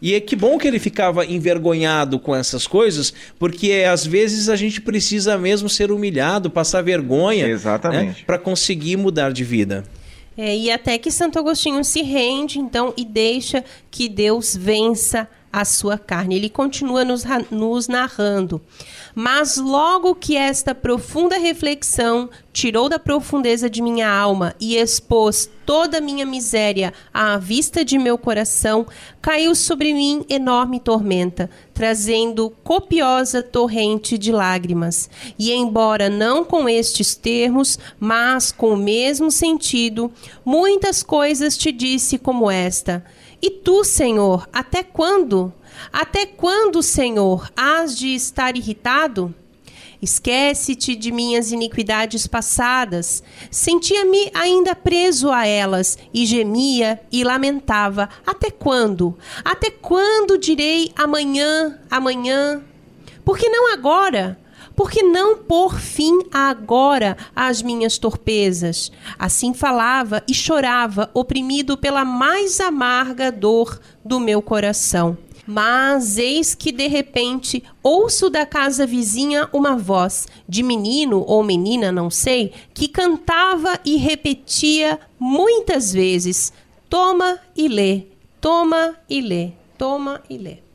E 0.00 0.14
é 0.14 0.20
que 0.20 0.36
bom 0.36 0.58
que 0.58 0.66
ele 0.66 0.78
ficava 0.78 1.24
envergonhado 1.24 2.18
com 2.18 2.34
essas 2.34 2.66
coisas, 2.66 3.12
porque 3.38 3.84
às 3.90 4.06
vezes 4.06 4.48
a 4.48 4.56
gente 4.56 4.80
precisa 4.80 5.36
mesmo 5.36 5.68
ser 5.68 5.90
humilhado, 5.90 6.50
passar 6.50 6.82
vergonha, 6.82 7.46
Exatamente. 7.46 8.24
para 8.24 8.38
conseguir 8.38 8.96
mudar 8.96 9.32
de 9.32 9.44
vida. 9.44 9.84
É, 10.36 10.56
e 10.56 10.70
até 10.70 10.96
que 10.98 11.10
Santo 11.10 11.36
Agostinho 11.36 11.82
se 11.82 12.00
rende, 12.00 12.60
então, 12.60 12.94
e 12.96 13.04
deixa 13.04 13.64
que 13.90 14.08
Deus 14.08 14.56
vença 14.56 15.28
a 15.52 15.64
sua 15.64 15.98
carne. 15.98 16.36
Ele 16.36 16.48
continua 16.48 17.04
nos, 17.04 17.24
nos 17.50 17.88
narrando. 17.88 18.60
Mas 19.14 19.56
logo 19.56 20.14
que 20.14 20.36
esta 20.36 20.74
profunda 20.74 21.38
reflexão 21.38 22.30
tirou 22.52 22.88
da 22.88 22.98
profundeza 22.98 23.68
de 23.68 23.80
minha 23.80 24.08
alma 24.08 24.54
e 24.60 24.76
expôs 24.76 25.48
toda 25.64 25.98
a 25.98 26.00
minha 26.00 26.24
miséria 26.24 26.94
à 27.12 27.36
vista 27.36 27.84
de 27.84 27.98
meu 27.98 28.16
coração, 28.16 28.86
caiu 29.20 29.54
sobre 29.54 29.92
mim 29.92 30.24
enorme 30.28 30.80
tormenta, 30.80 31.50
trazendo 31.74 32.50
copiosa 32.64 33.42
torrente 33.42 34.16
de 34.16 34.32
lágrimas. 34.32 35.10
E 35.38 35.52
embora 35.52 36.08
não 36.08 36.44
com 36.44 36.68
estes 36.68 37.14
termos, 37.14 37.78
mas 38.00 38.50
com 38.50 38.70
o 38.70 38.76
mesmo 38.76 39.30
sentido, 39.30 40.10
muitas 40.44 41.02
coisas 41.02 41.56
te 41.56 41.70
disse 41.70 42.18
como 42.18 42.50
esta. 42.50 43.04
E 43.40 43.50
tu, 43.50 43.84
Senhor, 43.84 44.48
até 44.52 44.82
quando? 44.82 45.52
Até 45.92 46.26
quando, 46.26 46.82
Senhor, 46.82 47.50
hás 47.56 47.96
de 47.96 48.14
estar 48.14 48.56
irritado? 48.56 49.34
Esquece-te 50.00 50.94
de 50.94 51.10
minhas 51.10 51.50
iniquidades 51.50 52.26
passadas. 52.26 53.22
Sentia-me 53.50 54.30
ainda 54.32 54.74
preso 54.74 55.30
a 55.30 55.44
elas 55.46 55.98
e 56.14 56.24
gemia 56.24 57.00
e 57.10 57.24
lamentava. 57.24 58.08
Até 58.24 58.50
quando? 58.50 59.16
Até 59.44 59.70
quando 59.70 60.38
direi 60.38 60.92
amanhã, 60.96 61.78
amanhã? 61.90 62.62
Por 63.24 63.36
que 63.36 63.48
não 63.48 63.72
agora? 63.72 64.38
Por 64.78 64.92
que 64.92 65.02
não 65.02 65.36
pôr 65.36 65.76
fim 65.76 66.20
agora 66.30 67.16
às 67.34 67.60
minhas 67.60 67.98
torpezas? 67.98 68.92
Assim 69.18 69.52
falava 69.52 70.22
e 70.28 70.32
chorava, 70.32 71.10
oprimido 71.12 71.76
pela 71.76 72.04
mais 72.04 72.60
amarga 72.60 73.32
dor 73.32 73.80
do 74.04 74.20
meu 74.20 74.40
coração. 74.40 75.18
Mas 75.44 76.16
eis 76.16 76.54
que 76.54 76.70
de 76.70 76.86
repente 76.86 77.60
ouço 77.82 78.30
da 78.30 78.46
casa 78.46 78.86
vizinha 78.86 79.48
uma 79.52 79.76
voz, 79.76 80.28
de 80.48 80.62
menino 80.62 81.24
ou 81.26 81.42
menina, 81.42 81.90
não 81.90 82.08
sei, 82.08 82.52
que 82.72 82.86
cantava 82.86 83.80
e 83.84 83.96
repetia 83.96 85.00
muitas 85.18 85.92
vezes: 85.92 86.52
Toma 86.88 87.40
e 87.56 87.66
lê, 87.66 88.06
toma 88.40 88.94
e 89.10 89.20
lê, 89.20 89.50
toma 89.76 90.22
e 90.30 90.38
lê. 90.38 90.67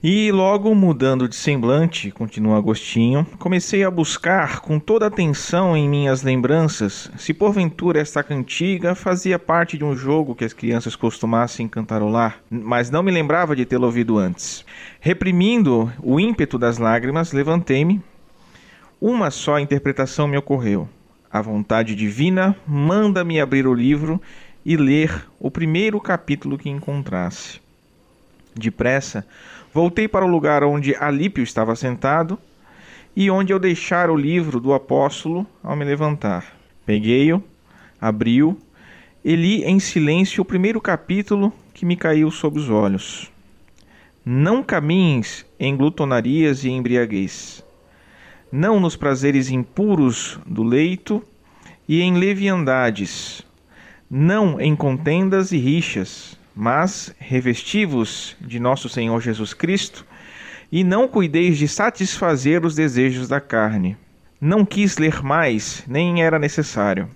E 0.00 0.30
logo 0.30 0.72
mudando 0.76 1.28
de 1.28 1.34
semblante, 1.34 2.12
continua 2.12 2.56
Agostinho, 2.56 3.26
comecei 3.36 3.82
a 3.82 3.90
buscar 3.90 4.60
com 4.60 4.78
toda 4.78 5.08
atenção 5.08 5.76
em 5.76 5.88
minhas 5.88 6.22
lembranças 6.22 7.10
se 7.18 7.34
porventura 7.34 7.98
esta 7.98 8.22
cantiga 8.22 8.94
fazia 8.94 9.40
parte 9.40 9.76
de 9.76 9.84
um 9.84 9.96
jogo 9.96 10.36
que 10.36 10.44
as 10.44 10.52
crianças 10.52 10.94
costumassem 10.94 11.66
cantarolar, 11.66 12.38
mas 12.48 12.90
não 12.90 13.02
me 13.02 13.10
lembrava 13.10 13.56
de 13.56 13.64
tê-la 13.64 13.86
ouvido 13.86 14.18
antes. 14.18 14.64
Reprimindo 15.00 15.92
o 16.00 16.20
ímpeto 16.20 16.60
das 16.60 16.78
lágrimas, 16.78 17.32
levantei-me. 17.32 18.00
Uma 19.00 19.32
só 19.32 19.58
interpretação 19.58 20.28
me 20.28 20.38
ocorreu. 20.38 20.88
A 21.28 21.42
vontade 21.42 21.96
divina 21.96 22.54
manda-me 22.64 23.40
abrir 23.40 23.66
o 23.66 23.74
livro 23.74 24.22
e 24.64 24.76
ler 24.76 25.26
o 25.40 25.50
primeiro 25.50 26.00
capítulo 26.00 26.56
que 26.56 26.70
encontrasse. 26.70 27.60
Depressa, 28.54 29.24
voltei 29.78 30.08
para 30.08 30.24
o 30.24 30.28
lugar 30.28 30.64
onde 30.64 30.96
Alípio 30.96 31.44
estava 31.44 31.76
sentado 31.76 32.36
e 33.14 33.30
onde 33.30 33.52
eu 33.52 33.60
deixara 33.60 34.12
o 34.12 34.16
livro 34.16 34.58
do 34.58 34.74
apóstolo 34.74 35.46
ao 35.62 35.76
me 35.76 35.84
levantar. 35.84 36.44
Peguei-o, 36.84 37.40
abri-o 38.00 38.58
e 39.24 39.36
li 39.36 39.62
em 39.62 39.78
silêncio 39.78 40.42
o 40.42 40.44
primeiro 40.44 40.80
capítulo 40.80 41.52
que 41.72 41.86
me 41.86 41.94
caiu 41.94 42.28
sob 42.28 42.58
os 42.58 42.68
olhos. 42.68 43.30
Não 44.26 44.64
caminhes 44.64 45.46
em 45.60 45.76
glutonarias 45.76 46.64
e 46.64 46.70
embriaguez, 46.70 47.64
não 48.50 48.80
nos 48.80 48.96
prazeres 48.96 49.48
impuros 49.48 50.40
do 50.44 50.64
leito 50.64 51.22
e 51.88 52.02
em 52.02 52.14
leviandades, 52.14 53.46
não 54.10 54.60
em 54.60 54.74
contendas 54.74 55.52
e 55.52 55.56
rixas, 55.56 56.37
mas 56.60 57.14
revestivos 57.20 58.36
de 58.40 58.58
nosso 58.58 58.88
Senhor 58.88 59.20
Jesus 59.20 59.54
Cristo, 59.54 60.04
e 60.72 60.82
não 60.82 61.06
cuideis 61.06 61.56
de 61.56 61.68
satisfazer 61.68 62.66
os 62.66 62.74
desejos 62.74 63.28
da 63.28 63.40
carne. 63.40 63.96
Não 64.40 64.64
quis 64.64 64.98
ler 64.98 65.22
mais, 65.22 65.84
nem 65.86 66.20
era 66.20 66.36
necessário. 66.36 67.08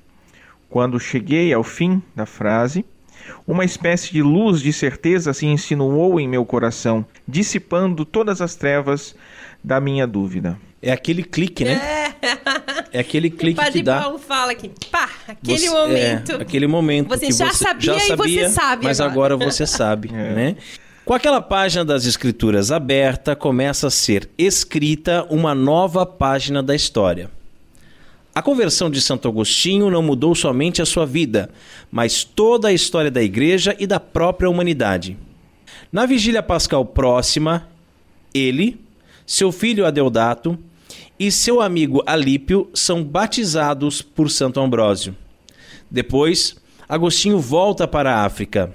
Quando 0.71 1.01
cheguei 1.01 1.53
ao 1.53 1.65
fim 1.65 2.01
da 2.15 2.25
frase, 2.25 2.85
uma 3.45 3.65
espécie 3.65 4.13
de 4.13 4.23
luz 4.23 4.61
de 4.61 4.73
certeza 4.73 5.33
se 5.33 5.45
insinuou 5.45 6.21
em 6.21 6.29
meu 6.29 6.47
coração, 6.47 7.05
dissipando 7.27 8.05
todas 8.05 8.41
as 8.41 8.55
trevas 8.55 9.17
da 9.63 9.81
minha 9.81 10.07
dúvida. 10.07 10.57
É 10.81 10.93
aquele 10.93 11.25
clique, 11.25 11.65
né? 11.65 11.81
É, 11.83 12.02
é 12.93 13.01
aquele 13.01 13.29
clique 13.31 13.61
que 13.73 13.83
dá. 13.83 14.01
Paulo 14.01 14.19
fala 14.19 14.53
aqui, 14.53 14.71
pá, 14.91 15.09
aquele 15.27 15.59
você, 15.59 15.71
momento. 15.71 16.33
É, 16.33 16.43
aquele 16.43 16.67
momento 16.67 17.09
você 17.09 17.27
que 17.27 17.33
já 17.33 17.51
você 17.51 17.65
sabia 17.65 17.95
já 17.95 18.01
sabia 18.01 18.43
e 18.43 18.49
você 18.49 18.55
sabe 18.55 18.85
mas 18.85 19.01
agora, 19.01 19.35
agora 19.35 19.51
você 19.51 19.67
sabe, 19.67 20.09
é. 20.15 20.35
né? 20.35 20.57
Com 21.05 21.15
aquela 21.15 21.41
página 21.41 21.85
das 21.85 22.07
escrituras 22.07 22.71
aberta, 22.71 23.35
começa 23.35 23.89
a 23.89 23.91
ser 23.91 24.31
escrita 24.39 25.27
uma 25.29 25.53
nova 25.53 26.07
página 26.07 26.63
da 26.63 26.77
história. 26.77 27.29
A 28.33 28.41
conversão 28.41 28.89
de 28.89 29.01
Santo 29.01 29.27
Agostinho 29.27 29.91
não 29.91 30.01
mudou 30.01 30.35
somente 30.35 30.81
a 30.81 30.87
sua 30.87 31.05
vida, 31.05 31.51
mas 31.91 32.23
toda 32.23 32.69
a 32.69 32.73
história 32.73 33.11
da 33.11 33.23
igreja 33.23 33.77
e 33.79 33.87
da 33.87 33.99
própria 33.99 34.49
humanidade. 34.49 35.19
Na 35.91 36.07
vigília 36.07 36.43
pascal 36.43 36.85
próxima, 36.87 37.69
ele, 38.33 38.81
seu 39.27 39.53
filho 39.53 39.85
Adeodato, 39.85 40.57
e 41.19 41.31
seu 41.31 41.61
amigo 41.61 42.03
Alípio 42.07 42.69
são 42.75 43.03
batizados 43.05 44.03
por 44.03 44.31
Santo 44.31 44.61
Ambrósio. 44.61 45.17
Depois, 45.91 46.57
Agostinho 46.89 47.39
volta 47.39 47.87
para 47.87 48.15
a 48.15 48.25
África. 48.25 48.75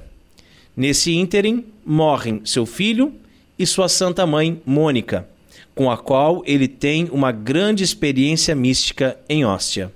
Nesse 0.76 1.14
ínterim, 1.14 1.66
morrem 1.86 2.42
seu 2.46 2.66
filho 2.66 3.14
e 3.58 3.66
sua 3.66 3.90
santa 3.90 4.26
mãe, 4.26 4.62
Mônica, 4.66 5.28
com 5.74 5.90
a 5.90 5.98
qual 5.98 6.42
ele 6.46 6.68
tem 6.68 7.10
uma 7.12 7.32
grande 7.32 7.84
experiência 7.84 8.56
mística 8.56 9.18
em 9.28 9.46
Hóstia. 9.46 9.92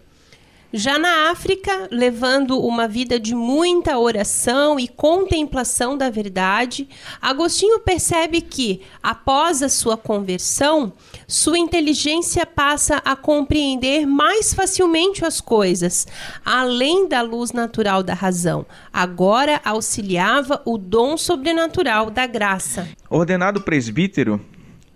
Já 0.73 0.97
na 0.97 1.29
África, 1.29 1.89
levando 1.91 2.57
uma 2.57 2.87
vida 2.87 3.19
de 3.19 3.35
muita 3.35 3.99
oração 3.99 4.79
e 4.79 4.87
contemplação 4.87 5.97
da 5.97 6.09
verdade, 6.09 6.87
Agostinho 7.21 7.81
percebe 7.81 8.39
que, 8.39 8.79
após 9.03 9.61
a 9.61 9.67
sua 9.67 9.97
conversão, 9.97 10.93
sua 11.27 11.59
inteligência 11.59 12.45
passa 12.45 13.01
a 13.03 13.17
compreender 13.17 14.05
mais 14.05 14.53
facilmente 14.53 15.25
as 15.25 15.41
coisas, 15.41 16.07
além 16.45 17.05
da 17.05 17.21
luz 17.21 17.51
natural 17.51 18.01
da 18.01 18.13
razão. 18.13 18.65
Agora 18.93 19.59
auxiliava 19.65 20.61
o 20.63 20.77
dom 20.77 21.17
sobrenatural 21.17 22.09
da 22.09 22.25
graça. 22.25 22.87
Ordenado 23.09 23.59
presbítero, 23.59 24.39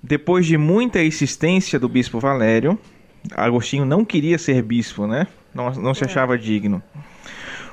depois 0.02 0.46
de 0.46 0.58
muita 0.58 1.04
insistência 1.04 1.78
do 1.78 1.90
bispo 1.90 2.18
Valério, 2.18 2.80
Agostinho 3.36 3.86
não 3.86 4.06
queria 4.06 4.38
ser 4.38 4.62
bispo, 4.62 5.06
né? 5.06 5.28
Não, 5.56 5.72
não 5.72 5.94
se 5.94 6.04
é. 6.04 6.06
achava 6.06 6.38
digno. 6.38 6.84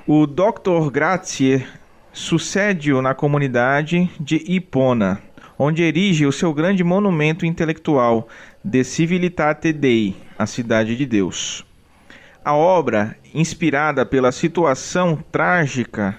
O 0.07 0.27
Dr. 0.27 0.91
Grazier 0.91 1.67
sucede-o 2.13 3.03
na 3.03 3.15
comunidade 3.15 4.09
de 4.21 4.37
Hipona, 4.47 5.21
onde 5.59 5.83
erige 5.83 6.25
o 6.25 6.33
seu 6.33 6.55
grande 6.55 6.85
monumento 6.85 7.45
intelectual, 7.45 8.29
De 8.65 8.85
Civilitate 8.85 9.73
Dei, 9.73 10.17
a 10.39 10.47
Cidade 10.47 10.97
de 10.97 11.05
Deus. 11.05 11.67
A 12.45 12.55
obra, 12.55 13.17
inspirada 13.35 14.07
pela 14.07 14.33
situação 14.33 15.19
trágica 15.31 16.17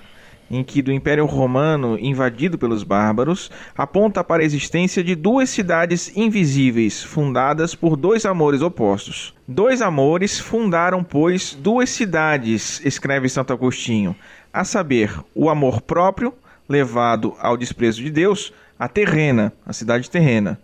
em 0.53 0.63
que 0.63 0.83
do 0.83 0.91
Império 0.91 1.25
Romano 1.25 1.97
invadido 1.99 2.59
pelos 2.59 2.83
bárbaros, 2.83 3.49
aponta 3.75 4.23
para 4.23 4.43
a 4.43 4.45
existência 4.45 5.03
de 5.03 5.15
duas 5.15 5.49
cidades 5.49 6.15
invisíveis, 6.15 7.01
fundadas 7.01 7.73
por 7.73 7.95
dois 7.95 8.23
amores 8.23 8.61
opostos. 8.61 9.33
Dois 9.47 9.81
amores 9.81 10.39
fundaram, 10.39 11.03
pois, 11.03 11.57
duas 11.59 11.89
cidades, 11.89 12.79
escreve 12.85 13.27
Santo 13.29 13.51
Agostinho, 13.51 14.15
a 14.53 14.63
saber, 14.63 15.11
o 15.33 15.49
amor 15.49 15.81
próprio, 15.81 16.31
levado 16.69 17.33
ao 17.39 17.57
desprezo 17.57 18.03
de 18.03 18.11
Deus, 18.11 18.53
a 18.77 18.87
terrena, 18.87 19.51
a 19.65 19.73
cidade 19.73 20.07
terrena, 20.07 20.59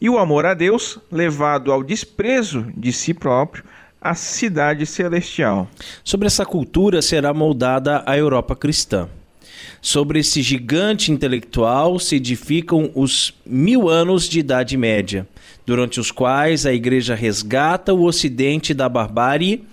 e 0.00 0.08
o 0.08 0.18
amor 0.18 0.46
a 0.46 0.54
Deus, 0.54 0.98
levado 1.12 1.70
ao 1.70 1.82
desprezo 1.82 2.66
de 2.74 2.92
si 2.92 3.12
próprio, 3.12 3.62
a 4.00 4.14
cidade 4.14 4.86
celestial. 4.86 5.68
Sobre 6.02 6.26
essa 6.26 6.46
cultura 6.46 7.02
será 7.02 7.34
moldada 7.34 8.02
a 8.06 8.16
Europa 8.16 8.56
cristã. 8.56 9.08
Sobre 9.80 10.20
esse 10.20 10.42
gigante 10.42 11.12
intelectual 11.12 11.98
se 11.98 12.16
edificam 12.16 12.90
os 12.94 13.34
mil 13.44 13.88
anos 13.88 14.28
de 14.28 14.40
Idade 14.40 14.76
Média, 14.76 15.26
durante 15.66 16.00
os 16.00 16.10
quais 16.10 16.66
a 16.66 16.72
Igreja 16.72 17.14
resgata 17.14 17.92
o 17.92 18.04
Ocidente 18.04 18.74
da 18.74 18.88
barbárie 18.88 19.64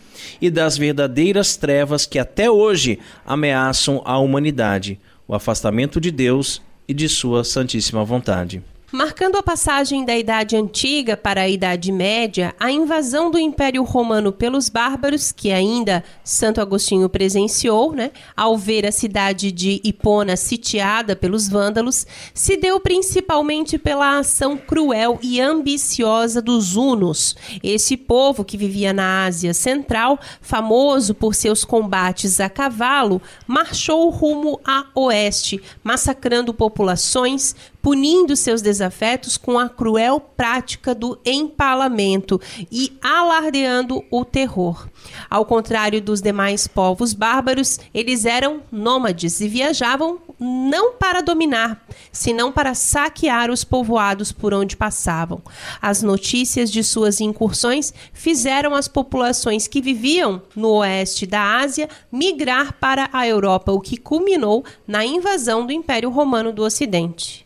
e 0.42 0.50
das 0.50 0.78
verdadeiras 0.78 1.56
trevas 1.56 2.06
que 2.06 2.20
até 2.20 2.50
hoje 2.50 3.00
ameaçam 3.26 4.02
a 4.06 4.18
humanidade, 4.18 5.00
o 5.28 5.34
afastamento 5.34 6.00
de 6.00 6.12
Deus 6.12 6.62
e 6.88 6.94
de 6.94 7.08
Sua 7.08 7.44
Santíssima 7.44 8.04
Vontade. 8.04 8.62
Marcando 8.94 9.38
a 9.38 9.44
passagem 9.44 10.04
da 10.04 10.18
Idade 10.18 10.58
Antiga 10.58 11.16
para 11.16 11.44
a 11.44 11.48
Idade 11.48 11.94
Média, 11.94 12.54
a 12.60 12.70
invasão 12.70 13.32
do 13.32 13.40
Império 13.40 13.84
Romano 13.84 14.34
pelos 14.34 14.68
bárbaros, 14.68 15.32
que 15.32 15.50
ainda 15.50 16.04
Santo 16.26 16.60
Agostinho 16.60 17.08
presenciou, 17.08 17.94
né, 17.94 18.12
ao 18.36 18.58
ver 18.58 18.86
a 18.86 18.92
cidade 18.92 19.50
de 19.50 19.80
Hipona 19.82 20.36
sitiada 20.36 21.16
pelos 21.16 21.48
vândalos, 21.48 22.06
se 22.34 22.58
deu 22.58 22.82
principalmente 22.82 23.78
pela 23.78 24.20
ação 24.20 24.58
cruel 24.58 25.18
e 25.22 25.40
ambiciosa 25.40 26.42
dos 26.42 26.76
hunos. 26.76 27.34
Esse 27.64 27.96
povo 27.96 28.44
que 28.44 28.58
vivia 28.58 28.92
na 28.92 29.24
Ásia 29.24 29.54
Central, 29.54 30.20
famoso 30.42 31.16
por 31.16 31.34
seus 31.34 31.64
combates 31.64 32.42
a 32.42 32.50
cavalo, 32.50 33.22
marchou 33.48 34.10
rumo 34.10 34.60
a 34.66 34.88
oeste, 34.94 35.62
massacrando 35.82 36.54
populações, 36.54 37.56
punindo 37.82 38.36
seus 38.36 38.62
desafetos 38.62 39.38
com 39.38 39.58
a 39.58 39.68
cruel 39.68 40.20
prática 40.20 40.94
do 40.94 41.20
empalamento 41.26 42.40
e 42.72 42.98
alardeando 43.02 44.04
o 44.12 44.24
terror. 44.24 44.88
Ao 45.30 45.46
contrário 45.46 46.02
dos 46.02 46.22
demais 46.22 46.68
povos 46.68 47.14
bárbaros, 47.14 47.80
eles 47.94 48.26
eram 48.26 48.62
nômades 48.72 49.42
e 49.42 49.48
viajavam 49.48 50.20
não 50.40 50.94
para 50.94 51.22
dominar, 51.22 51.86
senão 52.12 52.52
para 52.52 52.74
saquear 52.74 53.52
os 53.52 53.64
povoados 53.64 54.32
por 54.32 54.54
onde 54.54 54.76
passavam. 54.76 55.42
As 55.82 56.02
notícias 56.02 56.72
de 56.72 56.84
suas 56.84 57.22
incursões 57.22 57.94
fizeram 58.14 58.74
as 58.74 58.88
populações 58.88 59.68
que 59.68 59.82
viviam 59.82 60.42
no 60.56 60.70
oeste 60.78 61.26
da 61.26 61.58
Ásia 61.60 61.88
migrar 62.12 62.74
para 62.74 63.10
a 63.14 63.28
Europa, 63.28 63.72
o 63.72 63.80
que 63.80 63.98
culminou 63.98 64.66
na 64.88 65.06
invasão 65.06 65.66
do 65.66 65.72
Império 65.72 66.10
Romano 66.10 66.52
do 66.52 66.64
Ocidente. 66.64 67.46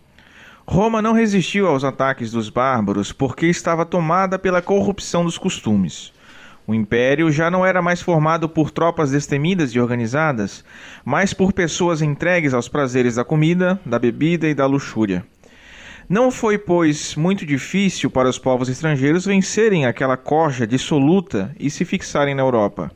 Roma 0.68 0.99
não 0.99 1.13
resistiu 1.13 1.68
aos 1.68 1.84
ataques 1.84 2.32
dos 2.32 2.49
bárbaros 2.49 3.11
porque 3.11 3.45
estava 3.45 3.86
tomada 3.86 4.39
pela 4.39 4.63
corrupção 4.63 5.24
dos 5.24 5.38
costumes. 5.38 6.11
O 6.66 6.74
império 6.74 7.32
já 7.32 7.51
não 7.51 7.63
era 7.63 7.84
mais 7.84 8.01
formado 8.01 8.49
por 8.49 8.72
tropas 8.72 9.11
destemidas 9.11 9.70
e 9.72 9.80
organizadas, 9.80 10.66
mas 11.05 11.36
por 11.36 11.53
pessoas 11.53 12.01
entregues 12.01 12.51
aos 12.51 12.68
prazeres 12.68 13.16
da 13.16 13.24
comida, 13.24 13.80
da 13.86 13.99
bebida 13.99 14.47
e 14.47 14.55
da 14.55 14.66
luxúria. 14.66 15.24
Não 16.09 16.32
foi, 16.32 16.57
pois, 16.57 17.16
muito 17.16 17.45
difícil 17.45 18.09
para 18.09 18.28
os 18.28 18.39
povos 18.39 18.68
estrangeiros 18.68 19.26
vencerem 19.26 19.86
aquela 19.86 20.18
corja 20.18 20.66
dissoluta 20.66 21.55
e 21.59 21.70
se 21.70 21.86
fixarem 21.86 22.34
na 22.34 22.41
Europa 22.41 22.91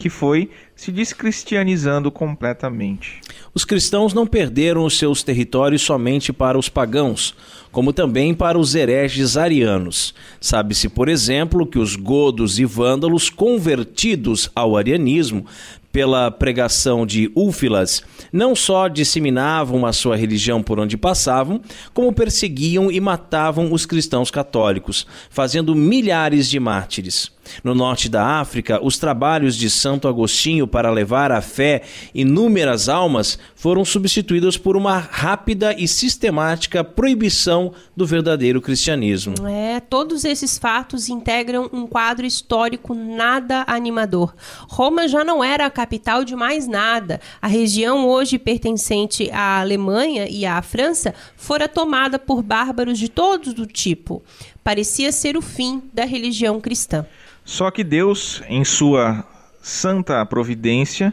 que 0.00 0.08
foi 0.08 0.48
se 0.74 0.90
descristianizando 0.90 2.10
completamente. 2.10 3.20
Os 3.54 3.66
cristãos 3.66 4.14
não 4.14 4.26
perderam 4.26 4.82
os 4.84 4.96
seus 4.98 5.22
territórios 5.22 5.82
somente 5.82 6.32
para 6.32 6.58
os 6.58 6.70
pagãos, 6.70 7.34
como 7.70 7.92
também 7.92 8.32
para 8.34 8.58
os 8.58 8.74
hereges 8.74 9.36
arianos. 9.36 10.14
Sabe-se, 10.40 10.88
por 10.88 11.06
exemplo, 11.06 11.66
que 11.66 11.78
os 11.78 11.96
godos 11.96 12.58
e 12.58 12.64
vândalos 12.64 13.28
convertidos 13.28 14.50
ao 14.54 14.74
arianismo 14.74 15.44
pela 15.92 16.30
pregação 16.30 17.04
de 17.04 17.30
Úfilas, 17.34 18.02
não 18.32 18.54
só 18.54 18.88
disseminavam 18.88 19.84
a 19.84 19.92
sua 19.92 20.16
religião 20.16 20.62
por 20.62 20.80
onde 20.80 20.96
passavam, 20.96 21.60
como 21.92 22.12
perseguiam 22.12 22.90
e 22.90 23.00
matavam 23.00 23.70
os 23.70 23.84
cristãos 23.84 24.30
católicos, 24.30 25.06
fazendo 25.28 25.74
milhares 25.74 26.48
de 26.48 26.58
mártires. 26.58 27.30
No 27.62 27.74
norte 27.74 28.08
da 28.08 28.40
África, 28.40 28.80
os 28.82 28.98
trabalhos 28.98 29.56
de 29.56 29.68
Santo 29.68 30.08
Agostinho 30.08 30.66
para 30.66 30.90
levar 30.90 31.32
à 31.32 31.40
fé 31.40 31.82
inúmeras 32.14 32.88
almas 32.88 33.38
foram 33.54 33.84
substituídos 33.84 34.56
por 34.56 34.76
uma 34.76 34.98
rápida 34.98 35.74
e 35.76 35.86
sistemática 35.86 36.82
proibição 36.82 37.72
do 37.96 38.06
verdadeiro 38.06 38.60
cristianismo. 38.60 39.34
É, 39.46 39.80
todos 39.80 40.24
esses 40.24 40.58
fatos 40.58 41.08
integram 41.08 41.68
um 41.72 41.86
quadro 41.86 42.24
histórico 42.24 42.94
nada 42.94 43.64
animador. 43.66 44.34
Roma 44.68 45.08
já 45.08 45.24
não 45.24 45.42
era 45.42 45.66
a 45.66 45.70
capital 45.70 46.24
de 46.24 46.34
mais 46.34 46.66
nada. 46.66 47.20
A 47.40 47.46
região 47.46 48.08
hoje 48.08 48.38
pertencente 48.38 49.30
à 49.30 49.60
Alemanha 49.60 50.26
e 50.28 50.46
à 50.46 50.60
França 50.62 51.14
fora 51.36 51.68
tomada 51.68 52.18
por 52.18 52.42
bárbaros 52.42 52.98
de 52.98 53.08
todos 53.08 53.58
o 53.58 53.66
tipo. 53.66 54.22
Parecia 54.62 55.10
ser 55.10 55.36
o 55.36 55.42
fim 55.42 55.82
da 55.92 56.04
religião 56.04 56.60
cristã. 56.60 57.06
Só 57.50 57.68
que 57.68 57.82
Deus, 57.82 58.44
em 58.48 58.64
sua 58.64 59.24
santa 59.60 60.24
providência, 60.24 61.12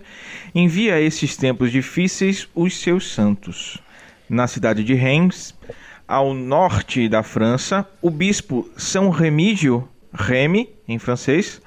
envia 0.54 0.94
a 0.94 1.02
esses 1.02 1.36
tempos 1.36 1.72
difíceis 1.72 2.48
os 2.54 2.80
seus 2.80 3.12
santos. 3.12 3.80
Na 4.30 4.46
cidade 4.46 4.84
de 4.84 4.94
Reims, 4.94 5.56
ao 6.08 6.36
norte 6.36 7.10
da 7.10 7.24
França, 7.24 7.88
o 8.04 8.12
bispo 8.12 8.70
São 8.78 9.10
Remígio, 9.10 9.90
Remy 10.14 10.70
em 10.88 11.00
francês, 11.00 11.60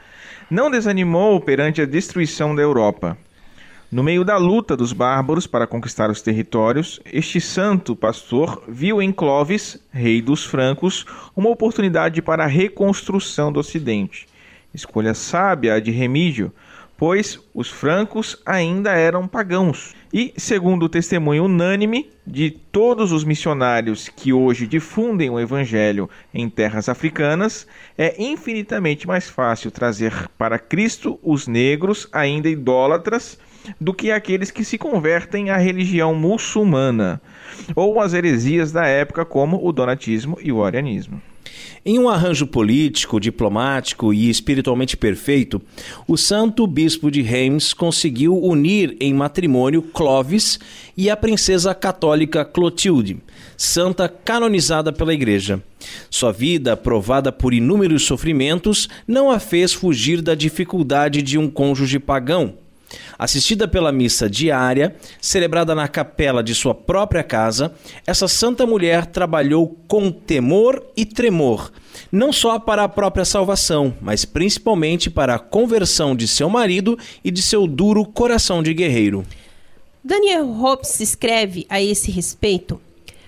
não 0.48 0.70
desanimou 0.70 1.40
perante 1.40 1.82
a 1.82 1.84
destruição 1.84 2.54
da 2.54 2.62
Europa. 2.62 3.18
No 3.90 4.04
meio 4.04 4.24
da 4.24 4.36
luta 4.36 4.76
dos 4.76 4.92
bárbaros 4.92 5.48
para 5.48 5.66
conquistar 5.66 6.10
os 6.10 6.22
territórios, 6.22 7.00
este 7.12 7.40
santo 7.40 7.96
pastor 7.96 8.62
viu 8.68 9.02
em 9.02 9.10
Clovis, 9.10 9.84
rei 9.90 10.22
dos 10.22 10.44
francos, 10.44 11.04
uma 11.34 11.50
oportunidade 11.50 12.22
para 12.22 12.44
a 12.44 12.46
reconstrução 12.46 13.50
do 13.50 13.58
Ocidente. 13.58 14.29
Escolha 14.72 15.14
sábia 15.14 15.74
a 15.74 15.80
de 15.80 15.90
Remígio, 15.90 16.52
pois 17.00 17.40
os 17.54 17.70
francos 17.70 18.40
ainda 18.44 18.92
eram 18.92 19.26
pagãos. 19.26 19.94
E, 20.12 20.34
segundo 20.36 20.82
o 20.82 20.88
testemunho 20.88 21.46
unânime 21.46 22.10
de 22.26 22.50
todos 22.50 23.10
os 23.10 23.24
missionários 23.24 24.08
que 24.08 24.34
hoje 24.34 24.66
difundem 24.66 25.30
o 25.30 25.40
evangelho 25.40 26.10
em 26.34 26.48
terras 26.48 26.90
africanas, 26.90 27.66
é 27.96 28.22
infinitamente 28.22 29.06
mais 29.06 29.30
fácil 29.30 29.70
trazer 29.70 30.28
para 30.36 30.58
Cristo 30.58 31.18
os 31.22 31.46
negros 31.46 32.06
ainda 32.12 32.50
idólatras 32.50 33.38
do 33.80 33.94
que 33.94 34.10
aqueles 34.10 34.50
que 34.50 34.64
se 34.64 34.76
convertem 34.76 35.48
à 35.48 35.56
religião 35.56 36.14
muçulmana 36.14 37.20
ou 37.74 38.00
às 38.00 38.12
heresias 38.12 38.72
da 38.72 38.86
época 38.86 39.24
como 39.24 39.66
o 39.66 39.72
donatismo 39.72 40.38
e 40.42 40.52
o 40.52 40.62
arianismo. 40.62 41.20
Em 41.82 41.98
um 41.98 42.10
arranjo 42.10 42.46
político, 42.46 43.18
diplomático 43.18 44.12
e 44.12 44.28
espiritualmente 44.28 44.98
perfeito, 44.98 45.62
o 46.06 46.14
santo 46.14 46.66
bispo 46.66 47.10
de 47.10 47.22
Reims 47.22 47.72
conseguiu 47.72 48.36
unir 48.36 48.94
em 49.00 49.14
matrimônio 49.14 49.80
Clovis 49.80 50.60
e 50.94 51.08
a 51.08 51.16
princesa 51.16 51.74
católica 51.74 52.44
Clotilde, 52.44 53.16
santa 53.56 54.10
canonizada 54.10 54.92
pela 54.92 55.14
Igreja. 55.14 55.62
Sua 56.10 56.32
vida, 56.32 56.76
provada 56.76 57.32
por 57.32 57.54
inúmeros 57.54 58.04
sofrimentos, 58.04 58.86
não 59.08 59.30
a 59.30 59.38
fez 59.38 59.72
fugir 59.72 60.20
da 60.20 60.34
dificuldade 60.34 61.22
de 61.22 61.38
um 61.38 61.48
cônjuge 61.48 61.98
pagão 61.98 62.59
Assistida 63.18 63.68
pela 63.68 63.92
missa 63.92 64.28
diária, 64.28 64.96
celebrada 65.20 65.74
na 65.74 65.86
capela 65.86 66.42
de 66.42 66.54
sua 66.54 66.74
própria 66.74 67.22
casa, 67.22 67.74
essa 68.06 68.26
santa 68.26 68.66
mulher 68.66 69.06
trabalhou 69.06 69.76
com 69.86 70.10
temor 70.10 70.84
e 70.96 71.04
tremor, 71.04 71.72
não 72.10 72.32
só 72.32 72.58
para 72.58 72.84
a 72.84 72.88
própria 72.88 73.24
salvação, 73.24 73.94
mas 74.00 74.24
principalmente 74.24 75.10
para 75.10 75.34
a 75.34 75.38
conversão 75.38 76.16
de 76.16 76.26
seu 76.26 76.48
marido 76.48 76.98
e 77.24 77.30
de 77.30 77.42
seu 77.42 77.66
duro 77.66 78.04
coração 78.04 78.62
de 78.62 78.74
guerreiro. 78.74 79.24
Daniel 80.02 80.46
Hobbes 80.46 80.98
escreve 81.00 81.66
a 81.68 81.80
esse 81.80 82.10
respeito, 82.10 82.80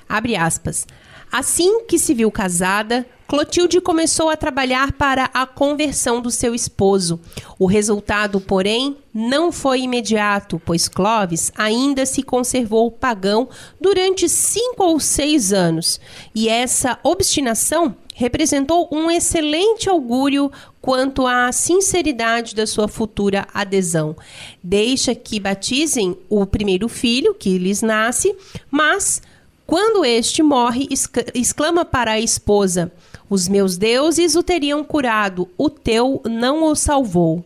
abre 0.08 0.36
aspas, 0.36 0.86
assim 1.32 1.84
que 1.86 1.98
se 1.98 2.12
viu 2.12 2.30
casada, 2.30 3.06
Clotilde 3.32 3.80
começou 3.80 4.28
a 4.28 4.36
trabalhar 4.36 4.92
para 4.92 5.30
a 5.32 5.46
conversão 5.46 6.20
do 6.20 6.30
seu 6.30 6.54
esposo. 6.54 7.18
O 7.58 7.64
resultado, 7.64 8.38
porém, 8.38 8.98
não 9.14 9.50
foi 9.50 9.80
imediato, 9.80 10.60
pois 10.62 10.86
Clovis 10.86 11.50
ainda 11.56 12.04
se 12.04 12.22
conservou 12.22 12.90
pagão 12.90 13.48
durante 13.80 14.28
cinco 14.28 14.84
ou 14.84 15.00
seis 15.00 15.50
anos. 15.50 15.98
E 16.34 16.46
essa 16.46 16.98
obstinação 17.02 17.96
representou 18.14 18.86
um 18.92 19.10
excelente 19.10 19.88
augúrio 19.88 20.52
quanto 20.82 21.26
à 21.26 21.50
sinceridade 21.52 22.54
da 22.54 22.66
sua 22.66 22.86
futura 22.86 23.48
adesão. 23.54 24.14
Deixa 24.62 25.14
que 25.14 25.40
batizem 25.40 26.18
o 26.28 26.44
primeiro 26.44 26.86
filho 26.86 27.34
que 27.34 27.56
lhes 27.56 27.80
nasce, 27.80 28.36
mas 28.70 29.22
quando 29.66 30.04
este 30.04 30.42
morre, 30.42 30.88
exclama 31.34 31.84
para 31.84 32.12
a 32.12 32.20
esposa: 32.20 32.92
os 33.30 33.48
meus 33.48 33.76
deuses 33.76 34.34
o 34.34 34.42
teriam 34.42 34.84
curado, 34.84 35.48
o 35.56 35.70
teu 35.70 36.20
não 36.24 36.64
o 36.64 36.74
salvou. 36.74 37.44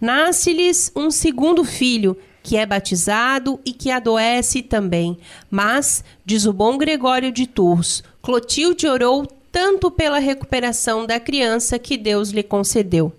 Nasce-lhes 0.00 0.90
um 0.94 1.10
segundo 1.10 1.64
filho, 1.64 2.16
que 2.42 2.56
é 2.56 2.64
batizado 2.64 3.58
e 3.64 3.72
que 3.72 3.90
adoece 3.90 4.62
também. 4.62 5.18
Mas, 5.50 6.04
diz 6.24 6.46
o 6.46 6.52
bom 6.52 6.78
Gregório 6.78 7.32
de 7.32 7.46
Tours, 7.46 8.02
Clotilde 8.22 8.86
orou 8.86 9.26
tanto 9.50 9.90
pela 9.90 10.18
recuperação 10.18 11.06
da 11.06 11.18
criança 11.18 11.78
que 11.78 11.96
Deus 11.96 12.30
lhe 12.30 12.42
concedeu. 12.42 13.12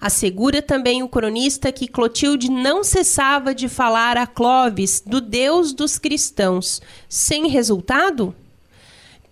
Assegura 0.00 0.60
também 0.60 1.02
o 1.02 1.08
cronista 1.08 1.72
que 1.72 1.88
Clotilde 1.88 2.50
não 2.50 2.82
cessava 2.82 3.54
de 3.54 3.68
falar 3.68 4.16
a 4.16 4.26
Clovis 4.26 5.02
do 5.04 5.20
Deus 5.20 5.72
dos 5.72 5.98
cristãos. 5.98 6.80
Sem 7.08 7.48
resultado? 7.48 8.34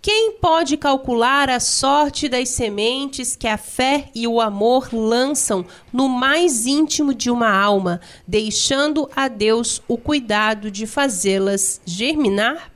Quem 0.01 0.31
pode 0.31 0.77
calcular 0.77 1.47
a 1.47 1.59
sorte 1.59 2.27
das 2.27 2.49
sementes 2.49 3.35
que 3.35 3.47
a 3.47 3.55
fé 3.55 4.09
e 4.15 4.27
o 4.27 4.41
amor 4.41 4.91
lançam 4.91 5.63
no 5.93 6.09
mais 6.09 6.65
íntimo 6.65 7.13
de 7.13 7.29
uma 7.29 7.51
alma, 7.51 8.01
deixando 8.27 9.07
a 9.15 9.27
Deus 9.27 9.79
o 9.87 9.99
cuidado 9.99 10.71
de 10.71 10.87
fazê-las 10.87 11.79
germinar? 11.85 12.70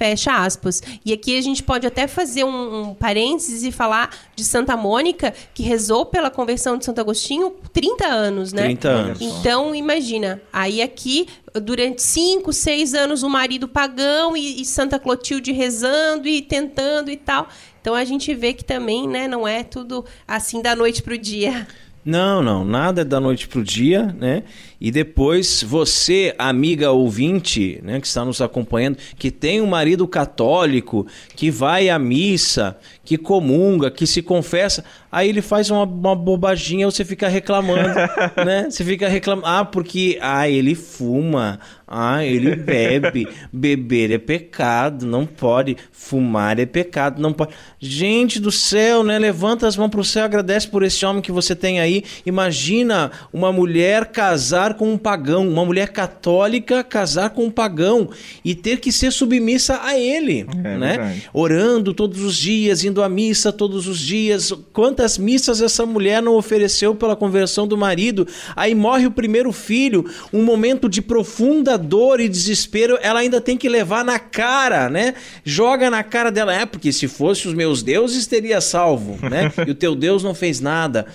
Fecha 0.00 0.32
aspas. 0.32 0.82
E 1.04 1.12
aqui 1.12 1.36
a 1.36 1.42
gente 1.42 1.62
pode 1.62 1.86
até 1.86 2.06
fazer 2.06 2.42
um, 2.42 2.88
um 2.88 2.94
parênteses 2.94 3.62
e 3.64 3.70
falar 3.70 4.08
de 4.34 4.42
Santa 4.42 4.74
Mônica, 4.74 5.34
que 5.52 5.62
rezou 5.62 6.06
pela 6.06 6.30
conversão 6.30 6.78
de 6.78 6.86
Santo 6.86 7.02
Agostinho 7.02 7.54
30 7.70 8.06
anos, 8.06 8.50
né? 8.50 8.62
30 8.62 8.88
anos. 8.88 9.20
Então, 9.20 9.74
imagina. 9.74 10.40
Aí 10.50 10.80
aqui, 10.80 11.28
durante 11.52 12.00
5, 12.00 12.50
6 12.50 12.94
anos, 12.94 13.22
o 13.22 13.28
marido 13.28 13.68
pagão 13.68 14.34
e, 14.34 14.62
e 14.62 14.64
Santa 14.64 14.98
Clotilde 14.98 15.52
rezando 15.52 16.26
e 16.26 16.40
tentando 16.40 17.10
e 17.10 17.16
tal. 17.18 17.46
Então 17.82 17.94
a 17.94 18.02
gente 18.02 18.34
vê 18.34 18.54
que 18.54 18.64
também, 18.64 19.06
né, 19.06 19.28
não 19.28 19.46
é 19.46 19.62
tudo 19.62 20.02
assim 20.26 20.62
da 20.62 20.74
noite 20.74 21.02
pro 21.02 21.18
dia. 21.18 21.68
Não, 22.02 22.42
não, 22.42 22.64
nada 22.64 23.04
da 23.04 23.20
noite 23.20 23.46
pro 23.46 23.62
dia, 23.62 24.14
né? 24.18 24.42
E 24.80 24.90
depois 24.90 25.62
você, 25.62 26.34
amiga 26.38 26.90
ouvinte, 26.90 27.78
né, 27.82 28.00
que 28.00 28.06
está 28.06 28.24
nos 28.24 28.40
acompanhando, 28.40 28.96
que 29.18 29.30
tem 29.30 29.60
um 29.60 29.66
marido 29.66 30.08
católico, 30.08 31.06
que 31.36 31.50
vai 31.50 31.90
à 31.90 31.98
missa, 31.98 32.78
que 33.10 33.18
comunga, 33.18 33.90
que 33.90 34.06
se 34.06 34.22
confessa, 34.22 34.84
aí 35.10 35.28
ele 35.28 35.42
faz 35.42 35.68
uma, 35.68 35.82
uma 35.82 36.14
bobaginha, 36.14 36.86
você 36.86 37.04
fica 37.04 37.26
reclamando, 37.26 37.88
né? 38.46 38.70
Você 38.70 38.84
fica 38.84 39.08
reclamando, 39.08 39.48
ah, 39.48 39.64
porque 39.64 40.16
ah, 40.22 40.48
ele 40.48 40.76
fuma, 40.76 41.58
ah, 41.88 42.24
ele 42.24 42.54
bebe, 42.54 43.26
beber 43.52 44.12
é 44.12 44.18
pecado, 44.18 45.04
não 45.04 45.26
pode, 45.26 45.76
fumar 45.90 46.60
é 46.60 46.66
pecado, 46.66 47.20
não 47.20 47.32
pode. 47.32 47.52
Gente 47.80 48.38
do 48.38 48.52
céu, 48.52 49.02
né? 49.02 49.18
Levanta 49.18 49.66
as 49.66 49.76
mãos 49.76 49.88
para 49.88 50.00
o 50.00 50.04
céu, 50.04 50.24
agradece 50.24 50.68
por 50.68 50.84
esse 50.84 51.04
homem 51.04 51.20
que 51.20 51.32
você 51.32 51.56
tem 51.56 51.80
aí. 51.80 52.04
Imagina 52.24 53.10
uma 53.32 53.52
mulher 53.52 54.06
casar 54.06 54.74
com 54.74 54.92
um 54.92 54.96
pagão, 54.96 55.48
uma 55.48 55.64
mulher 55.64 55.88
católica 55.88 56.84
casar 56.84 57.30
com 57.30 57.46
um 57.46 57.50
pagão 57.50 58.08
e 58.44 58.54
ter 58.54 58.78
que 58.78 58.92
ser 58.92 59.10
submissa 59.10 59.80
a 59.82 59.98
ele, 59.98 60.46
é, 60.62 60.76
né? 60.78 60.96
Verdade. 60.96 61.28
Orando 61.32 61.92
todos 61.92 62.22
os 62.22 62.36
dias, 62.36 62.84
indo 62.84 62.99
à 63.02 63.08
missa 63.08 63.52
todos 63.52 63.86
os 63.86 63.98
dias. 63.98 64.52
Quantas 64.72 65.18
missas 65.18 65.60
essa 65.60 65.84
mulher 65.84 66.22
não 66.22 66.34
ofereceu 66.34 66.94
pela 66.94 67.16
conversão 67.16 67.66
do 67.66 67.76
marido? 67.76 68.26
Aí 68.54 68.74
morre 68.74 69.06
o 69.06 69.10
primeiro 69.10 69.52
filho, 69.52 70.04
um 70.32 70.42
momento 70.42 70.88
de 70.88 71.02
profunda 71.02 71.76
dor 71.76 72.20
e 72.20 72.28
desespero, 72.28 72.98
ela 73.02 73.20
ainda 73.20 73.40
tem 73.40 73.56
que 73.56 73.68
levar 73.68 74.04
na 74.04 74.18
cara, 74.18 74.88
né? 74.88 75.14
Joga 75.44 75.90
na 75.90 76.02
cara 76.02 76.30
dela, 76.30 76.54
é 76.54 76.66
porque 76.66 76.92
se 76.92 77.08
fosse 77.08 77.48
os 77.48 77.54
meus 77.54 77.82
deuses 77.82 78.26
teria 78.26 78.60
salvo, 78.60 79.18
né? 79.28 79.52
E 79.66 79.70
o 79.70 79.74
teu 79.74 79.94
Deus 79.94 80.22
não 80.22 80.34
fez 80.34 80.60
nada, 80.60 81.06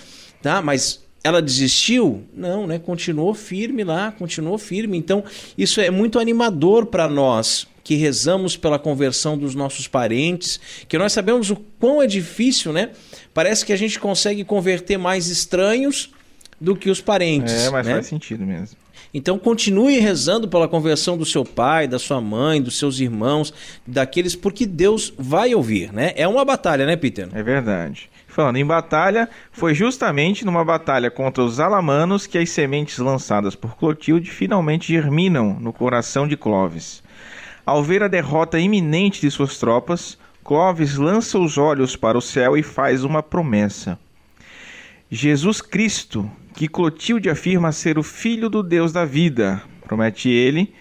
tá? 0.41 0.61
Mas 0.61 1.04
ela 1.25 1.41
desistiu? 1.41 2.23
Não, 2.33 2.67
né? 2.67 2.77
Continuou 2.77 3.33
firme 3.33 3.83
lá, 3.83 4.11
continuou 4.11 4.59
firme. 4.59 4.95
Então, 4.95 5.23
isso 5.57 5.81
é 5.81 5.89
muito 5.89 6.19
animador 6.19 6.85
para 6.85 7.09
nós 7.09 7.67
que 7.83 7.95
rezamos 7.95 8.55
pela 8.57 8.79
conversão 8.79 9.37
dos 9.37 9.53
nossos 9.53 9.87
parentes, 9.87 10.59
que 10.87 10.97
nós 10.97 11.13
sabemos 11.13 11.51
o 11.51 11.55
quão 11.79 12.01
é 12.01 12.07
difícil, 12.07 12.73
né? 12.73 12.89
parece 13.33 13.65
que 13.65 13.73
a 13.73 13.75
gente 13.75 13.99
consegue 13.99 14.43
converter 14.43 14.97
mais 14.97 15.27
estranhos 15.27 16.09
do 16.59 16.75
que 16.75 16.89
os 16.89 17.01
parentes. 17.01 17.53
É, 17.53 17.69
mas 17.69 17.85
né? 17.85 17.93
faz 17.93 18.07
sentido 18.07 18.45
mesmo. 18.45 18.77
Então 19.13 19.37
continue 19.37 19.99
rezando 19.99 20.47
pela 20.47 20.67
conversão 20.67 21.17
do 21.17 21.25
seu 21.25 21.43
pai, 21.43 21.87
da 21.87 21.99
sua 21.99 22.21
mãe, 22.21 22.61
dos 22.61 22.77
seus 22.77 22.99
irmãos, 22.99 23.53
daqueles, 23.85 24.35
porque 24.35 24.65
Deus 24.65 25.13
vai 25.17 25.53
ouvir, 25.53 25.91
né? 25.91 26.13
É 26.15 26.27
uma 26.27 26.43
batalha, 26.43 26.85
né, 26.85 26.95
Peter? 26.95 27.29
É 27.33 27.43
verdade. 27.43 28.09
Falando 28.35 28.57
em 28.57 28.65
batalha, 28.65 29.29
foi 29.49 29.73
justamente 29.73 30.43
numa 30.43 30.65
batalha 30.65 31.09
contra 31.09 31.41
os 31.41 31.57
alamanos 31.57 32.27
que 32.27 32.37
as 32.37 32.49
sementes 32.49 32.97
lançadas 32.97 33.55
por 33.55 33.77
Clotilde 33.77 34.29
finalmente 34.29 34.91
germinam 34.91 35.57
no 35.57 35.71
coração 35.71 36.27
de 36.27 36.35
Clovis. 36.35 37.01
Ao 37.65 37.81
ver 37.81 38.03
a 38.03 38.09
derrota 38.09 38.59
iminente 38.59 39.21
de 39.21 39.31
suas 39.31 39.57
tropas, 39.57 40.17
Clovis 40.43 40.97
lança 40.97 41.39
os 41.39 41.57
olhos 41.57 41.95
para 41.95 42.17
o 42.17 42.21
céu 42.21 42.57
e 42.57 42.61
faz 42.61 43.05
uma 43.05 43.23
promessa. 43.23 43.97
Jesus 45.09 45.61
Cristo, 45.61 46.29
que 46.55 46.67
Clotilde 46.67 47.29
afirma 47.29 47.71
ser 47.71 47.97
o 47.97 48.03
Filho 48.03 48.49
do 48.49 48.61
Deus 48.61 48.91
da 48.91 49.05
vida, 49.05 49.63
promete 49.87 50.27
ele, 50.27 50.73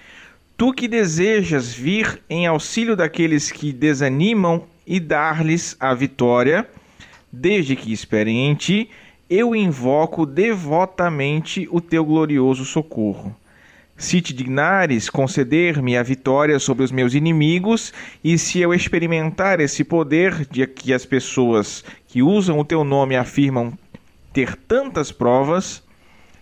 tu 0.56 0.72
que 0.72 0.88
desejas 0.88 1.72
vir 1.72 2.20
em 2.28 2.48
auxílio 2.48 2.96
daqueles 2.96 3.52
que 3.52 3.72
desanimam 3.72 4.64
e 4.84 4.98
dar-lhes 4.98 5.76
a 5.78 5.94
vitória, 5.94 6.68
desde 7.34 7.76
que 7.76 7.92
esperem 7.92 8.48
em 8.48 8.54
ti, 8.54 8.90
eu 9.28 9.54
invoco 9.54 10.24
devotamente 10.24 11.68
o 11.70 11.80
teu 11.80 12.04
glorioso 12.04 12.64
socorro. 12.64 13.34
Se 13.96 14.20
te 14.20 14.32
dignares 14.32 15.08
conceder-me 15.08 15.96
a 15.96 16.02
vitória 16.02 16.58
sobre 16.58 16.84
os 16.84 16.90
meus 16.90 17.14
inimigos, 17.14 17.92
e 18.22 18.36
se 18.36 18.60
eu 18.60 18.74
experimentar 18.74 19.60
esse 19.60 19.84
poder 19.84 20.46
de 20.50 20.66
que 20.66 20.92
as 20.92 21.06
pessoas 21.06 21.84
que 22.08 22.22
usam 22.22 22.58
o 22.58 22.64
teu 22.64 22.82
nome 22.82 23.16
afirmam 23.16 23.72
ter 24.32 24.56
tantas 24.56 25.12
provas, 25.12 25.82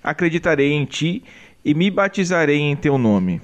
acreditarei 0.03 0.73
em 0.73 0.85
ti 0.85 1.23
e 1.65 1.75
me 1.75 1.91
batizarei 1.91 2.59
em 2.59 2.75
teu 2.75 2.97
nome. 2.97 3.41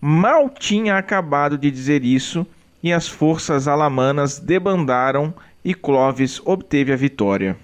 Mal 0.00 0.48
tinha 0.48 0.96
acabado 0.96 1.58
de 1.58 1.70
dizer 1.70 2.04
isso, 2.04 2.46
e 2.82 2.92
as 2.92 3.08
forças 3.08 3.66
alamanas 3.66 4.38
debandaram 4.38 5.34
e 5.64 5.74
Clovis 5.74 6.40
obteve 6.44 6.92
a 6.92 6.96
vitória. 6.96 7.56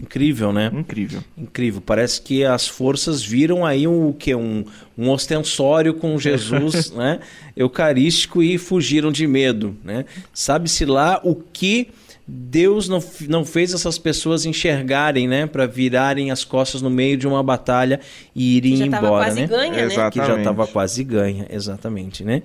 Incrível, 0.00 0.52
né? 0.52 0.70
Incrível. 0.72 1.22
Incrível. 1.36 1.80
Parece 1.80 2.20
que 2.22 2.44
as 2.44 2.66
forças 2.66 3.22
viram 3.22 3.64
aí 3.64 3.86
um, 3.86 4.12
que 4.12 4.34
um, 4.34 4.64
um 4.96 5.10
ostensório 5.10 5.94
com 5.94 6.18
Jesus, 6.18 6.90
né? 6.96 7.20
Eucarístico 7.54 8.42
e 8.42 8.56
fugiram 8.56 9.12
de 9.12 9.26
medo, 9.26 9.76
né? 9.84 10.06
Sabe-se 10.32 10.86
lá 10.86 11.20
o 11.22 11.34
que 11.34 11.88
Deus 12.26 12.88
não, 12.88 13.04
não 13.28 13.44
fez 13.44 13.74
essas 13.74 13.98
pessoas 13.98 14.46
enxergarem, 14.46 15.28
né? 15.28 15.46
Para 15.46 15.66
virarem 15.66 16.30
as 16.30 16.42
costas 16.42 16.80
no 16.80 16.88
meio 16.88 17.16
de 17.16 17.28
uma 17.28 17.42
batalha 17.42 18.00
e 18.34 18.56
irem 18.56 18.76
já 18.76 18.86
embora, 18.86 19.08
quase 19.08 19.40
né? 19.42 19.46
Ganha, 19.46 19.72
né? 19.72 19.82
Exatamente. 19.84 20.12
Que 20.20 20.26
já 20.26 20.38
estava 20.38 20.66
quase 20.66 21.04
ganha, 21.04 21.46
exatamente, 21.50 22.24
né? 22.24 22.42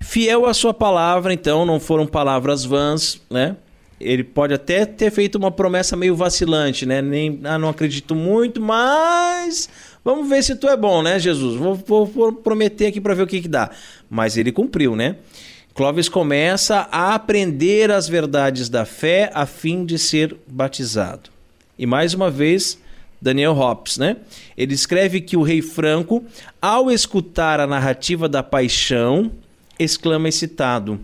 Fiel 0.00 0.46
à 0.46 0.54
sua 0.54 0.72
palavra, 0.72 1.34
então, 1.34 1.66
não 1.66 1.78
foram 1.78 2.06
palavras 2.06 2.64
vãs, 2.64 3.20
né? 3.30 3.56
Ele 4.00 4.22
pode 4.22 4.54
até 4.54 4.86
ter 4.86 5.10
feito 5.10 5.36
uma 5.36 5.50
promessa 5.50 5.96
meio 5.96 6.14
vacilante, 6.14 6.86
né? 6.86 7.02
Nem, 7.02 7.40
ah, 7.44 7.58
não 7.58 7.68
acredito 7.68 8.14
muito, 8.14 8.60
mas 8.60 9.68
vamos 10.04 10.28
ver 10.28 10.42
se 10.42 10.54
tu 10.54 10.68
é 10.68 10.76
bom, 10.76 11.02
né, 11.02 11.18
Jesus? 11.18 11.56
Vou, 11.56 11.74
vou- 11.74 12.06
vou 12.06 12.32
prometer 12.32 12.86
aqui 12.86 13.00
para 13.00 13.14
ver 13.14 13.22
o 13.22 13.26
que, 13.26 13.40
que 13.42 13.48
dá. 13.48 13.70
Mas 14.08 14.36
ele 14.36 14.52
cumpriu, 14.52 14.94
né? 14.94 15.16
Clóvis 15.74 16.08
começa 16.08 16.88
a 16.90 17.14
aprender 17.14 17.90
as 17.90 18.08
verdades 18.08 18.68
da 18.68 18.84
fé 18.84 19.30
a 19.34 19.46
fim 19.46 19.84
de 19.84 19.98
ser 19.98 20.36
batizado. 20.46 21.30
E 21.78 21.86
mais 21.86 22.14
uma 22.14 22.30
vez, 22.30 22.78
Daniel 23.22 23.52
Hobbes, 23.52 23.96
né? 23.98 24.16
Ele 24.56 24.74
escreve 24.74 25.20
que 25.20 25.36
o 25.36 25.42
rei 25.42 25.62
Franco, 25.62 26.24
ao 26.60 26.90
escutar 26.90 27.60
a 27.60 27.66
narrativa 27.66 28.28
da 28.28 28.42
paixão, 28.42 29.30
exclama 29.78 30.28
excitado: 30.28 30.98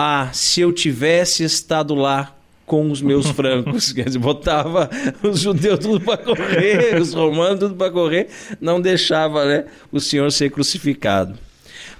Ah, 0.00 0.30
se 0.32 0.60
eu 0.60 0.72
tivesse 0.72 1.42
estado 1.42 1.92
lá 1.92 2.32
com 2.64 2.88
os 2.88 3.02
meus 3.02 3.28
francos. 3.34 3.92
Quer 3.92 4.04
dizer, 4.04 4.20
botava 4.20 4.88
os 5.24 5.40
judeus 5.40 5.80
tudo 5.80 6.00
para 6.00 6.18
correr, 6.18 7.00
os 7.02 7.12
romanos 7.12 7.58
tudo 7.58 7.74
para 7.74 7.90
correr, 7.90 8.28
não 8.60 8.80
deixava 8.80 9.44
né, 9.44 9.64
o 9.90 9.98
Senhor 9.98 10.30
ser 10.30 10.52
crucificado. 10.52 11.36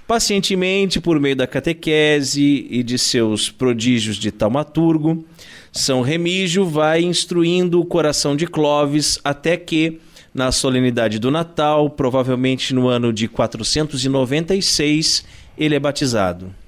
Pacientemente, 0.07 1.01
por 1.01 1.19
meio 1.19 1.35
da 1.35 1.45
catequese 1.45 2.65
e 2.69 2.81
de 2.83 2.97
seus 2.97 3.49
prodígios 3.49 4.15
de 4.15 4.31
taumaturgo, 4.31 5.25
São 5.69 6.01
Remígio 6.01 6.65
vai 6.65 7.01
instruindo 7.01 7.81
o 7.81 7.85
coração 7.85 8.33
de 8.33 8.47
Clovis 8.47 9.19
até 9.25 9.57
que, 9.57 9.99
na 10.33 10.53
solenidade 10.53 11.19
do 11.19 11.29
Natal, 11.29 11.89
provavelmente 11.89 12.73
no 12.73 12.87
ano 12.87 13.11
de 13.11 13.27
496, 13.27 15.25
ele 15.57 15.75
é 15.75 15.79
batizado. 15.79 16.58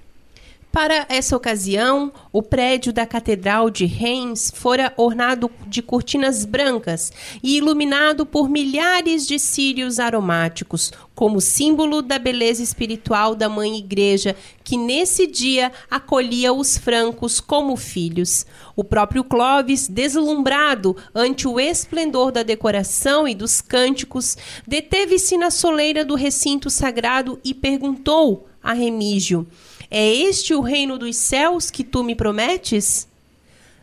Para 0.72 1.06
essa 1.10 1.36
ocasião, 1.36 2.14
o 2.32 2.42
prédio 2.42 2.94
da 2.94 3.06
Catedral 3.06 3.70
de 3.70 3.86
Reims 3.86 4.50
fora 4.56 4.94
ornado 4.96 5.52
de 5.68 5.82
cortinas 5.82 6.46
brancas 6.46 7.12
e 7.44 7.58
iluminado 7.58 8.26
por 8.26 8.50
milhares 8.50 9.28
de 9.28 9.38
círios 9.38 10.00
aromáticos, 10.00 10.94
como 11.14 11.42
símbolo 11.42 12.02
da 12.02 12.18
beleza 12.18 12.64
espiritual 12.64 13.36
da 13.36 13.50
Mãe 13.50 13.80
Igreja, 13.80 14.34
que 14.64 14.78
nesse 14.78 15.28
dia 15.28 15.74
acolhia 15.90 16.54
os 16.54 16.78
francos 16.78 17.42
como 17.42 17.76
filhos. 17.76 18.46
O 18.74 18.82
próprio 18.82 19.26
Clovis, 19.26 19.90
deslumbrado 19.90 20.96
ante 21.14 21.50
o 21.50 21.60
esplendor 21.60 22.32
da 22.32 22.44
decoração 22.44 23.28
e 23.28 23.36
dos 23.36 23.60
cânticos, 23.60 24.38
deteve-se 24.66 25.38
na 25.38 25.52
soleira 25.52 26.06
do 26.06 26.16
recinto 26.16 26.70
sagrado 26.70 27.38
e 27.44 27.54
perguntou 27.54 28.48
a 28.64 28.74
Remígio: 28.74 29.46
é 29.92 30.10
este 30.10 30.54
o 30.56 30.62
reino 30.62 30.98
dos 30.98 31.18
céus 31.18 31.70
que 31.70 31.84
tu 31.84 32.02
me 32.02 32.16
prometes? 32.16 33.10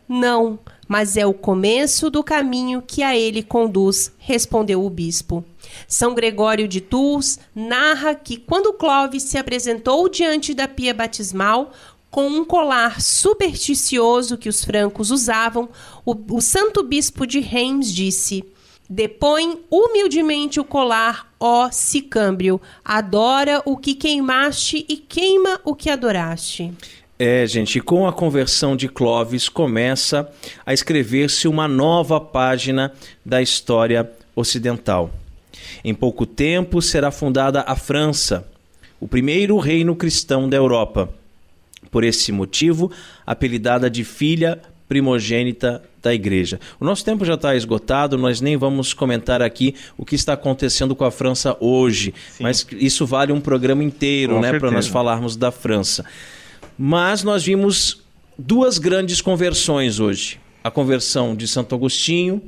Não, 0.07 0.57
mas 0.87 1.15
é 1.15 1.23
o 1.23 1.35
começo 1.35 2.09
do 2.09 2.23
caminho 2.23 2.81
que 2.81 3.03
a 3.03 3.15
ele 3.15 3.43
conduz, 3.43 4.11
respondeu 4.17 4.83
o 4.83 4.89
bispo. 4.89 5.45
São 5.87 6.15
Gregório 6.15 6.67
de 6.67 6.81
Tours 6.81 7.37
narra 7.53 8.15
que 8.15 8.37
quando 8.37 8.73
Clovis 8.73 9.21
se 9.21 9.37
apresentou 9.37 10.09
diante 10.09 10.55
da 10.55 10.67
pia 10.67 10.95
batismal, 10.95 11.71
com 12.09 12.27
um 12.27 12.43
colar 12.43 12.99
supersticioso 12.99 14.35
que 14.35 14.49
os 14.49 14.65
francos 14.65 15.11
usavam, 15.11 15.69
o, 16.03 16.15
o 16.35 16.41
santo 16.41 16.81
bispo 16.81 17.27
de 17.27 17.39
Reims 17.39 17.93
disse: 17.93 18.43
Depõe 18.89 19.59
humildemente 19.69 20.59
o 20.59 20.65
colar, 20.65 21.28
ó 21.39 21.69
Sicâmbrio. 21.71 22.59
Adora 22.83 23.61
o 23.65 23.77
que 23.77 23.95
queimaste 23.95 24.85
e 24.89 24.97
queima 24.97 25.59
o 25.63 25.73
que 25.73 25.89
adoraste. 25.89 26.73
É, 27.17 27.45
gente, 27.45 27.81
com 27.81 28.07
a 28.07 28.13
conversão 28.13 28.75
de 28.75 28.87
Clovis 28.87 29.49
começa 29.49 30.29
a 30.65 30.73
escrever-se 30.73 31.47
uma 31.47 31.67
nova 31.67 32.19
página 32.19 32.93
da 33.25 33.41
história 33.41 34.09
ocidental. 34.35 35.11
Em 35.83 35.93
pouco 35.93 36.25
tempo 36.25 36.81
será 36.81 37.11
fundada 37.11 37.61
a 37.67 37.75
França, 37.75 38.47
o 38.99 39.07
primeiro 39.07 39.57
reino 39.57 39.95
cristão 39.95 40.47
da 40.47 40.55
Europa. 40.55 41.09
Por 41.91 42.03
esse 42.03 42.31
motivo, 42.31 42.91
apelidada 43.25 43.89
de 43.89 44.03
filha 44.03 44.61
primogênita 44.89 45.83
da 46.01 46.13
igreja. 46.13 46.59
O 46.79 46.83
nosso 46.83 47.05
tempo 47.05 47.23
já 47.23 47.35
está 47.35 47.55
esgotado, 47.55 48.17
nós 48.17 48.41
nem 48.41 48.57
vamos 48.57 48.91
comentar 48.91 49.39
aqui 49.41 49.75
o 49.95 50.03
que 50.03 50.15
está 50.15 50.33
acontecendo 50.33 50.95
com 50.95 51.05
a 51.05 51.11
França 51.11 51.55
hoje, 51.59 52.13
Sim. 52.31 52.43
mas 52.43 52.65
isso 52.71 53.05
vale 53.05 53.31
um 53.31 53.39
programa 53.39 53.83
inteiro, 53.83 54.35
Com 54.35 54.41
né, 54.41 54.59
para 54.59 54.71
nós 54.71 54.87
falarmos 54.87 55.35
da 55.35 55.51
França. 55.51 56.03
Mas 56.77 57.23
nós 57.23 57.43
vimos 57.43 58.01
duas 58.37 58.79
grandes 58.79 59.21
conversões 59.21 59.99
hoje: 59.99 60.39
a 60.63 60.71
conversão 60.71 61.35
de 61.35 61.47
Santo 61.47 61.75
Agostinho 61.75 62.41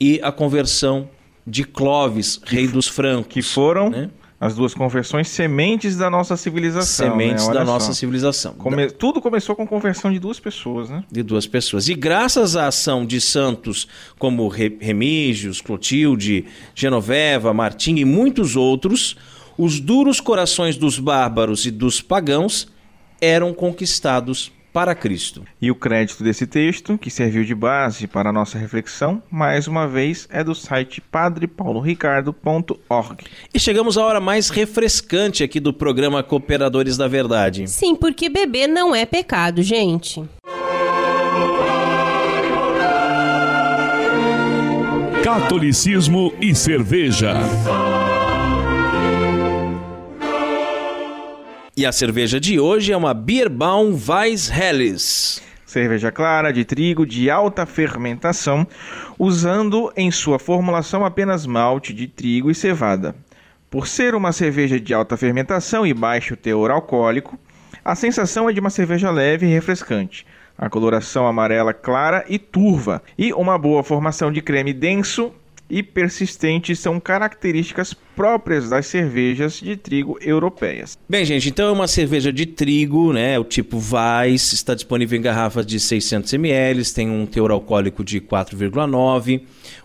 e 0.00 0.20
a 0.22 0.32
conversão 0.32 1.08
de 1.46 1.62
Clovis, 1.62 2.40
rei 2.44 2.66
dos 2.66 2.88
francos. 2.88 3.32
Que 3.32 3.42
foram 3.42 3.90
né? 3.90 4.10
As 4.44 4.54
duas 4.54 4.74
conversões 4.74 5.28
sementes 5.28 5.96
da 5.96 6.10
nossa 6.10 6.36
civilização. 6.36 7.06
sementes 7.08 7.46
né? 7.48 7.54
da 7.54 7.60
Olha 7.60 7.64
nossa 7.64 7.86
só. 7.86 7.92
civilização. 7.94 8.52
Come- 8.54 8.90
Tudo 8.90 9.18
começou 9.20 9.56
com 9.56 9.66
conversão 9.66 10.12
de 10.12 10.18
duas 10.18 10.38
pessoas, 10.38 10.90
né? 10.90 11.02
de 11.10 11.22
duas 11.22 11.46
pessoas. 11.46 11.88
E 11.88 11.94
graças 11.94 12.54
à 12.54 12.66
ação 12.66 13.06
de 13.06 13.20
santos 13.22 13.88
como 14.18 14.46
Re- 14.48 14.76
Remígios, 14.78 15.62
Clotilde, 15.62 16.44
Genoveva, 16.74 17.54
Martim 17.54 17.96
e 17.96 18.04
muitos 18.04 18.54
outros, 18.54 19.16
os 19.56 19.80
duros 19.80 20.20
corações 20.20 20.76
dos 20.76 20.98
bárbaros 20.98 21.64
e 21.64 21.70
dos 21.70 22.02
pagãos 22.02 22.68
eram 23.22 23.54
conquistados 23.54 24.52
para 24.74 24.94
Cristo. 24.96 25.44
E 25.62 25.70
o 25.70 25.76
crédito 25.76 26.24
desse 26.24 26.48
texto, 26.48 26.98
que 26.98 27.08
serviu 27.08 27.44
de 27.44 27.54
base 27.54 28.08
para 28.08 28.30
a 28.30 28.32
nossa 28.32 28.58
reflexão, 28.58 29.22
mais 29.30 29.68
uma 29.68 29.86
vez 29.86 30.26
é 30.32 30.42
do 30.42 30.52
site 30.52 31.00
padrepauloricardo.org. 31.00 33.24
E 33.54 33.60
chegamos 33.60 33.96
à 33.96 34.04
hora 34.04 34.20
mais 34.20 34.50
refrescante 34.50 35.44
aqui 35.44 35.60
do 35.60 35.72
programa 35.72 36.24
Cooperadores 36.24 36.96
da 36.96 37.06
Verdade. 37.06 37.68
Sim, 37.68 37.94
porque 37.94 38.28
beber 38.28 38.66
não 38.66 38.92
é 38.92 39.06
pecado, 39.06 39.62
gente. 39.62 40.24
Catolicismo 45.22 46.34
e 46.40 46.52
cerveja. 46.52 47.34
E 51.76 51.84
a 51.84 51.90
cerveja 51.90 52.38
de 52.38 52.60
hoje 52.60 52.92
é 52.92 52.96
uma 52.96 53.12
Bierbaum 53.12 53.98
Weiss 54.08 54.48
Helles. 54.48 55.42
Cerveja 55.66 56.12
clara 56.12 56.52
de 56.52 56.64
trigo 56.64 57.04
de 57.04 57.28
alta 57.28 57.66
fermentação, 57.66 58.64
usando 59.18 59.92
em 59.96 60.08
sua 60.12 60.38
formulação 60.38 61.04
apenas 61.04 61.44
malte 61.46 61.92
de 61.92 62.06
trigo 62.06 62.48
e 62.48 62.54
cevada. 62.54 63.12
Por 63.68 63.88
ser 63.88 64.14
uma 64.14 64.30
cerveja 64.30 64.78
de 64.78 64.94
alta 64.94 65.16
fermentação 65.16 65.84
e 65.84 65.92
baixo 65.92 66.36
teor 66.36 66.70
alcoólico, 66.70 67.36
a 67.84 67.96
sensação 67.96 68.48
é 68.48 68.52
de 68.52 68.60
uma 68.60 68.70
cerveja 68.70 69.10
leve 69.10 69.44
e 69.44 69.52
refrescante. 69.52 70.24
A 70.56 70.70
coloração 70.70 71.26
amarela 71.26 71.74
clara 71.74 72.24
e 72.28 72.38
turva 72.38 73.02
e 73.18 73.32
uma 73.32 73.58
boa 73.58 73.82
formação 73.82 74.30
de 74.30 74.40
creme 74.40 74.72
denso 74.72 75.34
e 75.68 75.82
persistente 75.82 76.76
são 76.76 77.00
características 77.00 77.96
próprias 78.14 78.68
das 78.68 78.86
cervejas 78.86 79.54
de 79.60 79.76
trigo 79.76 80.18
europeias. 80.20 80.98
Bem, 81.08 81.24
gente, 81.24 81.48
então 81.48 81.68
é 81.68 81.72
uma 81.72 81.88
cerveja 81.88 82.32
de 82.32 82.46
trigo, 82.46 83.12
né? 83.12 83.38
O 83.38 83.44
tipo 83.44 83.78
Weiss, 83.78 84.52
está 84.52 84.74
disponível 84.74 85.18
em 85.18 85.22
garrafas 85.22 85.66
de 85.66 85.78
600 85.78 86.32
ml, 86.34 86.84
tem 86.92 87.10
um 87.10 87.26
teor 87.26 87.50
alcoólico 87.50 88.04
de 88.04 88.20
4,9, 88.20 89.42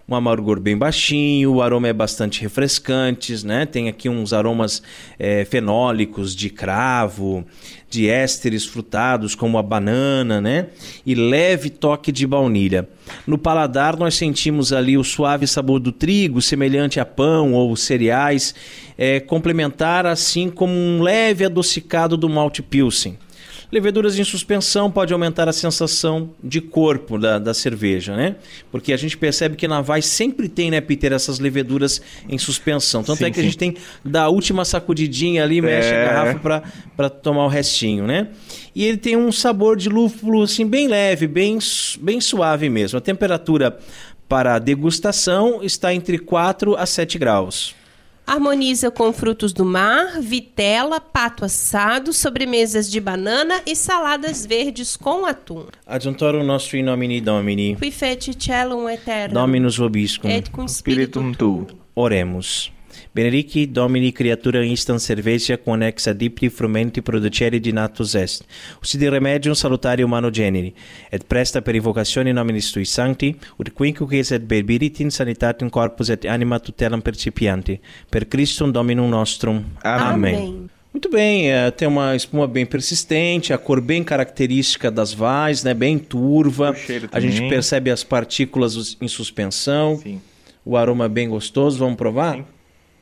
um 0.07 0.15
amargor 0.15 0.59
bem 0.59 0.75
baixinho, 0.75 1.53
o 1.53 1.61
aroma 1.61 1.87
é 1.87 1.93
bastante 1.93 2.41
refrescante, 2.41 3.45
né? 3.45 3.65
Tem 3.65 3.87
aqui 3.87 4.09
uns 4.09 4.33
aromas 4.33 4.81
é, 5.19 5.45
fenólicos 5.45 6.35
de 6.35 6.49
cravo, 6.49 7.45
de 7.89 8.09
ésteres 8.09 8.65
frutados 8.65 9.35
como 9.35 9.57
a 9.57 9.63
banana, 9.63 10.41
né? 10.41 10.67
E 11.05 11.13
leve 11.13 11.69
toque 11.69 12.11
de 12.11 12.25
baunilha. 12.25 12.89
No 13.25 13.37
paladar 13.37 13.97
nós 13.97 14.15
sentimos 14.15 14.73
ali 14.73 14.97
o 14.97 15.03
suave 15.03 15.45
sabor 15.45 15.79
do 15.79 15.91
trigo, 15.91 16.41
semelhante 16.41 16.99
a 16.99 17.05
pão 17.05 17.53
ou 17.53 17.75
é, 18.97 19.19
complementar 19.19 20.05
assim 20.05 20.49
como 20.49 20.73
um 20.73 21.01
leve 21.01 21.45
adocicado 21.45 22.17
do 22.17 22.27
malte 22.27 22.61
pilsen. 22.61 23.17
Leveduras 23.71 24.17
em 24.17 24.23
suspensão 24.23 24.89
pode 24.89 25.13
aumentar 25.13 25.47
a 25.47 25.53
sensação 25.53 26.31
de 26.43 26.59
corpo 26.59 27.19
da, 27.19 27.37
da 27.37 27.53
cerveja, 27.53 28.15
né? 28.15 28.35
Porque 28.71 28.91
a 28.91 28.97
gente 28.97 29.15
percebe 29.15 29.55
que 29.55 29.67
na 29.67 29.79
Vai 29.79 30.01
sempre 30.01 30.49
tem, 30.49 30.71
né, 30.71 30.81
Peter, 30.81 31.13
essas 31.13 31.37
leveduras 31.37 32.01
em 32.27 32.37
suspensão. 32.39 33.03
Tanto 33.03 33.19
sim, 33.19 33.25
é 33.25 33.29
que 33.29 33.35
sim. 33.35 33.41
a 33.41 33.43
gente 33.43 33.57
tem 33.57 33.75
da 34.03 34.27
última 34.27 34.65
sacudidinha 34.65 35.43
ali, 35.43 35.61
mexe 35.61 35.89
é. 35.89 36.01
a 36.01 36.05
garrafa 36.05 36.63
para 36.97 37.09
tomar 37.11 37.45
o 37.45 37.47
restinho, 37.47 38.07
né? 38.07 38.29
E 38.73 38.83
ele 38.83 38.97
tem 38.97 39.15
um 39.15 39.31
sabor 39.31 39.77
de 39.77 39.87
lúpulo 39.87 40.41
assim 40.41 40.65
bem 40.65 40.87
leve, 40.87 41.27
bem, 41.27 41.59
bem 41.99 42.19
suave 42.19 42.69
mesmo. 42.69 42.97
A 42.97 43.01
temperatura 43.01 43.77
para 44.27 44.57
degustação 44.57 45.63
está 45.63 45.93
entre 45.93 46.17
4 46.17 46.75
a 46.75 46.87
7 46.87 47.19
graus. 47.19 47.75
Harmoniza 48.29 48.91
com 48.91 49.11
frutos 49.11 49.51
do 49.51 49.65
mar, 49.65 50.21
vitela, 50.21 51.01
pato 51.01 51.43
assado, 51.43 52.13
sobremesas 52.13 52.87
de 52.87 52.99
banana 52.99 53.59
e 53.65 53.75
saladas 53.75 54.45
verdes 54.45 54.95
com 54.95 55.25
atum. 55.25 55.65
Adjuntoro 55.83 56.43
nostro 56.43 56.77
in 56.77 56.83
nomine 56.83 57.19
Domini. 57.21 57.75
Qui 57.75 57.89
feci 57.89 58.35
celum 58.35 58.87
eterno. 58.87 59.33
Dominus 59.33 59.77
vobiscum. 59.77 60.29
Et 60.29 60.47
cum 60.51 60.67
spiritum 60.67 61.33
tu. 61.33 61.65
Oremos. 61.95 62.71
Benedici 63.11 63.71
Domini 63.71 64.11
creatura 64.11 64.63
instant 64.63 64.99
cervecia 64.99 65.57
connex 65.57 66.05
adipti 66.07 66.47
frumenti 66.49 67.01
producere 67.01 67.59
di 67.59 67.71
natus 67.71 68.13
est. 68.13 68.45
Usidi 68.81 69.09
remedium 69.09 69.55
salutari 69.55 70.03
humano 70.03 70.29
generi, 70.29 70.71
et 71.09 71.23
presta 71.25 71.61
per 71.61 71.73
invocatione 71.73 72.31
nominis 72.31 72.69
tui 72.71 72.85
sancti, 72.85 73.35
ut 73.57 73.73
quincuces 73.73 74.31
et 74.31 74.99
in 74.99 75.09
sanitatem 75.09 75.69
corpus 75.69 76.09
et 76.09 76.25
anima 76.25 76.59
tutelam 76.59 77.01
percipianti. 77.01 77.79
Per 78.09 78.27
Christum 78.27 78.71
Dominum 78.71 79.09
nostrum. 79.09 79.63
Amém. 79.81 80.35
Amém. 80.35 80.69
Muito 80.93 81.09
bem, 81.09 81.51
é, 81.51 81.71
tem 81.71 81.87
uma 81.87 82.15
espuma 82.15 82.47
bem 82.47 82.65
persistente, 82.65 83.53
a 83.53 83.57
cor 83.57 83.81
bem 83.81 84.03
característica 84.03 84.91
das 84.91 85.13
vais, 85.13 85.63
né, 85.63 85.73
bem 85.73 85.97
turva. 85.97 86.75
A 87.11 87.19
gente 87.19 87.47
percebe 87.47 87.89
as 87.89 88.03
partículas 88.03 88.97
em 89.01 89.07
suspensão. 89.07 89.97
Sim. 89.97 90.21
O 90.63 90.77
aroma 90.77 91.07
bem 91.07 91.27
gostoso, 91.29 91.79
vamos 91.79 91.95
provar? 91.95 92.35
Sim. 92.35 92.45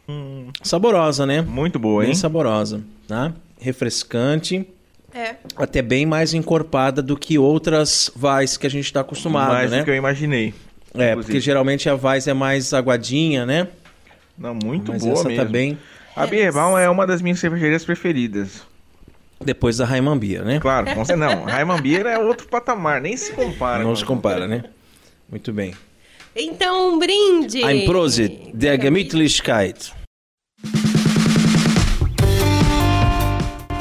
Hum. 0.08 0.48
Saborosa, 0.64 1.26
né? 1.26 1.42
Muito 1.42 1.78
boa, 1.78 2.04
hein? 2.04 2.08
Bem 2.08 2.16
saborosa, 2.16 2.82
tá? 3.08 3.34
Refrescante. 3.60 4.68
É. 5.14 5.36
Até 5.56 5.82
bem 5.82 6.06
mais 6.06 6.34
encorpada 6.34 7.02
do 7.02 7.18
que 7.18 7.38
outras 7.38 8.12
vais 8.16 8.56
que 8.56 8.68
a 8.68 8.70
gente 8.70 8.86
está 8.86 9.02
acostumado, 9.02 9.54
mais 9.54 9.72
né? 9.72 9.78
Mais 9.78 9.82
do 9.82 9.86
que 9.86 9.92
eu 9.92 9.96
imaginei. 9.96 10.54
É, 10.94 11.12
inclusive. 11.12 11.16
porque 11.16 11.40
geralmente 11.40 11.90
a 11.90 11.96
vais 11.96 12.28
é 12.28 12.34
mais 12.34 12.74
aguadinha, 12.74 13.46
né? 13.46 13.68
Não, 14.38 14.54
muito 14.54 14.92
Mas 14.92 15.02
boa 15.02 15.14
essa 15.14 15.24
tá 15.24 15.30
mesmo. 15.30 15.46
Tá 15.46 15.52
bem... 15.52 15.78
A 16.16 16.26
Bierbaum 16.26 16.76
é 16.78 16.90
uma 16.90 17.06
das 17.06 17.22
minhas 17.22 17.40
cervejarias 17.40 17.86
preferidas. 17.86 18.64
Depois 19.40 19.78
da 19.78 19.86
Raiman 19.86 20.18
Beer, 20.18 20.44
né? 20.44 20.60
Claro, 20.60 20.88
não. 21.16 21.44
Raiman 21.46 21.80
Beer 21.80 22.08
é 22.08 22.18
outro 22.18 22.48
patamar, 22.48 23.00
nem 23.00 23.16
se 23.16 23.32
compara. 23.34 23.84
Não 23.84 23.96
se 23.96 24.04
compara, 24.04 24.48
né? 24.48 24.64
Muito 25.30 25.54
bem. 25.54 25.76
Então, 26.36 26.96
um 26.96 27.00
brinde. 27.00 27.64
Ein 27.64 27.86
Prosit 27.86 28.52
der 28.54 28.82
Gemütlichkeit. 28.82 29.94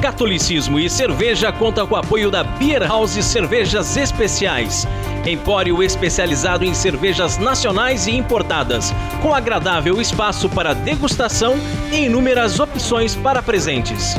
Catolicismo 0.00 0.78
e 0.78 0.88
Cerveja 0.88 1.50
conta 1.50 1.86
com 1.86 1.94
o 1.94 1.98
apoio 1.98 2.30
da 2.30 2.44
Beer 2.44 2.86
House 2.86 3.12
Cervejas 3.12 3.96
Especiais. 3.96 4.86
Empório 5.26 5.82
especializado 5.82 6.64
em 6.64 6.74
cervejas 6.74 7.38
nacionais 7.38 8.06
e 8.06 8.12
importadas, 8.12 8.94
com 9.22 9.34
agradável 9.34 10.00
espaço 10.00 10.48
para 10.48 10.74
degustação 10.74 11.56
e 11.90 12.04
inúmeras 12.04 12.60
opções 12.60 13.16
para 13.16 13.42
presentes. 13.42 14.14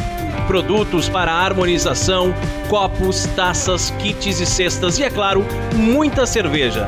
Produtos 0.48 1.08
para 1.08 1.32
harmonização, 1.32 2.34
copos, 2.68 3.26
taças, 3.36 3.92
kits 4.00 4.40
e 4.40 4.46
cestas 4.46 4.98
e, 5.00 5.04
é 5.04 5.10
claro, 5.10 5.46
muita 5.74 6.26
cerveja 6.26 6.88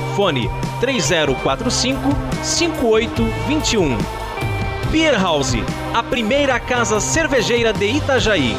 Fone 0.21 0.47
3045 0.79 1.99
5821. 2.43 3.97
Beer 4.91 5.17
House, 5.19 5.55
a 5.95 6.03
primeira 6.03 6.59
casa 6.59 6.99
cervejeira 6.99 7.73
de 7.73 7.87
Itajaí. 7.87 8.55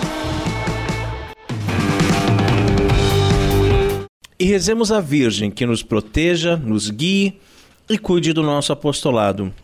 E 4.37 4.45
rezemos 4.45 4.91
a 4.91 5.01
Virgem 5.01 5.53
que 5.53 5.65
nos 5.65 5.85
proteja, 5.85 6.57
nos 6.57 6.91
guie 6.91 7.39
e 7.89 7.97
cuide 7.97 8.33
do 8.33 8.43
nosso 8.43 8.73
apostolado. 8.73 9.55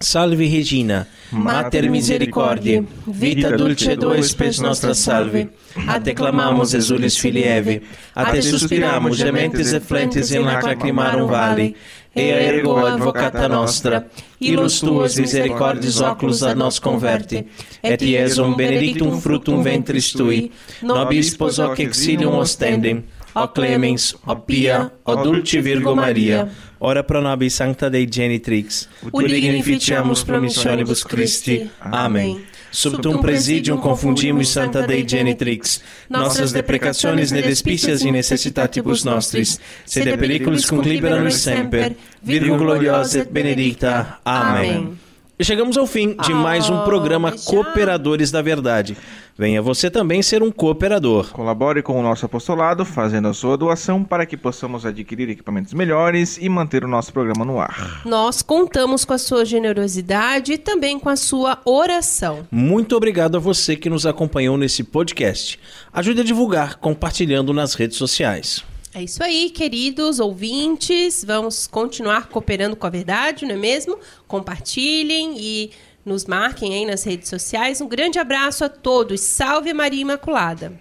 Salve 0.00 0.46
Regina, 0.46 1.08
Mater 1.32 1.90
Misericordiae, 1.90 2.86
vita 3.06 3.50
dulce 3.56 3.92
et 3.92 4.22
spes 4.22 4.60
nostra 4.60 4.94
salve. 4.94 5.48
A 5.88 5.98
te 6.00 6.14
clamamos, 6.14 6.72
exulis 6.72 7.18
filii 7.18 7.42
Eve, 7.42 7.82
a 8.14 8.30
te 8.30 8.40
suspiramos, 8.40 9.18
gementes 9.18 9.72
e 9.72 9.80
flentes 9.80 10.30
in 10.30 10.42
lacrimarum 10.42 11.26
vale, 11.26 11.74
e 12.14 12.22
ergo 12.22 12.86
advocata 12.86 13.48
nostra, 13.48 14.06
ilus 14.40 14.78
tuos 14.80 15.18
misericordias 15.18 16.00
oculus 16.00 16.42
a 16.42 16.54
nos 16.54 16.78
converte, 16.78 17.46
et 17.82 18.00
iesum 18.02 18.54
benedictum 18.54 19.20
fructum 19.20 19.62
ventris 19.62 20.12
tui, 20.12 20.52
nobis 20.80 21.36
pos 21.36 21.58
hoc 21.58 21.78
exilium 21.80 22.38
ostendem, 22.38 23.04
o 23.34 23.46
clemens, 23.48 24.16
o 24.26 24.36
pia, 24.36 24.90
o 25.04 25.14
dulce 25.16 25.60
Virgo 25.60 25.94
Maria, 25.94 26.48
ora 26.78 27.02
pro 27.02 27.20
nobis 27.20 27.54
sancta 27.54 27.88
Dei 27.88 28.06
genitrix, 28.06 28.88
ut 29.10 29.26
dignificiamus 29.26 30.22
promissionibus 30.22 31.02
Christi. 31.02 31.70
Amém. 31.80 32.40
Sub 32.70 33.00
tum 33.00 33.18
presidium 33.18 33.78
confundimus 33.80 34.50
Santa 34.52 34.82
Dei 34.86 35.02
genitrix, 35.08 35.80
nossas 36.08 36.52
deprecationes 36.52 37.30
ne 37.32 37.40
despicias 37.40 38.02
in 38.04 38.12
necessitatibus 38.12 39.04
nostris, 39.04 39.58
sed 39.84 40.12
periculis 40.18 40.68
cum 40.68 40.82
libera 40.84 41.22
nos 41.22 41.40
semper, 41.40 41.96
Virgo 42.22 42.58
gloriosa 42.58 43.20
et 43.20 43.30
benedicta. 43.32 44.20
Amém. 44.24 45.07
Chegamos 45.40 45.76
ao 45.78 45.86
fim 45.86 46.16
de 46.16 46.32
Ah, 46.32 46.34
mais 46.34 46.68
um 46.68 46.82
programa 46.82 47.30
mas 47.30 47.44
já? 47.44 47.50
Cooperadores 47.50 48.32
da 48.32 48.42
Verdade. 48.42 48.96
Venha 49.38 49.62
você 49.62 49.88
também 49.88 50.20
ser 50.20 50.42
um 50.42 50.50
cooperador. 50.50 51.30
Colabore 51.30 51.80
com 51.80 51.98
o 51.98 52.02
nosso 52.02 52.26
apostolado, 52.26 52.84
fazendo 52.84 53.28
a 53.28 53.32
sua 53.32 53.56
doação 53.56 54.02
para 54.02 54.26
que 54.26 54.36
possamos 54.36 54.84
adquirir 54.84 55.30
equipamentos 55.30 55.72
melhores 55.72 56.38
e 56.40 56.48
manter 56.48 56.82
o 56.84 56.88
nosso 56.88 57.12
programa 57.12 57.44
no 57.44 57.60
ar. 57.60 58.02
Nós 58.04 58.42
contamos 58.42 59.04
com 59.04 59.12
a 59.12 59.18
sua 59.18 59.44
generosidade 59.44 60.54
e 60.54 60.58
também 60.58 60.98
com 60.98 61.08
a 61.08 61.14
sua 61.14 61.58
oração. 61.64 62.44
Muito 62.50 62.96
obrigado 62.96 63.36
a 63.36 63.40
você 63.40 63.76
que 63.76 63.88
nos 63.88 64.06
acompanhou 64.06 64.56
nesse 64.58 64.82
podcast. 64.82 65.56
Ajude 65.92 66.22
a 66.22 66.24
divulgar 66.24 66.78
compartilhando 66.78 67.52
nas 67.52 67.74
redes 67.74 67.96
sociais. 67.96 68.64
É 68.94 69.02
isso 69.02 69.22
aí, 69.22 69.50
queridos 69.50 70.18
ouvintes. 70.18 71.22
Vamos 71.24 71.66
continuar 71.66 72.28
cooperando 72.28 72.74
com 72.74 72.86
a 72.86 72.90
verdade, 72.90 73.44
não 73.44 73.54
é 73.54 73.58
mesmo? 73.58 73.98
Compartilhem 74.26 75.36
e 75.38 75.70
nos 76.04 76.24
marquem 76.24 76.74
aí 76.74 76.86
nas 76.86 77.04
redes 77.04 77.28
sociais. 77.28 77.80
Um 77.80 77.88
grande 77.88 78.18
abraço 78.18 78.64
a 78.64 78.68
todos. 78.68 79.20
Salve 79.20 79.72
Maria 79.74 80.00
Imaculada. 80.00 80.72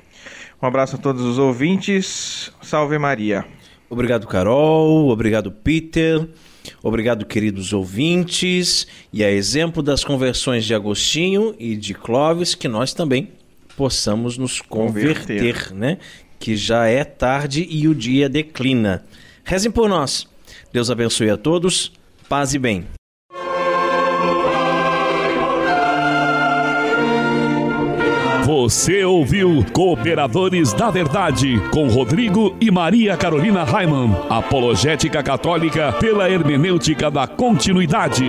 Um 0.62 0.66
abraço 0.66 0.96
a 0.96 1.00
todos 1.00 1.22
os 1.22 1.38
ouvintes. 1.38 2.52
Salve 2.62 2.98
Maria. 2.98 3.46
Obrigado, 3.90 4.26
Carol. 4.26 5.10
Obrigado, 5.10 5.52
Peter. 5.52 6.28
Obrigado, 6.82 7.26
queridos 7.26 7.74
ouvintes. 7.74 8.88
E 9.12 9.24
a 9.24 9.30
exemplo 9.30 9.84
das 9.84 10.04
conversões 10.04 10.66
de 10.66 10.74
Agostinho 10.74 11.54
e 11.60 11.76
de 11.76 11.94
Clóvis, 11.94 12.56
que 12.56 12.68
nós 12.68 12.94
também 12.94 13.32
possamos 13.76 14.38
nos 14.38 14.60
converter, 14.60 15.54
Converter. 15.54 15.74
né? 15.76 15.98
Que 16.40 16.56
já 16.56 16.88
é 16.88 17.04
tarde 17.04 17.68
e 17.70 17.88
o 17.88 17.96
dia 17.96 18.30
declina. 18.30 19.04
Rezem 19.44 19.72
por 19.72 19.90
nós. 19.90 20.28
Deus 20.72 20.90
abençoe 20.90 21.30
a 21.30 21.38
todos. 21.38 21.92
Paz 22.30 22.54
e 22.54 22.60
bem. 22.60 22.86
Você 28.48 29.04
ouviu 29.04 29.66
Cooperadores 29.74 30.72
da 30.72 30.90
Verdade 30.90 31.62
com 31.70 31.90
Rodrigo 31.90 32.56
e 32.62 32.72
Maria 32.72 33.18
Carolina 33.18 33.66
Raimann. 33.66 34.16
Apologética 34.30 35.22
Católica 35.22 35.92
pela 36.00 36.30
hermenêutica 36.30 37.12
da 37.12 37.28
continuidade. 37.28 38.26